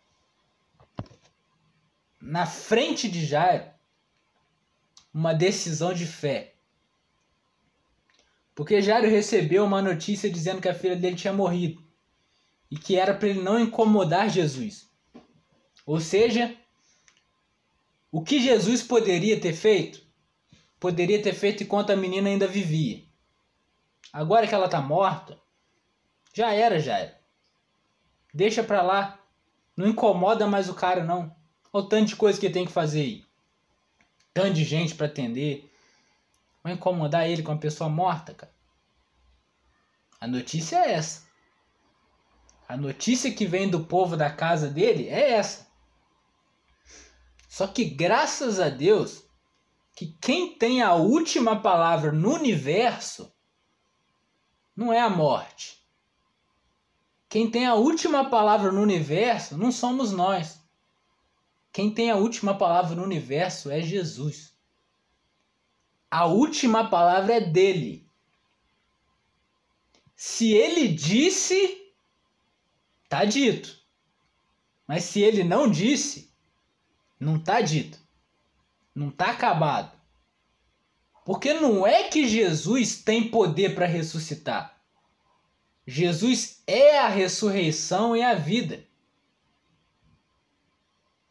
na 2.25 2.47
frente 2.47 3.07
de 3.07 3.25
Jairo 3.25 3.67
uma 5.13 5.35
decisão 5.35 5.93
de 5.93 6.07
fé. 6.07 6.55
Porque 8.55 8.81
Jairo 8.81 9.09
recebeu 9.09 9.65
uma 9.65 9.83
notícia 9.83 10.31
dizendo 10.31 10.61
que 10.61 10.69
a 10.69 10.75
filha 10.75 10.97
dele 10.97 11.17
tinha 11.17 11.33
morrido 11.33 11.85
e 12.71 12.77
que 12.77 12.97
era 12.97 13.15
para 13.15 13.29
ele 13.29 13.43
não 13.43 13.61
incomodar 13.61 14.31
Jesus. 14.31 14.91
Ou 15.85 16.01
seja, 16.01 16.57
o 18.11 18.23
que 18.23 18.41
Jesus 18.41 18.83
poderia 18.83 19.39
ter 19.39 19.53
feito? 19.53 20.03
Poderia 20.81 21.23
ter 21.23 21.35
feito 21.35 21.63
enquanto 21.63 21.91
a 21.91 21.97
menina 21.97 22.29
ainda 22.29 22.47
vivia. 22.47 23.05
Agora 24.13 24.47
que 24.47 24.55
ela 24.55 24.67
está 24.67 24.81
morta, 24.81 25.39
já 26.33 26.53
era, 26.53 26.81
já 26.81 26.99
era. 26.99 27.21
Deixa 28.33 28.65
pra 28.65 28.83
lá. 28.83 29.21
Não 29.77 29.89
incomoda 29.89 30.47
mais 30.47 30.69
o 30.69 30.75
cara, 30.75 31.05
não. 31.05 31.35
O 31.75 31.83
tanto 31.83 32.11
de 32.11 32.15
coisa 32.15 32.39
que 32.39 32.49
tem 32.49 32.65
que 32.65 32.71
fazer 32.71 33.01
aí. 33.01 33.25
Tanto 34.33 34.53
de 34.55 34.63
gente 34.63 34.95
para 34.95 35.07
atender. 35.07 35.69
Vai 36.63 36.75
incomodar 36.75 37.29
ele 37.29 37.43
com 37.43 37.51
uma 37.51 37.59
pessoa 37.59 37.91
morta, 37.91 38.33
cara. 38.33 38.55
A 40.21 40.29
notícia 40.29 40.77
é 40.77 40.93
essa. 40.93 41.27
A 42.69 42.77
notícia 42.77 43.35
que 43.35 43.45
vem 43.45 43.69
do 43.69 43.87
povo 43.87 44.17
da 44.17 44.31
casa 44.31 44.71
dele 44.71 45.09
é 45.09 45.33
essa. 45.33 45.67
Só 47.49 47.67
que 47.67 47.85
graças 47.85 48.61
a 48.61 48.69
Deus 48.69 49.25
que 49.97 50.17
quem 50.21 50.57
tem 50.57 50.81
a 50.81 50.95
última 50.95 51.61
palavra 51.61 52.13
no 52.13 52.35
universo 52.35 53.35
não 54.77 54.93
é 54.93 55.01
a 55.01 55.11
morte. 55.11 55.85
Quem 57.29 57.51
tem 57.51 57.67
a 57.67 57.75
última 57.75 58.31
palavra 58.31 58.71
no 58.71 58.81
universo 58.81 59.59
não 59.59 59.73
somos 59.73 60.13
nós. 60.13 60.64
Quem 61.75 61.93
tem 61.93 62.09
a 62.09 62.15
última 62.15 62.57
palavra 62.57 62.95
no 62.95 63.03
universo 63.03 63.69
é 63.69 63.81
Jesus. 63.81 64.55
A 66.09 66.25
última 66.25 66.89
palavra 66.89 67.35
é 67.35 67.41
dele. 67.41 68.09
Se 70.15 70.53
ele 70.53 70.87
disse, 70.87 71.93
tá 73.09 73.25
dito. 73.25 73.77
Mas 74.87 75.03
se 75.03 75.21
ele 75.21 75.43
não 75.43 75.69
disse, 75.69 76.33
não 77.19 77.41
tá 77.41 77.61
dito. 77.61 77.99
Não 78.95 79.11
tá 79.11 79.33
acabado. 79.33 79.99
Porque 81.25 81.55
não 81.55 81.85
é 81.85 82.05
que 82.05 82.29
Jesus 82.29 83.03
tem 83.03 83.29
poder 83.29 83.75
para 83.75 83.85
ressuscitar. 83.87 84.81
Jesus 85.85 86.63
é 86.69 87.01
a 87.01 87.09
ressurreição 87.09 88.17
e 88.17 88.23
a 88.23 88.33
vida. 88.33 88.87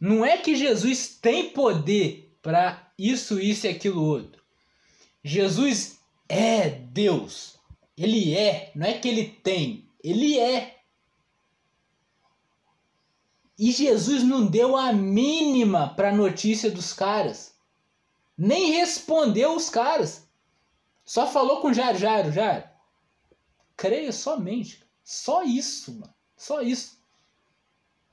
Não 0.03 0.25
é 0.25 0.37
que 0.37 0.53
Jesus 0.53 1.17
tem 1.17 1.51
poder 1.51 2.37
para 2.41 2.91
isso, 2.97 3.39
isso 3.39 3.65
e 3.65 3.69
aquilo 3.69 4.03
outro. 4.03 4.43
Jesus 5.23 5.97
é 6.27 6.69
Deus. 6.69 7.57
Ele 7.97 8.35
é, 8.35 8.69
não 8.75 8.85
é 8.85 8.99
que 8.99 9.07
ele 9.07 9.29
tem, 9.29 9.87
ele 10.03 10.37
é. 10.37 10.77
E 13.57 13.71
Jesus 13.71 14.23
não 14.23 14.45
deu 14.45 14.75
a 14.75 14.91
mínima 14.91 15.95
para 15.95 16.09
a 16.09 16.15
notícia 16.15 16.69
dos 16.69 16.91
caras. 16.91 17.55
Nem 18.37 18.73
respondeu 18.73 19.55
os 19.55 19.69
caras. 19.69 20.27
Só 21.05 21.27
falou 21.27 21.61
com 21.61 21.71
Jairo, 21.71 21.97
Jairo, 21.97 22.29
Jairo. 22.29 22.67
Creia 23.77 24.11
somente. 24.11 24.83
Só 25.01 25.43
isso, 25.43 25.93
mano. 25.93 26.13
Só 26.35 26.61
isso. 26.61 27.01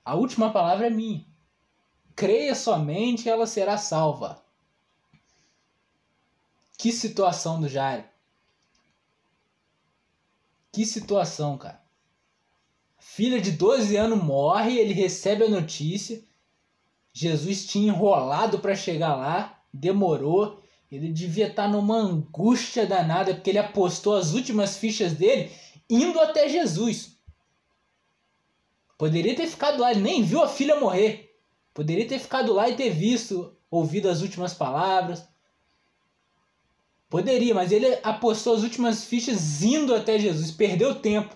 A 0.05 0.15
última 0.15 0.53
palavra 0.53 0.87
é 0.87 0.91
minha 0.91 1.29
creia 2.21 2.55
somente, 2.55 3.31
ela 3.31 3.47
será 3.47 3.79
salva. 3.79 4.45
Que 6.77 6.93
situação 6.93 7.59
do 7.59 7.67
Jairo. 7.67 8.05
Que 10.71 10.85
situação, 10.85 11.57
cara. 11.57 11.81
Filha 12.99 13.41
de 13.41 13.53
12 13.53 13.97
anos 13.97 14.23
morre, 14.23 14.79
ele 14.79 14.93
recebe 14.93 15.45
a 15.45 15.49
notícia. 15.49 16.23
Jesus 17.11 17.65
tinha 17.65 17.91
enrolado 17.91 18.59
para 18.59 18.77
chegar 18.77 19.17
lá, 19.17 19.59
demorou. 19.73 20.63
Ele 20.93 21.11
devia 21.11 21.47
estar 21.47 21.63
tá 21.63 21.69
numa 21.71 21.97
angústia 21.97 22.87
danada 22.87 23.33
porque 23.33 23.49
ele 23.49 23.59
apostou 23.59 24.15
as 24.15 24.35
últimas 24.35 24.77
fichas 24.77 25.15
dele 25.15 25.51
indo 25.89 26.21
até 26.21 26.51
Jesus. 26.51 27.17
Poderia 28.99 29.35
ter 29.35 29.47
ficado 29.47 29.81
lá, 29.81 29.91
ele 29.91 30.03
nem 30.03 30.23
viu 30.23 30.43
a 30.43 30.49
filha 30.49 30.79
morrer. 30.79 31.30
Poderia 31.73 32.07
ter 32.07 32.19
ficado 32.19 32.53
lá 32.53 32.69
e 32.69 32.77
ter 32.77 32.91
visto, 32.91 33.57
ouvido 33.71 34.09
as 34.09 34.21
últimas 34.23 34.53
palavras. 34.53 35.25
Poderia, 37.09 37.55
mas 37.55 37.73
ele 37.73 37.99
apostou 38.03 38.55
as 38.55 38.63
últimas 38.63 39.05
fichas 39.05 39.63
indo 39.63 39.95
até 39.95 40.19
Jesus, 40.19 40.51
perdeu 40.51 40.95
tempo. 40.95 41.35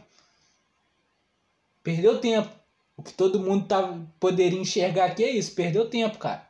Perdeu 1.82 2.20
tempo. 2.20 2.50
O 2.96 3.02
que 3.02 3.12
todo 3.12 3.40
mundo 3.40 3.66
tá, 3.66 4.00
poderia 4.20 4.58
enxergar 4.58 5.06
aqui 5.06 5.24
é 5.24 5.30
isso, 5.30 5.54
perdeu 5.54 5.88
tempo, 5.88 6.18
cara. 6.18 6.48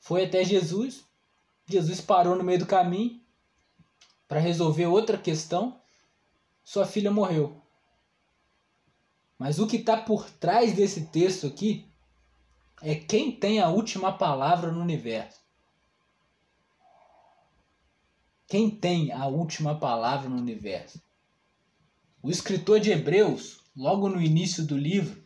Foi 0.00 0.24
até 0.24 0.44
Jesus, 0.44 1.04
Jesus 1.66 2.00
parou 2.00 2.34
no 2.34 2.42
meio 2.42 2.58
do 2.58 2.66
caminho 2.66 3.20
para 4.26 4.40
resolver 4.40 4.86
outra 4.86 5.16
questão. 5.16 5.80
Sua 6.64 6.86
filha 6.86 7.10
morreu. 7.10 7.60
Mas 9.38 9.58
o 9.58 9.66
que 9.66 9.76
está 9.76 9.96
por 9.96 10.28
trás 10.28 10.72
desse 10.74 11.06
texto 11.06 11.46
aqui 11.46 11.86
é 12.82 12.94
quem 12.94 13.32
tem 13.32 13.60
a 13.60 13.68
última 13.68 14.12
palavra 14.12 14.70
no 14.70 14.80
universo. 14.80 15.38
Quem 18.46 18.70
tem 18.70 19.12
a 19.12 19.26
última 19.26 19.78
palavra 19.78 20.28
no 20.28 20.36
universo? 20.36 21.02
O 22.22 22.30
escritor 22.30 22.80
de 22.80 22.90
Hebreus, 22.90 23.60
logo 23.76 24.08
no 24.08 24.20
início 24.20 24.64
do 24.64 24.76
livro, 24.76 25.22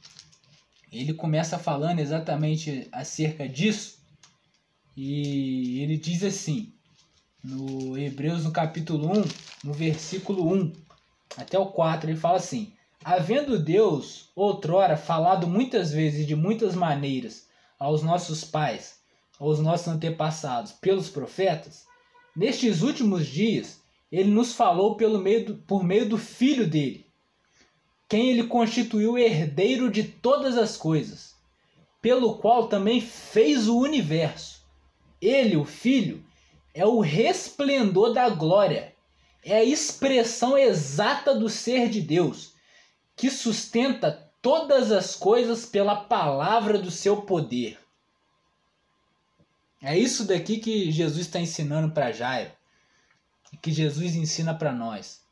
ele 0.91 1.15
começa 1.15 1.59
falando 1.59 2.01
exatamente 2.01 2.89
acerca 2.93 3.49
disso. 3.49 4.03
E 4.97 5.81
ele 5.81 5.97
diz 5.97 6.23
assim: 6.23 6.73
no 7.43 7.97
Hebreus, 7.97 8.45
no 8.45 8.51
capítulo 8.51 9.11
1, 9.11 9.25
no 9.65 9.73
versículo 9.73 10.53
1 10.53 10.73
até 11.37 11.59
o 11.59 11.67
4, 11.67 12.11
ele 12.11 12.19
fala 12.19 12.37
assim: 12.37 12.75
Havendo 13.05 13.59
Deus, 13.59 14.31
outrora, 14.37 14.97
falado 14.97 15.49
muitas 15.49 15.91
vezes 15.91 16.25
de 16.25 16.37
muitas 16.37 16.75
maneiras 16.75 17.49
aos 17.77 18.01
nossos 18.01 18.45
pais, 18.45 19.01
aos 19.41 19.59
nossos 19.59 19.89
antepassados, 19.89 20.71
pelos 20.73 21.11
profetas, 21.11 21.85
nestes 22.37 22.81
últimos 22.81 23.27
dias, 23.27 23.83
ele 24.11 24.31
nos 24.31 24.53
falou 24.53 24.95
pelo 24.95 25.19
meio 25.19 25.47
do, 25.47 25.55
por 25.57 25.83
meio 25.83 26.09
do 26.09 26.17
Filho 26.17 26.65
dele, 26.65 27.05
quem 28.09 28.31
ele 28.31 28.45
constituiu 28.45 29.19
herdeiro 29.19 29.91
de 29.91 30.05
todas 30.05 30.57
as 30.57 30.77
coisas, 30.77 31.35
pelo 32.01 32.37
qual 32.37 32.69
também 32.69 33.01
fez 33.01 33.67
o 33.67 33.79
universo. 33.79 34.63
Ele, 35.21 35.57
o 35.57 35.65
Filho, 35.65 36.23
é 36.73 36.87
o 36.87 37.01
resplendor 37.01 38.13
da 38.13 38.29
glória, 38.29 38.95
é 39.45 39.57
a 39.57 39.65
expressão 39.65 40.57
exata 40.57 41.35
do 41.35 41.49
ser 41.49 41.89
de 41.89 42.01
Deus, 42.01 42.53
que 43.17 43.31
sustenta 43.31 44.31
todas 44.41 44.91
as 44.91 45.15
coisas 45.15 45.65
pela 45.65 45.97
palavra 45.97 46.79
do 46.79 46.91
seu 46.91 47.23
poder. 47.23 47.79
É 49.81 49.99
isso 49.99 50.25
daqui 50.25 50.59
que 50.59 50.91
Jesus 50.91 51.27
está 51.27 51.41
ensinando 51.41 51.93
para 51.93 52.13
Jairo, 52.13 52.51
e 53.53 53.57
que 53.57 53.73
Jesus 53.73 54.15
ensina 54.15 54.55
para 54.55 54.73
nós. 54.73 55.23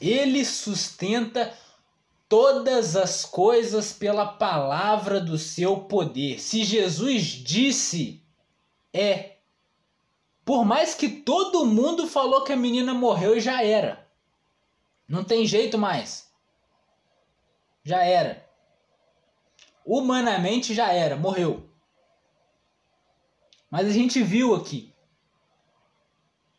Ele 0.00 0.44
sustenta 0.44 1.52
todas 2.28 2.96
as 2.96 3.24
coisas 3.24 3.92
pela 3.92 4.26
palavra 4.26 5.20
do 5.20 5.38
seu 5.38 5.80
poder. 5.80 6.38
Se 6.38 6.64
Jesus 6.64 7.22
disse, 7.22 8.22
é 8.92 9.36
por 10.44 10.64
mais 10.64 10.94
que 10.94 11.08
todo 11.08 11.66
mundo 11.66 12.06
falou 12.06 12.44
que 12.44 12.52
a 12.52 12.56
menina 12.56 12.94
morreu 12.94 13.36
e 13.36 13.40
já 13.40 13.64
era. 13.64 14.06
Não 15.08 15.24
tem 15.24 15.46
jeito 15.46 15.76
mais. 15.76 16.25
Já 17.86 18.02
era. 18.02 18.44
Humanamente 19.84 20.74
já 20.74 20.92
era, 20.92 21.14
morreu. 21.14 21.70
Mas 23.70 23.86
a 23.86 23.92
gente 23.92 24.20
viu 24.24 24.56
aqui. 24.56 24.92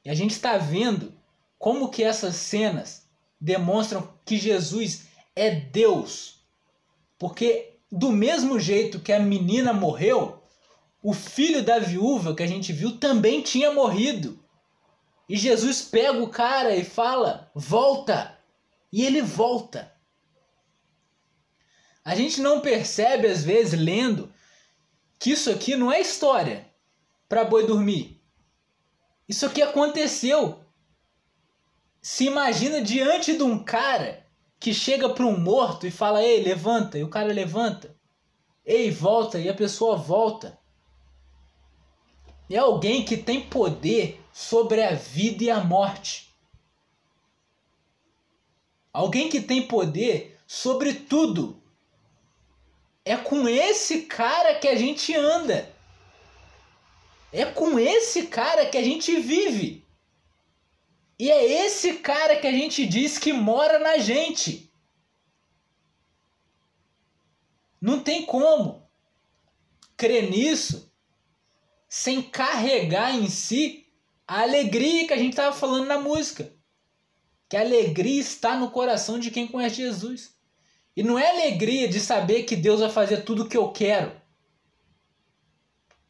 E 0.05 0.09
a 0.09 0.13
gente 0.13 0.31
está 0.31 0.57
vendo 0.57 1.13
como 1.59 1.89
que 1.89 2.01
essas 2.01 2.37
cenas 2.37 3.09
demonstram 3.41 4.07
que 4.23 4.37
Jesus 4.37 5.09
é 5.35 5.53
Deus. 5.53 6.45
Porque 7.19 7.77
do 7.91 8.09
mesmo 8.09 8.57
jeito 8.57 9.01
que 9.01 9.11
a 9.11 9.19
menina 9.19 9.73
morreu, 9.73 10.41
o 11.03 11.11
filho 11.11 11.61
da 11.61 11.77
viúva 11.77 12.33
que 12.33 12.43
a 12.43 12.47
gente 12.47 12.71
viu 12.71 12.97
também 12.99 13.41
tinha 13.41 13.73
morrido. 13.73 14.39
E 15.27 15.35
Jesus 15.35 15.81
pega 15.81 16.23
o 16.23 16.29
cara 16.29 16.73
e 16.73 16.85
fala: 16.85 17.51
volta. 17.53 18.39
E 18.93 19.05
ele 19.05 19.21
volta. 19.21 19.96
A 22.07 22.15
gente 22.15 22.39
não 22.39 22.61
percebe, 22.61 23.27
às 23.27 23.43
vezes, 23.43 23.77
lendo, 23.77 24.33
que 25.19 25.31
isso 25.31 25.51
aqui 25.51 25.75
não 25.75 25.91
é 25.91 25.99
história 25.99 26.65
para 27.27 27.43
boi 27.43 27.67
dormir. 27.67 28.17
Isso 29.27 29.45
aqui 29.45 29.61
aconteceu. 29.61 30.63
Se 32.01 32.23
imagina 32.23 32.81
diante 32.81 33.35
de 33.35 33.43
um 33.43 33.61
cara 33.61 34.25
que 34.57 34.73
chega 34.73 35.09
para 35.09 35.25
um 35.25 35.37
morto 35.37 35.85
e 35.85 35.91
fala: 35.91 36.23
Ei, 36.23 36.41
levanta. 36.41 36.97
E 36.97 37.03
o 37.03 37.09
cara 37.09 37.33
levanta. 37.33 37.93
Ei, 38.65 38.89
volta. 38.89 39.37
E 39.37 39.49
a 39.49 39.53
pessoa 39.53 39.97
volta 39.97 40.57
é 42.49 42.55
alguém 42.55 43.03
que 43.03 43.17
tem 43.17 43.41
poder 43.41 44.23
sobre 44.31 44.81
a 44.81 44.93
vida 44.93 45.43
e 45.43 45.51
a 45.51 45.59
morte. 45.59 46.33
Alguém 48.93 49.27
que 49.27 49.41
tem 49.41 49.67
poder 49.67 50.39
sobre 50.47 50.93
tudo. 50.93 51.66
É 53.07 53.15
com 53.15 53.47
esse 53.47 54.01
cara 54.01 54.55
que 54.55 54.67
a 54.67 54.75
gente 54.75 55.15
anda. 55.15 55.73
É 57.31 57.45
com 57.45 57.79
esse 57.79 58.27
cara 58.27 58.65
que 58.65 58.77
a 58.77 58.83
gente 58.83 59.17
vive. 59.17 59.87
E 61.17 61.31
é 61.31 61.65
esse 61.65 61.99
cara 61.99 62.35
que 62.35 62.45
a 62.45 62.51
gente 62.51 62.85
diz 62.85 63.17
que 63.17 63.31
mora 63.31 63.79
na 63.79 63.97
gente. 63.97 64.69
Não 67.79 68.03
tem 68.03 68.25
como 68.25 68.85
crer 69.95 70.29
nisso 70.29 70.91
sem 71.87 72.21
carregar 72.21 73.15
em 73.15 73.29
si 73.29 73.87
a 74.27 74.41
alegria 74.41 75.07
que 75.07 75.13
a 75.13 75.17
gente 75.17 75.31
estava 75.31 75.55
falando 75.55 75.85
na 75.85 75.97
música. 75.97 76.53
Que 77.47 77.55
a 77.55 77.61
alegria 77.61 78.19
está 78.19 78.57
no 78.57 78.69
coração 78.69 79.17
de 79.17 79.31
quem 79.31 79.47
conhece 79.47 79.77
Jesus. 79.77 80.36
E 80.97 81.03
não 81.03 81.19
é 81.19 81.29
alegria 81.29 81.87
de 81.87 81.99
saber 81.99 82.41
que 82.41 82.55
Deus 82.55 82.79
vai 82.79 82.89
fazer 82.89 83.17
tudo 83.17 83.43
o 83.43 83.47
que 83.47 83.55
eu 83.55 83.69
quero. 83.69 84.19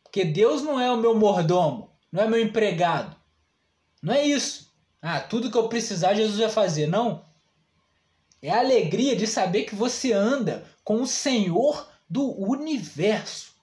Porque 0.01 0.23
Deus 0.23 0.61
não 0.61 0.79
é 0.79 0.89
o 0.89 0.95
meu 0.95 1.13
mordomo, 1.13 1.91
não 2.09 2.23
é 2.23 2.27
meu 2.29 2.39
empregado. 2.41 3.13
Não 4.01 4.13
é 4.13 4.25
isso. 4.25 4.73
Ah, 5.01 5.19
tudo 5.19 5.51
que 5.51 5.57
eu 5.57 5.67
precisar 5.67 6.13
Jesus 6.13 6.39
vai 6.39 6.49
fazer. 6.49 6.87
Não. 6.87 7.25
É 8.41 8.49
a 8.49 8.59
alegria 8.59 9.13
de 9.13 9.27
saber 9.27 9.65
que 9.65 9.75
você 9.75 10.13
anda 10.13 10.65
com 10.85 11.01
o 11.01 11.07
Senhor 11.07 11.91
do 12.09 12.31
universo. 12.41 13.57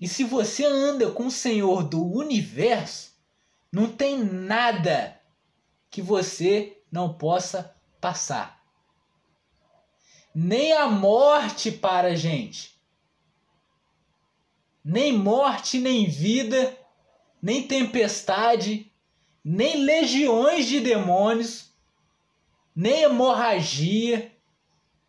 E 0.00 0.08
se 0.08 0.24
você 0.24 0.64
anda 0.64 1.10
com 1.10 1.26
o 1.26 1.30
Senhor 1.30 1.82
do 1.82 2.02
universo, 2.02 3.12
não 3.70 3.86
tem 3.86 4.16
nada 4.16 5.20
que 5.90 6.00
você 6.00 6.80
não 6.90 7.12
possa 7.12 7.76
passar. 8.00 8.57
Nem 10.40 10.72
a 10.72 10.86
morte 10.86 11.72
para 11.72 12.10
a 12.10 12.14
gente. 12.14 12.78
Nem 14.84 15.12
morte, 15.12 15.80
nem 15.80 16.08
vida, 16.08 16.78
nem 17.42 17.66
tempestade, 17.66 18.88
nem 19.44 19.82
legiões 19.82 20.66
de 20.66 20.78
demônios, 20.78 21.72
nem 22.74 23.02
hemorragia, 23.02 24.30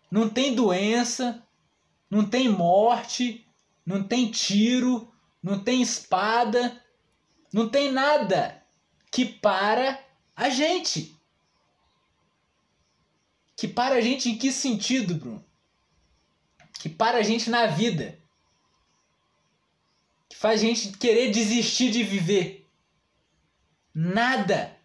não 0.09 0.27
tem 0.27 0.55
doença, 0.55 1.45
não 2.09 2.27
tem 2.27 2.49
morte, 2.49 3.45
não 3.86 4.03
tem 4.03 4.32
tiro, 4.32 5.13
não 5.43 5.63
tem 5.63 5.80
espada, 5.80 6.84
não 7.53 7.69
tem 7.69 7.91
nada 7.91 8.63
que 9.11 9.25
para 9.25 10.03
a 10.36 10.49
gente. 10.49 11.15
Que 13.60 13.68
para 13.68 13.95
a 13.95 13.99
gente 13.99 14.30
em 14.30 14.38
que 14.38 14.53
sentido, 14.53 15.16
Bruno? 15.16 15.45
Que 16.76 16.88
para 16.88 17.18
a 17.18 17.22
gente 17.22 17.49
na 17.49 17.66
vida. 17.66 18.18
Que 20.30 20.38
faz 20.38 20.62
a 20.62 20.64
gente 20.64 20.97
querer 20.97 21.30
desistir 21.30 21.91
de 21.91 22.01
viver. 22.01 22.72
Nada. 23.93 24.78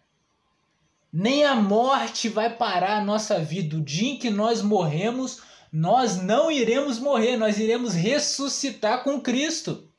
Nem 1.09 1.45
a 1.45 1.55
morte 1.55 2.27
vai 2.27 2.53
parar 2.53 2.97
a 2.97 3.01
nossa 3.01 3.39
vida. 3.39 3.77
O 3.77 3.81
dia 3.81 4.09
em 4.09 4.19
que 4.19 4.29
nós 4.29 4.61
morremos, 4.61 5.41
nós 5.71 6.21
não 6.21 6.51
iremos 6.51 6.99
morrer, 6.99 7.37
nós 7.37 7.57
iremos 7.57 7.93
ressuscitar 7.93 9.05
com 9.05 9.21
Cristo. 9.21 9.89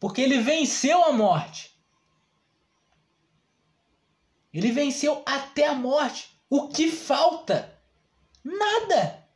Porque 0.00 0.22
ele 0.22 0.38
venceu 0.38 1.04
a 1.04 1.12
morte. 1.12 1.78
Ele 4.50 4.72
venceu 4.72 5.22
até 5.26 5.66
a 5.66 5.74
morte. 5.74 6.37
O 6.50 6.68
que 6.68 6.90
falta? 6.90 7.78
Nada. 8.42 9.26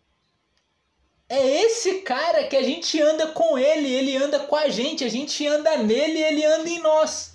É 1.29 1.63
esse 1.63 2.03
cara 2.03 2.47
que 2.47 2.57
a 2.57 2.63
gente 2.63 3.01
anda 3.01 3.29
com 3.29 3.57
ele, 3.57 3.91
ele 3.91 4.17
anda 4.17 4.41
com 4.41 4.55
a 4.57 4.69
gente, 4.69 5.03
a 5.03 5.09
gente 5.09 5.47
anda 5.47 5.79
nele 5.79 6.21
ele 6.23 6.45
anda 6.45 6.69
em 6.69 6.79
nós. 6.79 7.33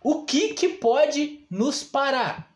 O 0.00 0.24
que 0.24 0.54
que 0.54 0.68
pode 0.68 1.44
nos 1.50 1.82
parar? 1.82 2.54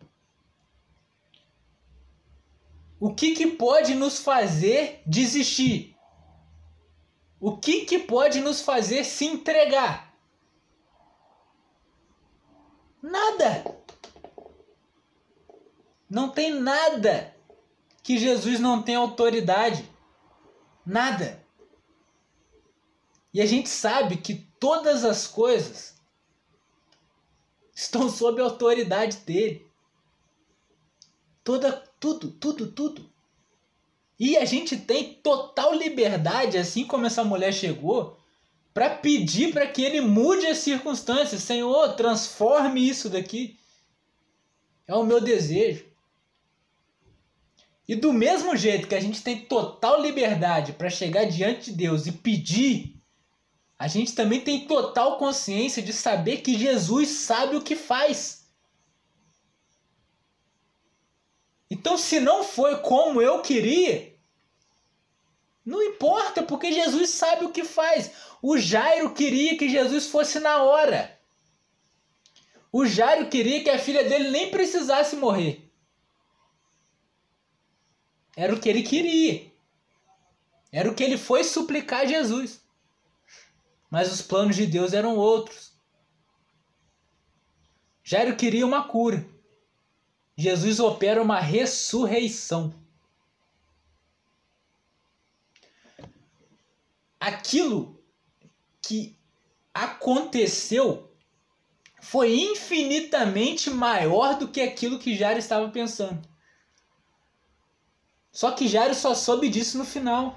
O 3.01 3.13
que 3.13 3.35
que 3.35 3.49
pode 3.49 3.97
nos 3.97 4.21
fazer 4.21 5.03
desistir? 5.05 5.97
O 7.41 7.57
que 7.57 7.85
que 7.85 7.99
pode 7.99 8.41
nos 8.41 8.61
fazer 8.61 9.03
se 9.05 9.25
entregar? 9.25 10.12
Nada. 13.03 13.83
Não 16.09 16.29
tem 16.29 16.55
nada 16.55 17.35
que 18.03 18.17
Jesus 18.17 18.61
não 18.61 18.83
tem 18.83 18.95
autoridade. 18.95 19.91
Nada. 20.87 21.45
E 23.35 23.41
a 23.41 23.47
gente 23.47 23.69
sabe 23.69 24.19
que 24.19 24.47
todas 24.61 25.05
as 25.05 25.27
coisas 25.27 25.97
estão 27.75 28.09
sob 28.09 28.41
a 28.41 28.45
autoridade 28.45 29.17
dele. 29.19 29.67
Toda, 31.43 31.73
tudo, 31.99 32.31
tudo, 32.31 32.71
tudo. 32.71 33.11
E 34.19 34.37
a 34.37 34.45
gente 34.45 34.77
tem 34.77 35.15
total 35.15 35.75
liberdade, 35.75 36.57
assim 36.57 36.87
como 36.87 37.07
essa 37.07 37.25
mulher 37.25 37.53
chegou, 37.53 38.22
para 38.73 38.91
pedir 38.91 39.53
para 39.53 39.67
que 39.67 39.83
ele 39.83 40.01
mude 40.01 40.47
as 40.47 40.59
circunstâncias. 40.59 41.43
Senhor, 41.43 41.95
transforme 41.95 42.89
isso 42.89 43.09
daqui. 43.09 43.59
É 44.87 44.95
o 44.95 45.05
meu 45.05 45.21
desejo. 45.21 45.85
E 47.87 47.95
do 47.95 48.13
mesmo 48.13 48.57
jeito 48.57 48.89
que 48.89 48.95
a 48.95 49.01
gente 49.01 49.23
tem 49.23 49.45
total 49.45 50.01
liberdade 50.01 50.73
para 50.73 50.89
chegar 50.89 51.25
diante 51.25 51.71
de 51.71 51.77
Deus 51.77 52.07
e 52.07 52.13
pedir, 52.13 52.97
a 53.79 53.89
gente 53.89 54.15
também 54.15 54.41
tem 54.41 54.67
total 54.67 55.19
consciência 55.19 55.83
de 55.83 55.93
saber 55.93 56.39
que 56.39 56.57
Jesus 56.57 57.09
sabe 57.09 57.57
o 57.57 57.63
que 57.63 57.75
faz. 57.75 58.47
Então, 61.69 61.99
se 61.99 62.21
não 62.21 62.45
foi 62.45 62.77
como 62.79 63.21
eu 63.21 63.43
queria, 63.43 64.12
não 65.65 65.83
importa, 65.83 66.43
porque 66.43 66.73
Jesus 66.73 67.11
sabe 67.11 67.45
o 67.45 67.53
que 67.53 67.65
faz. 67.65 68.11
O 68.43 68.59
Jairo 68.59 69.15
queria 69.15 69.57
que 69.57 69.69
Jesus 69.69 70.09
fosse 70.09 70.41
na 70.41 70.63
hora. 70.63 71.19
O 72.73 72.85
Jairo 72.85 73.29
queria 73.29 73.63
que 73.63 73.71
a 73.71 73.79
filha 73.79 74.03
dele 74.09 74.31
nem 74.31 74.51
precisasse 74.51 75.15
morrer. 75.15 75.71
Era 78.37 78.55
o 78.55 78.61
que 78.61 78.69
ele 78.69 78.83
queria. 78.83 79.53
Era 80.73 80.91
o 80.91 80.95
que 80.95 81.05
ele 81.05 81.19
foi 81.19 81.45
suplicar 81.45 82.01
a 82.01 82.07
Jesus. 82.07 82.61
Mas 83.91 84.11
os 84.11 84.23
planos 84.23 84.57
de 84.57 84.67
Deus 84.67 84.95
eram 84.95 85.17
outros. 85.17 85.73
Jairo 88.03 88.35
queria 88.35 88.67
uma 88.67 88.89
cura. 88.89 89.25
Jesus 90.37 90.81
opera 90.81 91.23
uma 91.23 91.39
ressurreição. 91.39 92.75
Aquilo 97.23 98.03
que 98.83 99.17
aconteceu 99.73 101.09
foi 102.01 102.35
infinitamente 102.35 103.71
maior 103.71 104.37
do 104.37 104.49
que 104.49 104.61
aquilo 104.61 104.99
que 104.99 105.15
Jairo 105.15 105.39
estava 105.39 105.69
pensando. 105.69 106.29
Só 108.33 108.51
que 108.51 108.67
Jairo 108.67 108.93
só 108.93 109.15
soube 109.15 109.49
disso 109.49 109.79
no 109.79 109.85
final, 109.85 110.37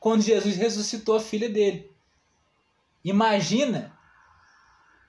quando 0.00 0.22
Jesus 0.22 0.56
ressuscitou 0.56 1.16
a 1.16 1.20
filha 1.20 1.50
dele. 1.50 1.94
Imagina 3.04 3.94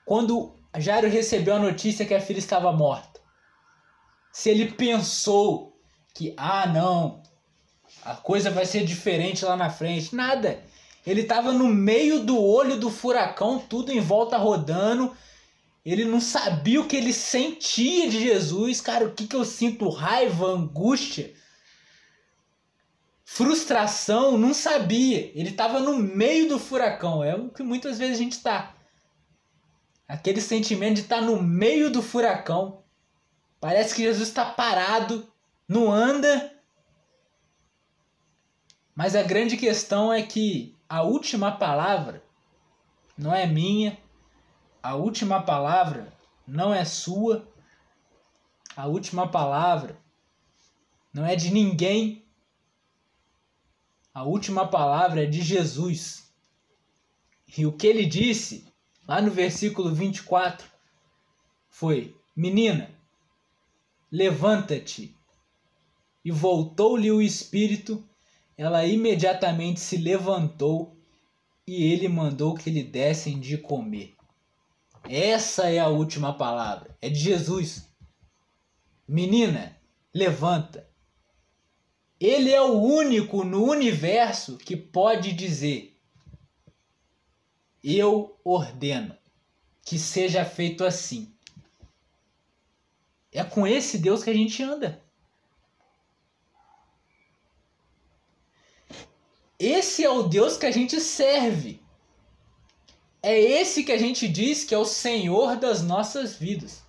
quando 0.04 0.54
Jairo 0.76 1.08
recebeu 1.08 1.54
a 1.54 1.60
notícia 1.60 2.04
que 2.04 2.12
a 2.12 2.20
filha 2.20 2.40
estava 2.40 2.70
morta. 2.72 3.22
Se 4.30 4.50
ele 4.50 4.70
pensou 4.72 5.80
que, 6.12 6.34
ah, 6.36 6.66
não, 6.66 7.22
a 8.06 8.14
coisa 8.14 8.50
vai 8.50 8.64
ser 8.64 8.84
diferente 8.84 9.44
lá 9.44 9.56
na 9.56 9.68
frente. 9.68 10.14
Nada. 10.14 10.62
Ele 11.04 11.22
estava 11.22 11.52
no 11.52 11.66
meio 11.66 12.20
do 12.20 12.40
olho 12.40 12.76
do 12.78 12.88
furacão, 12.88 13.58
tudo 13.58 13.90
em 13.90 14.00
volta 14.00 14.36
rodando. 14.36 15.14
Ele 15.84 16.04
não 16.04 16.20
sabia 16.20 16.80
o 16.80 16.86
que 16.86 16.96
ele 16.96 17.12
sentia 17.12 18.08
de 18.08 18.20
Jesus. 18.20 18.80
Cara, 18.80 19.06
o 19.06 19.12
que, 19.12 19.26
que 19.26 19.34
eu 19.34 19.44
sinto? 19.44 19.88
Raiva, 19.88 20.46
angústia, 20.46 21.32
frustração. 23.24 24.38
Não 24.38 24.54
sabia. 24.54 25.32
Ele 25.34 25.50
estava 25.50 25.80
no 25.80 25.96
meio 25.98 26.48
do 26.48 26.60
furacão. 26.60 27.24
É 27.24 27.34
o 27.34 27.48
que 27.48 27.62
muitas 27.62 27.98
vezes 27.98 28.16
a 28.18 28.22
gente 28.22 28.32
está. 28.32 28.74
Aquele 30.08 30.40
sentimento 30.40 30.94
de 30.94 31.00
estar 31.02 31.20
tá 31.20 31.22
no 31.22 31.42
meio 31.42 31.90
do 31.90 32.02
furacão. 32.02 32.84
Parece 33.60 33.94
que 33.94 34.02
Jesus 34.02 34.28
está 34.28 34.44
parado, 34.44 35.26
não 35.68 35.90
anda. 35.90 36.55
Mas 38.96 39.14
a 39.14 39.22
grande 39.22 39.58
questão 39.58 40.10
é 40.10 40.22
que 40.22 40.74
a 40.88 41.02
última 41.02 41.52
palavra 41.52 42.24
não 43.16 43.34
é 43.34 43.46
minha, 43.46 44.00
a 44.82 44.94
última 44.94 45.42
palavra 45.42 46.10
não 46.46 46.72
é 46.72 46.82
sua, 46.82 47.46
a 48.74 48.86
última 48.86 49.28
palavra 49.28 49.98
não 51.12 51.26
é 51.26 51.36
de 51.36 51.50
ninguém, 51.50 52.24
a 54.14 54.22
última 54.22 54.66
palavra 54.66 55.24
é 55.24 55.26
de 55.26 55.42
Jesus. 55.42 56.32
E 57.58 57.66
o 57.66 57.72
que 57.72 57.86
ele 57.86 58.06
disse 58.06 58.66
lá 59.06 59.20
no 59.20 59.30
versículo 59.30 59.94
24 59.94 60.66
foi: 61.68 62.16
Menina, 62.34 62.90
levanta-te. 64.10 65.14
E 66.24 66.30
voltou-lhe 66.30 67.12
o 67.12 67.22
espírito 67.22 68.02
ela 68.56 68.84
imediatamente 68.86 69.80
se 69.80 69.96
levantou 69.96 70.96
e 71.66 71.92
ele 71.92 72.08
mandou 72.08 72.54
que 72.54 72.70
lhe 72.70 72.82
dessem 72.82 73.38
de 73.38 73.58
comer. 73.58 74.14
Essa 75.08 75.70
é 75.70 75.78
a 75.78 75.88
última 75.88 76.32
palavra, 76.32 76.96
é 77.00 77.08
de 77.08 77.18
Jesus. 77.18 77.88
Menina, 79.06 79.76
levanta. 80.12 80.88
Ele 82.18 82.50
é 82.50 82.60
o 82.62 82.80
único 82.80 83.44
no 83.44 83.64
universo 83.64 84.56
que 84.56 84.76
pode 84.76 85.32
dizer: 85.32 85.96
Eu 87.84 88.38
ordeno 88.42 89.16
que 89.84 89.98
seja 89.98 90.44
feito 90.44 90.82
assim. 90.82 91.32
É 93.30 93.44
com 93.44 93.66
esse 93.66 93.98
Deus 93.98 94.24
que 94.24 94.30
a 94.30 94.34
gente 94.34 94.62
anda. 94.62 95.05
Esse 99.58 100.04
é 100.04 100.10
o 100.10 100.24
Deus 100.24 100.56
que 100.56 100.66
a 100.66 100.70
gente 100.70 101.00
serve. 101.00 101.80
É 103.22 103.38
esse 103.38 103.82
que 103.82 103.92
a 103.92 103.98
gente 103.98 104.28
diz 104.28 104.64
que 104.64 104.74
é 104.74 104.78
o 104.78 104.84
Senhor 104.84 105.56
das 105.56 105.82
nossas 105.82 106.36
vidas. 106.36 106.84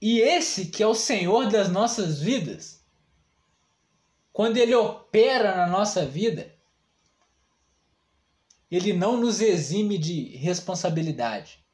E 0.00 0.20
esse 0.20 0.66
que 0.66 0.82
é 0.82 0.86
o 0.86 0.94
Senhor 0.94 1.50
das 1.50 1.68
nossas 1.70 2.20
vidas, 2.20 2.84
quando 4.32 4.56
ele 4.56 4.74
opera 4.74 5.56
na 5.56 5.66
nossa 5.66 6.06
vida, 6.06 6.54
ele 8.70 8.92
não 8.92 9.16
nos 9.16 9.40
exime 9.40 9.98
de 9.98 10.36
responsabilidade. 10.36 11.64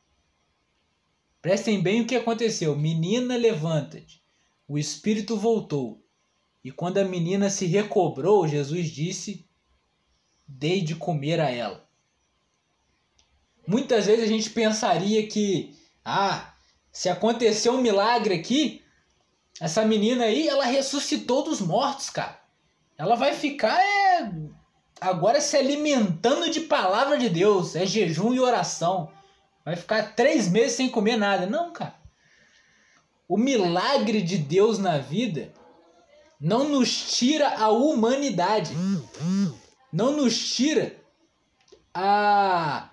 Prestem 1.43 1.83
bem 1.83 2.01
o 2.01 2.07
que 2.07 2.17
aconteceu. 2.17 2.75
Menina, 2.75 3.37
levanta-te. 3.37 4.24
O 4.67 4.79
espírito 4.79 5.37
voltou, 5.37 6.03
e 6.65 6.71
quando 6.71 6.97
a 6.97 7.05
menina 7.05 7.51
se 7.51 7.67
recobrou, 7.67 8.49
Jesus 8.49 8.89
disse: 8.89 9.47
Dei 10.49 10.81
de 10.81 10.95
comer 10.95 11.39
a 11.39 11.51
ela. 11.51 11.87
Muitas 13.67 14.07
vezes 14.07 14.25
a 14.25 14.29
gente 14.29 14.49
pensaria 14.49 15.27
que, 15.27 15.77
ah, 16.03 16.55
se 16.91 17.11
aconteceu 17.11 17.75
um 17.75 17.83
milagre 17.83 18.35
aqui, 18.35 18.83
essa 19.61 19.85
menina 19.85 20.25
aí, 20.25 20.49
ela 20.49 20.65
ressuscitou 20.65 21.45
dos 21.45 21.61
mortos, 21.61 22.09
cara. 22.09 22.41
Ela 22.97 23.17
vai 23.17 23.35
ficar 23.35 23.79
é, 23.79 24.33
agora 24.99 25.43
se 25.43 25.57
alimentando 25.59 26.49
de 26.49 26.61
palavra 26.61 27.19
de 27.19 27.29
Deus, 27.29 27.77
é 27.77 27.85
jejum 27.85 28.33
e 28.33 28.41
oração. 28.41 29.13
Vai 29.63 29.77
ficar 29.77 30.15
três 30.15 30.49
meses 30.49 30.73
sem 30.73 30.89
comer 30.89 31.17
nada. 31.17 31.45
Não, 31.47 31.71
cara 31.71 32.04
o 33.29 33.37
milagre 33.37 34.23
de 34.23 34.39
Deus 34.39 34.79
na 34.79 34.99
vida 34.99 35.53
não 36.41 36.69
nos 36.69 37.17
tira 37.17 37.57
a 37.57 37.71
humanidade, 37.71 38.75
não 39.93 40.17
nos 40.17 40.55
tira 40.55 40.97
a 41.93 42.91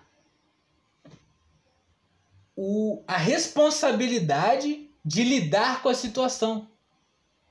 o, 2.56 3.04
a 3.08 3.18
responsabilidade 3.18 4.90
de 5.04 5.24
lidar 5.24 5.82
com 5.82 5.90
a 5.90 5.96
situação. 5.96 6.70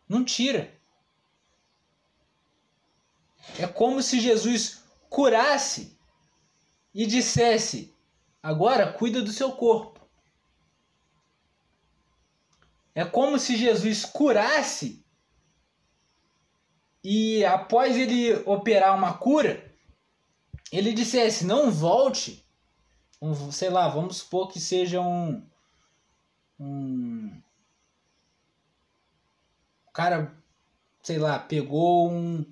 Não 0.08 0.24
tira. 0.24 0.72
É 3.58 3.66
como 3.66 4.02
se 4.02 4.20
Jesus 4.20 4.82
curasse 5.08 5.96
e 6.94 7.06
dissesse: 7.06 7.92
agora 8.42 8.92
cuida 8.92 9.20
do 9.20 9.32
seu 9.32 9.52
corpo. 9.52 9.99
É 13.00 13.04
como 13.06 13.38
se 13.38 13.56
Jesus 13.56 14.04
curasse 14.04 15.02
e 17.02 17.42
após 17.46 17.96
ele 17.96 18.34
operar 18.44 18.94
uma 18.94 19.14
cura, 19.14 19.72
ele 20.70 20.92
dissesse: 20.92 21.46
não 21.46 21.70
volte, 21.70 22.44
um, 23.18 23.50
sei 23.50 23.70
lá, 23.70 23.88
vamos 23.88 24.18
supor 24.18 24.48
que 24.48 24.60
seja 24.60 25.00
um, 25.00 25.42
um 26.60 27.30
o 29.86 29.90
cara, 29.90 30.36
sei 31.02 31.16
lá, 31.16 31.38
pegou 31.38 32.12
um, 32.12 32.44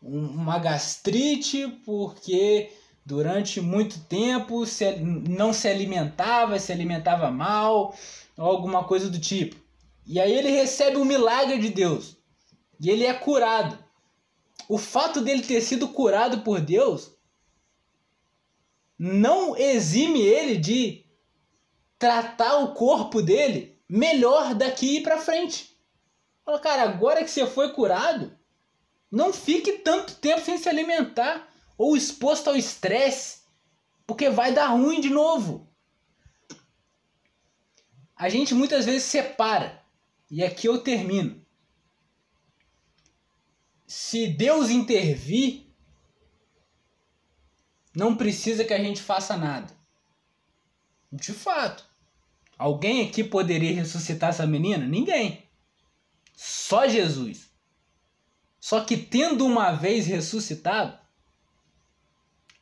um, 0.00 0.26
uma 0.26 0.60
gastrite 0.60 1.66
porque 1.84 2.72
durante 3.04 3.60
muito 3.60 3.98
tempo 4.04 4.64
se, 4.64 4.94
não 5.00 5.52
se 5.52 5.66
alimentava, 5.66 6.60
se 6.60 6.70
alimentava 6.70 7.32
mal, 7.32 7.92
ou 8.36 8.46
alguma 8.46 8.84
coisa 8.84 9.10
do 9.10 9.18
tipo. 9.18 9.61
E 10.06 10.20
aí 10.20 10.32
ele 10.32 10.50
recebe 10.50 10.96
um 10.96 11.04
milagre 11.04 11.58
de 11.58 11.68
Deus. 11.68 12.16
E 12.80 12.90
ele 12.90 13.04
é 13.04 13.14
curado. 13.14 13.78
O 14.68 14.78
fato 14.78 15.20
dele 15.20 15.42
ter 15.42 15.60
sido 15.60 15.88
curado 15.88 16.40
por 16.40 16.60
Deus 16.60 17.12
não 18.98 19.56
exime 19.56 20.20
ele 20.20 20.56
de 20.56 21.04
tratar 21.98 22.58
o 22.58 22.74
corpo 22.74 23.20
dele 23.22 23.80
melhor 23.88 24.54
daqui 24.54 25.00
para 25.00 25.18
frente. 25.18 25.76
Fala, 26.44 26.58
cara, 26.58 26.82
agora 26.82 27.22
que 27.22 27.30
você 27.30 27.46
foi 27.46 27.72
curado, 27.72 28.36
não 29.10 29.32
fique 29.32 29.72
tanto 29.78 30.14
tempo 30.16 30.40
sem 30.40 30.56
se 30.56 30.68
alimentar 30.68 31.48
ou 31.76 31.96
exposto 31.96 32.48
ao 32.48 32.56
estresse, 32.56 33.42
porque 34.06 34.30
vai 34.30 34.52
dar 34.52 34.68
ruim 34.68 35.00
de 35.00 35.10
novo. 35.10 35.68
A 38.16 38.28
gente 38.28 38.54
muitas 38.54 38.84
vezes 38.84 39.02
separa, 39.02 39.81
e 40.32 40.42
aqui 40.42 40.66
eu 40.66 40.78
termino. 40.78 41.44
Se 43.86 44.26
Deus 44.28 44.70
intervir, 44.70 45.66
não 47.94 48.16
precisa 48.16 48.64
que 48.64 48.72
a 48.72 48.82
gente 48.82 49.02
faça 49.02 49.36
nada. 49.36 49.70
De 51.12 51.34
fato. 51.34 51.84
Alguém 52.56 53.06
aqui 53.06 53.22
poderia 53.22 53.74
ressuscitar 53.74 54.30
essa 54.30 54.46
menina? 54.46 54.86
Ninguém. 54.86 55.46
Só 56.34 56.88
Jesus. 56.88 57.50
Só 58.58 58.82
que 58.86 58.96
tendo 58.96 59.44
uma 59.44 59.72
vez 59.72 60.06
ressuscitado, 60.06 60.98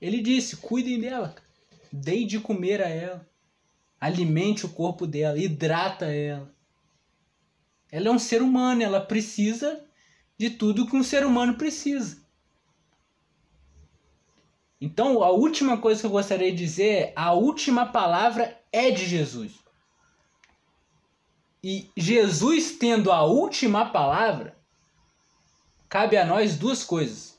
ele 0.01 0.21
disse: 0.21 0.57
cuidem 0.57 0.99
dela, 0.99 1.37
dei 1.93 2.27
de 2.27 2.41
comer 2.41 2.83
a 2.83 2.89
ela, 2.89 3.31
alimente 4.01 4.67
o 4.67 4.71
corpo 4.71 5.07
dela, 5.07 5.39
hidrata 5.39 6.07
ela. 6.07 6.53
Ela 7.91 8.09
é 8.09 8.11
um 8.11 8.19
ser 8.19 8.43
humano, 8.43 8.83
ela 8.83 9.01
precisa 9.01 9.85
de 10.39 10.51
tudo 10.51 10.87
que 10.87 10.97
um 10.97 11.03
ser 11.03 11.25
humano 11.27 11.55
precisa. 11.57 12.21
Então, 14.81 15.23
a 15.23 15.31
última 15.31 15.77
coisa 15.77 16.01
que 16.01 16.07
eu 16.07 16.11
gostaria 16.11 16.51
de 16.51 16.57
dizer 16.57 16.89
é: 16.89 17.13
a 17.15 17.33
última 17.33 17.87
palavra 17.87 18.59
é 18.73 18.91
de 18.91 19.07
Jesus. 19.07 19.53
E 21.63 21.91
Jesus 21.95 22.79
tendo 22.79 23.13
a 23.13 23.23
última 23.23 23.91
palavra, 23.91 24.57
cabe 25.89 26.17
a 26.17 26.25
nós 26.25 26.57
duas 26.57 26.83
coisas: 26.83 27.39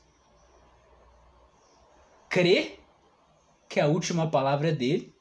crer 2.28 2.78
que 3.68 3.80
a 3.80 3.88
última 3.88 4.30
palavra 4.30 4.68
é 4.68 4.72
dele, 4.72 5.12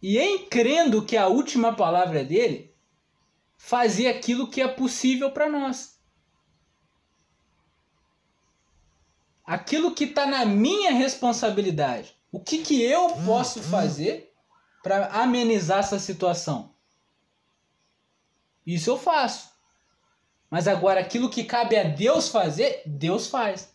e 0.00 0.18
em 0.18 0.46
crendo 0.46 1.04
que 1.04 1.16
a 1.16 1.26
última 1.26 1.74
palavra 1.74 2.20
é 2.20 2.24
dele, 2.24 2.71
fazer 3.62 4.08
aquilo 4.08 4.48
que 4.48 4.60
é 4.60 4.68
possível 4.68 5.30
para 5.30 5.48
nós. 5.48 5.92
aquilo 9.44 9.94
que 9.94 10.04
está 10.04 10.26
na 10.26 10.44
minha 10.44 10.92
responsabilidade. 10.92 12.16
O 12.30 12.40
que, 12.40 12.58
que 12.58 12.80
eu 12.80 13.10
posso 13.26 13.58
hum, 13.58 13.62
hum. 13.62 13.70
fazer 13.70 14.32
para 14.82 15.08
amenizar 15.08 15.80
essa 15.80 15.98
situação? 15.98 16.72
Isso 18.66 18.90
eu 18.90 18.98
faço. 18.98 19.50
Mas 20.48 20.68
agora 20.68 21.00
aquilo 21.00 21.30
que 21.30 21.44
cabe 21.44 21.76
a 21.76 21.84
Deus 21.84 22.28
fazer, 22.28 22.82
Deus 22.86 23.26
faz. 23.26 23.74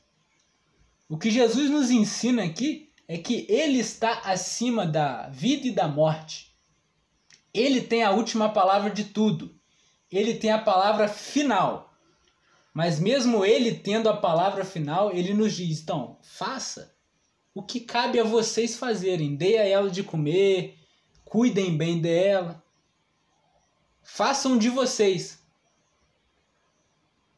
O 1.10 1.18
que 1.18 1.30
Jesus 1.30 1.70
nos 1.70 1.92
ensina 1.92 2.44
aqui 2.44 2.92
é 3.08 3.18
que 3.18 3.46
Ele 3.50 3.80
está 3.80 4.22
acima 4.22 4.86
da 4.86 5.30
vida 5.30 5.68
e 5.68 5.72
da 5.72 5.88
morte. 5.88 6.56
Ele 7.54 7.82
tem 7.82 8.04
a 8.04 8.12
última 8.12 8.50
palavra 8.50 8.90
de 8.90 9.06
tudo. 9.06 9.57
Ele 10.12 10.36
tem 10.36 10.52
a 10.52 10.62
palavra 10.62 11.08
final. 11.08 11.94
Mas 12.74 13.00
mesmo 13.00 13.44
ele 13.44 13.74
tendo 13.74 14.08
a 14.08 14.16
palavra 14.16 14.64
final, 14.64 15.12
ele 15.12 15.34
nos 15.34 15.54
diz: 15.56 15.82
então, 15.82 16.18
faça 16.22 16.96
o 17.54 17.64
que 17.64 17.80
cabe 17.80 18.20
a 18.20 18.24
vocês 18.24 18.78
fazerem. 18.78 19.36
Dê 19.36 19.58
a 19.58 19.68
ela 19.68 19.90
de 19.90 20.04
comer, 20.04 20.78
cuidem 21.26 21.76
bem 21.76 22.00
dela. 22.00 22.64
Façam 24.04 24.58
de 24.58 24.70
vocês. 24.70 25.44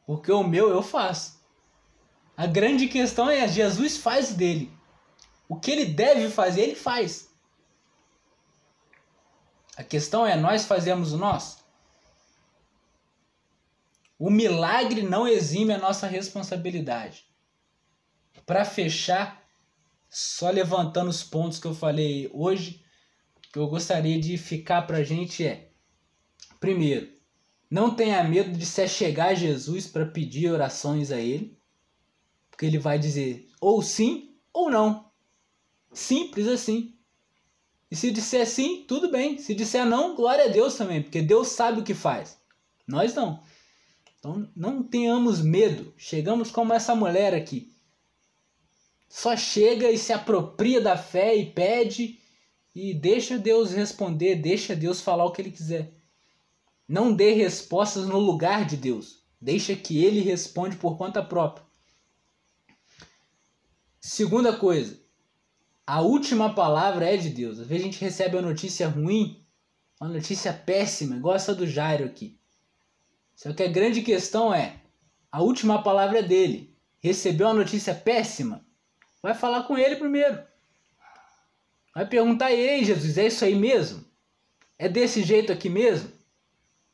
Porque 0.06 0.30
o 0.30 0.42
meu 0.42 0.68
eu 0.68 0.82
faço. 0.82 1.40
A 2.36 2.46
grande 2.46 2.86
questão 2.86 3.30
é: 3.30 3.48
Jesus 3.48 3.96
faz 3.96 4.34
dele. 4.34 4.70
O 5.48 5.56
que 5.56 5.70
ele 5.70 5.86
deve 5.86 6.28
fazer, 6.28 6.62
ele 6.62 6.74
faz. 6.74 7.30
A 9.76 9.82
questão 9.82 10.26
é: 10.26 10.36
nós 10.36 10.66
fazemos 10.66 11.12
o 11.12 11.18
nosso? 11.18 11.59
O 14.20 14.28
milagre 14.28 15.00
não 15.00 15.26
exime 15.26 15.72
a 15.72 15.78
nossa 15.78 16.06
responsabilidade. 16.06 17.24
Para 18.44 18.66
fechar, 18.66 19.42
só 20.10 20.50
levantando 20.50 21.08
os 21.08 21.24
pontos 21.24 21.58
que 21.58 21.66
eu 21.66 21.74
falei 21.74 22.30
hoje, 22.30 22.84
que 23.50 23.58
eu 23.58 23.66
gostaria 23.66 24.20
de 24.20 24.36
ficar 24.36 24.82
para 24.82 24.98
a 24.98 25.02
gente 25.02 25.42
é: 25.42 25.70
primeiro, 26.60 27.10
não 27.70 27.94
tenha 27.94 28.22
medo 28.22 28.58
de 28.58 28.66
se 28.66 28.86
chegar 28.88 29.28
a 29.28 29.34
Jesus 29.34 29.86
para 29.86 30.04
pedir 30.04 30.52
orações 30.52 31.10
a 31.10 31.18
Ele, 31.18 31.58
porque 32.50 32.66
Ele 32.66 32.78
vai 32.78 32.98
dizer 32.98 33.48
ou 33.58 33.80
sim 33.80 34.36
ou 34.52 34.70
não. 34.70 35.10
Simples 35.94 36.46
assim. 36.46 36.94
E 37.90 37.96
se 37.96 38.10
disser 38.10 38.46
sim, 38.46 38.84
tudo 38.86 39.10
bem. 39.10 39.38
Se 39.38 39.54
disser 39.54 39.86
não, 39.86 40.14
glória 40.14 40.44
a 40.44 40.48
Deus 40.48 40.74
também, 40.74 41.02
porque 41.02 41.22
Deus 41.22 41.48
sabe 41.48 41.80
o 41.80 41.84
que 41.84 41.94
faz. 41.94 42.38
Nós 42.86 43.14
não. 43.14 43.42
Então 44.20 44.48
não 44.54 44.82
tenhamos 44.82 45.40
medo. 45.40 45.92
Chegamos 45.96 46.50
como 46.50 46.74
essa 46.74 46.94
mulher 46.94 47.34
aqui. 47.34 47.72
Só 49.08 49.36
chega 49.36 49.90
e 49.90 49.98
se 49.98 50.12
apropria 50.12 50.80
da 50.80 50.96
fé 50.96 51.34
e 51.34 51.50
pede 51.50 52.20
e 52.74 52.94
deixa 52.94 53.36
Deus 53.36 53.72
responder, 53.72 54.36
deixa 54.36 54.76
Deus 54.76 55.00
falar 55.00 55.24
o 55.24 55.32
que 55.32 55.42
ele 55.42 55.50
quiser. 55.50 55.92
Não 56.86 57.12
dê 57.12 57.32
respostas 57.32 58.06
no 58.06 58.18
lugar 58.18 58.66
de 58.66 58.76
Deus. 58.76 59.20
Deixa 59.40 59.74
que 59.74 60.04
ele 60.04 60.20
responde 60.20 60.76
por 60.76 60.96
conta 60.98 61.22
própria. 61.22 61.64
Segunda 64.00 64.56
coisa, 64.56 65.00
a 65.86 66.02
última 66.02 66.54
palavra 66.54 67.06
é 67.06 67.16
de 67.16 67.30
Deus. 67.30 67.58
Às 67.58 67.66
vezes 67.66 67.82
a 67.82 67.86
gente 67.86 68.00
recebe 68.00 68.36
uma 68.36 68.48
notícia 68.48 68.86
ruim, 68.88 69.44
uma 70.00 70.10
notícia 70.10 70.52
péssima, 70.52 71.16
igual 71.16 71.34
essa 71.34 71.54
do 71.54 71.66
Jairo 71.66 72.04
aqui. 72.04 72.39
Só 73.40 73.54
que 73.54 73.62
a 73.62 73.68
grande 73.68 74.02
questão 74.02 74.52
é: 74.52 74.82
a 75.32 75.40
última 75.40 75.82
palavra 75.82 76.18
é 76.18 76.22
dele. 76.22 76.76
Recebeu 76.98 77.46
uma 77.46 77.54
notícia 77.54 77.94
péssima? 77.94 78.62
Vai 79.22 79.32
falar 79.32 79.62
com 79.62 79.78
ele 79.78 79.96
primeiro. 79.96 80.44
Vai 81.94 82.06
perguntar: 82.06 82.52
Ei, 82.52 82.84
Jesus, 82.84 83.16
é 83.16 83.28
isso 83.28 83.42
aí 83.42 83.54
mesmo? 83.54 84.04
É 84.78 84.90
desse 84.90 85.22
jeito 85.22 85.50
aqui 85.50 85.70
mesmo? 85.70 86.12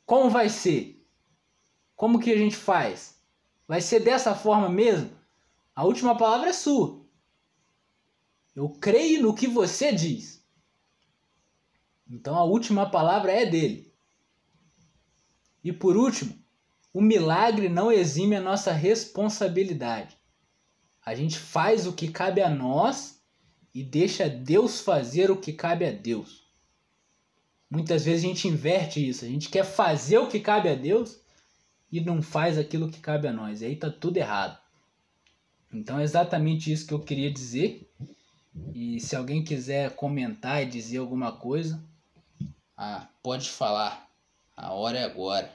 Como 0.04 0.30
vai 0.30 0.48
ser? 0.48 1.04
Como 1.96 2.20
que 2.20 2.30
a 2.30 2.38
gente 2.38 2.54
faz? 2.54 3.20
Vai 3.66 3.80
ser 3.80 3.98
dessa 3.98 4.32
forma 4.32 4.68
mesmo? 4.68 5.10
A 5.74 5.84
última 5.84 6.16
palavra 6.16 6.50
é 6.50 6.52
sua. 6.52 7.04
Eu 8.54 8.68
creio 8.68 9.20
no 9.20 9.34
que 9.34 9.48
você 9.48 9.92
diz. 9.92 10.46
Então 12.08 12.36
a 12.36 12.44
última 12.44 12.88
palavra 12.88 13.32
é 13.32 13.44
dele. 13.44 13.85
E 15.66 15.72
por 15.72 15.96
último, 15.96 16.32
o 16.94 17.00
milagre 17.00 17.68
não 17.68 17.90
exime 17.90 18.36
a 18.36 18.40
nossa 18.40 18.70
responsabilidade. 18.70 20.16
A 21.04 21.12
gente 21.12 21.36
faz 21.36 21.88
o 21.88 21.92
que 21.92 22.06
cabe 22.06 22.40
a 22.40 22.48
nós 22.48 23.20
e 23.74 23.82
deixa 23.82 24.28
Deus 24.28 24.80
fazer 24.80 25.28
o 25.28 25.36
que 25.36 25.52
cabe 25.52 25.84
a 25.84 25.90
Deus. 25.90 26.46
Muitas 27.68 28.04
vezes 28.04 28.24
a 28.24 28.28
gente 28.28 28.46
inverte 28.46 29.08
isso. 29.08 29.24
A 29.24 29.28
gente 29.28 29.48
quer 29.48 29.64
fazer 29.64 30.18
o 30.18 30.28
que 30.28 30.38
cabe 30.38 30.68
a 30.68 30.76
Deus 30.76 31.18
e 31.90 32.00
não 32.00 32.22
faz 32.22 32.56
aquilo 32.56 32.88
que 32.88 33.00
cabe 33.00 33.26
a 33.26 33.32
nós. 33.32 33.60
E 33.60 33.64
aí 33.64 33.74
tá 33.74 33.90
tudo 33.90 34.18
errado. 34.18 34.56
Então 35.72 35.98
é 35.98 36.04
exatamente 36.04 36.70
isso 36.70 36.86
que 36.86 36.94
eu 36.94 37.00
queria 37.00 37.32
dizer. 37.32 37.90
E 38.72 39.00
se 39.00 39.16
alguém 39.16 39.42
quiser 39.42 39.96
comentar 39.96 40.62
e 40.62 40.66
dizer 40.66 40.98
alguma 40.98 41.32
coisa, 41.32 41.82
ah, 42.76 43.08
pode 43.20 43.50
falar. 43.50 44.05
A 44.56 44.72
hora 44.74 44.98
é 44.98 45.04
agora. 45.04 45.50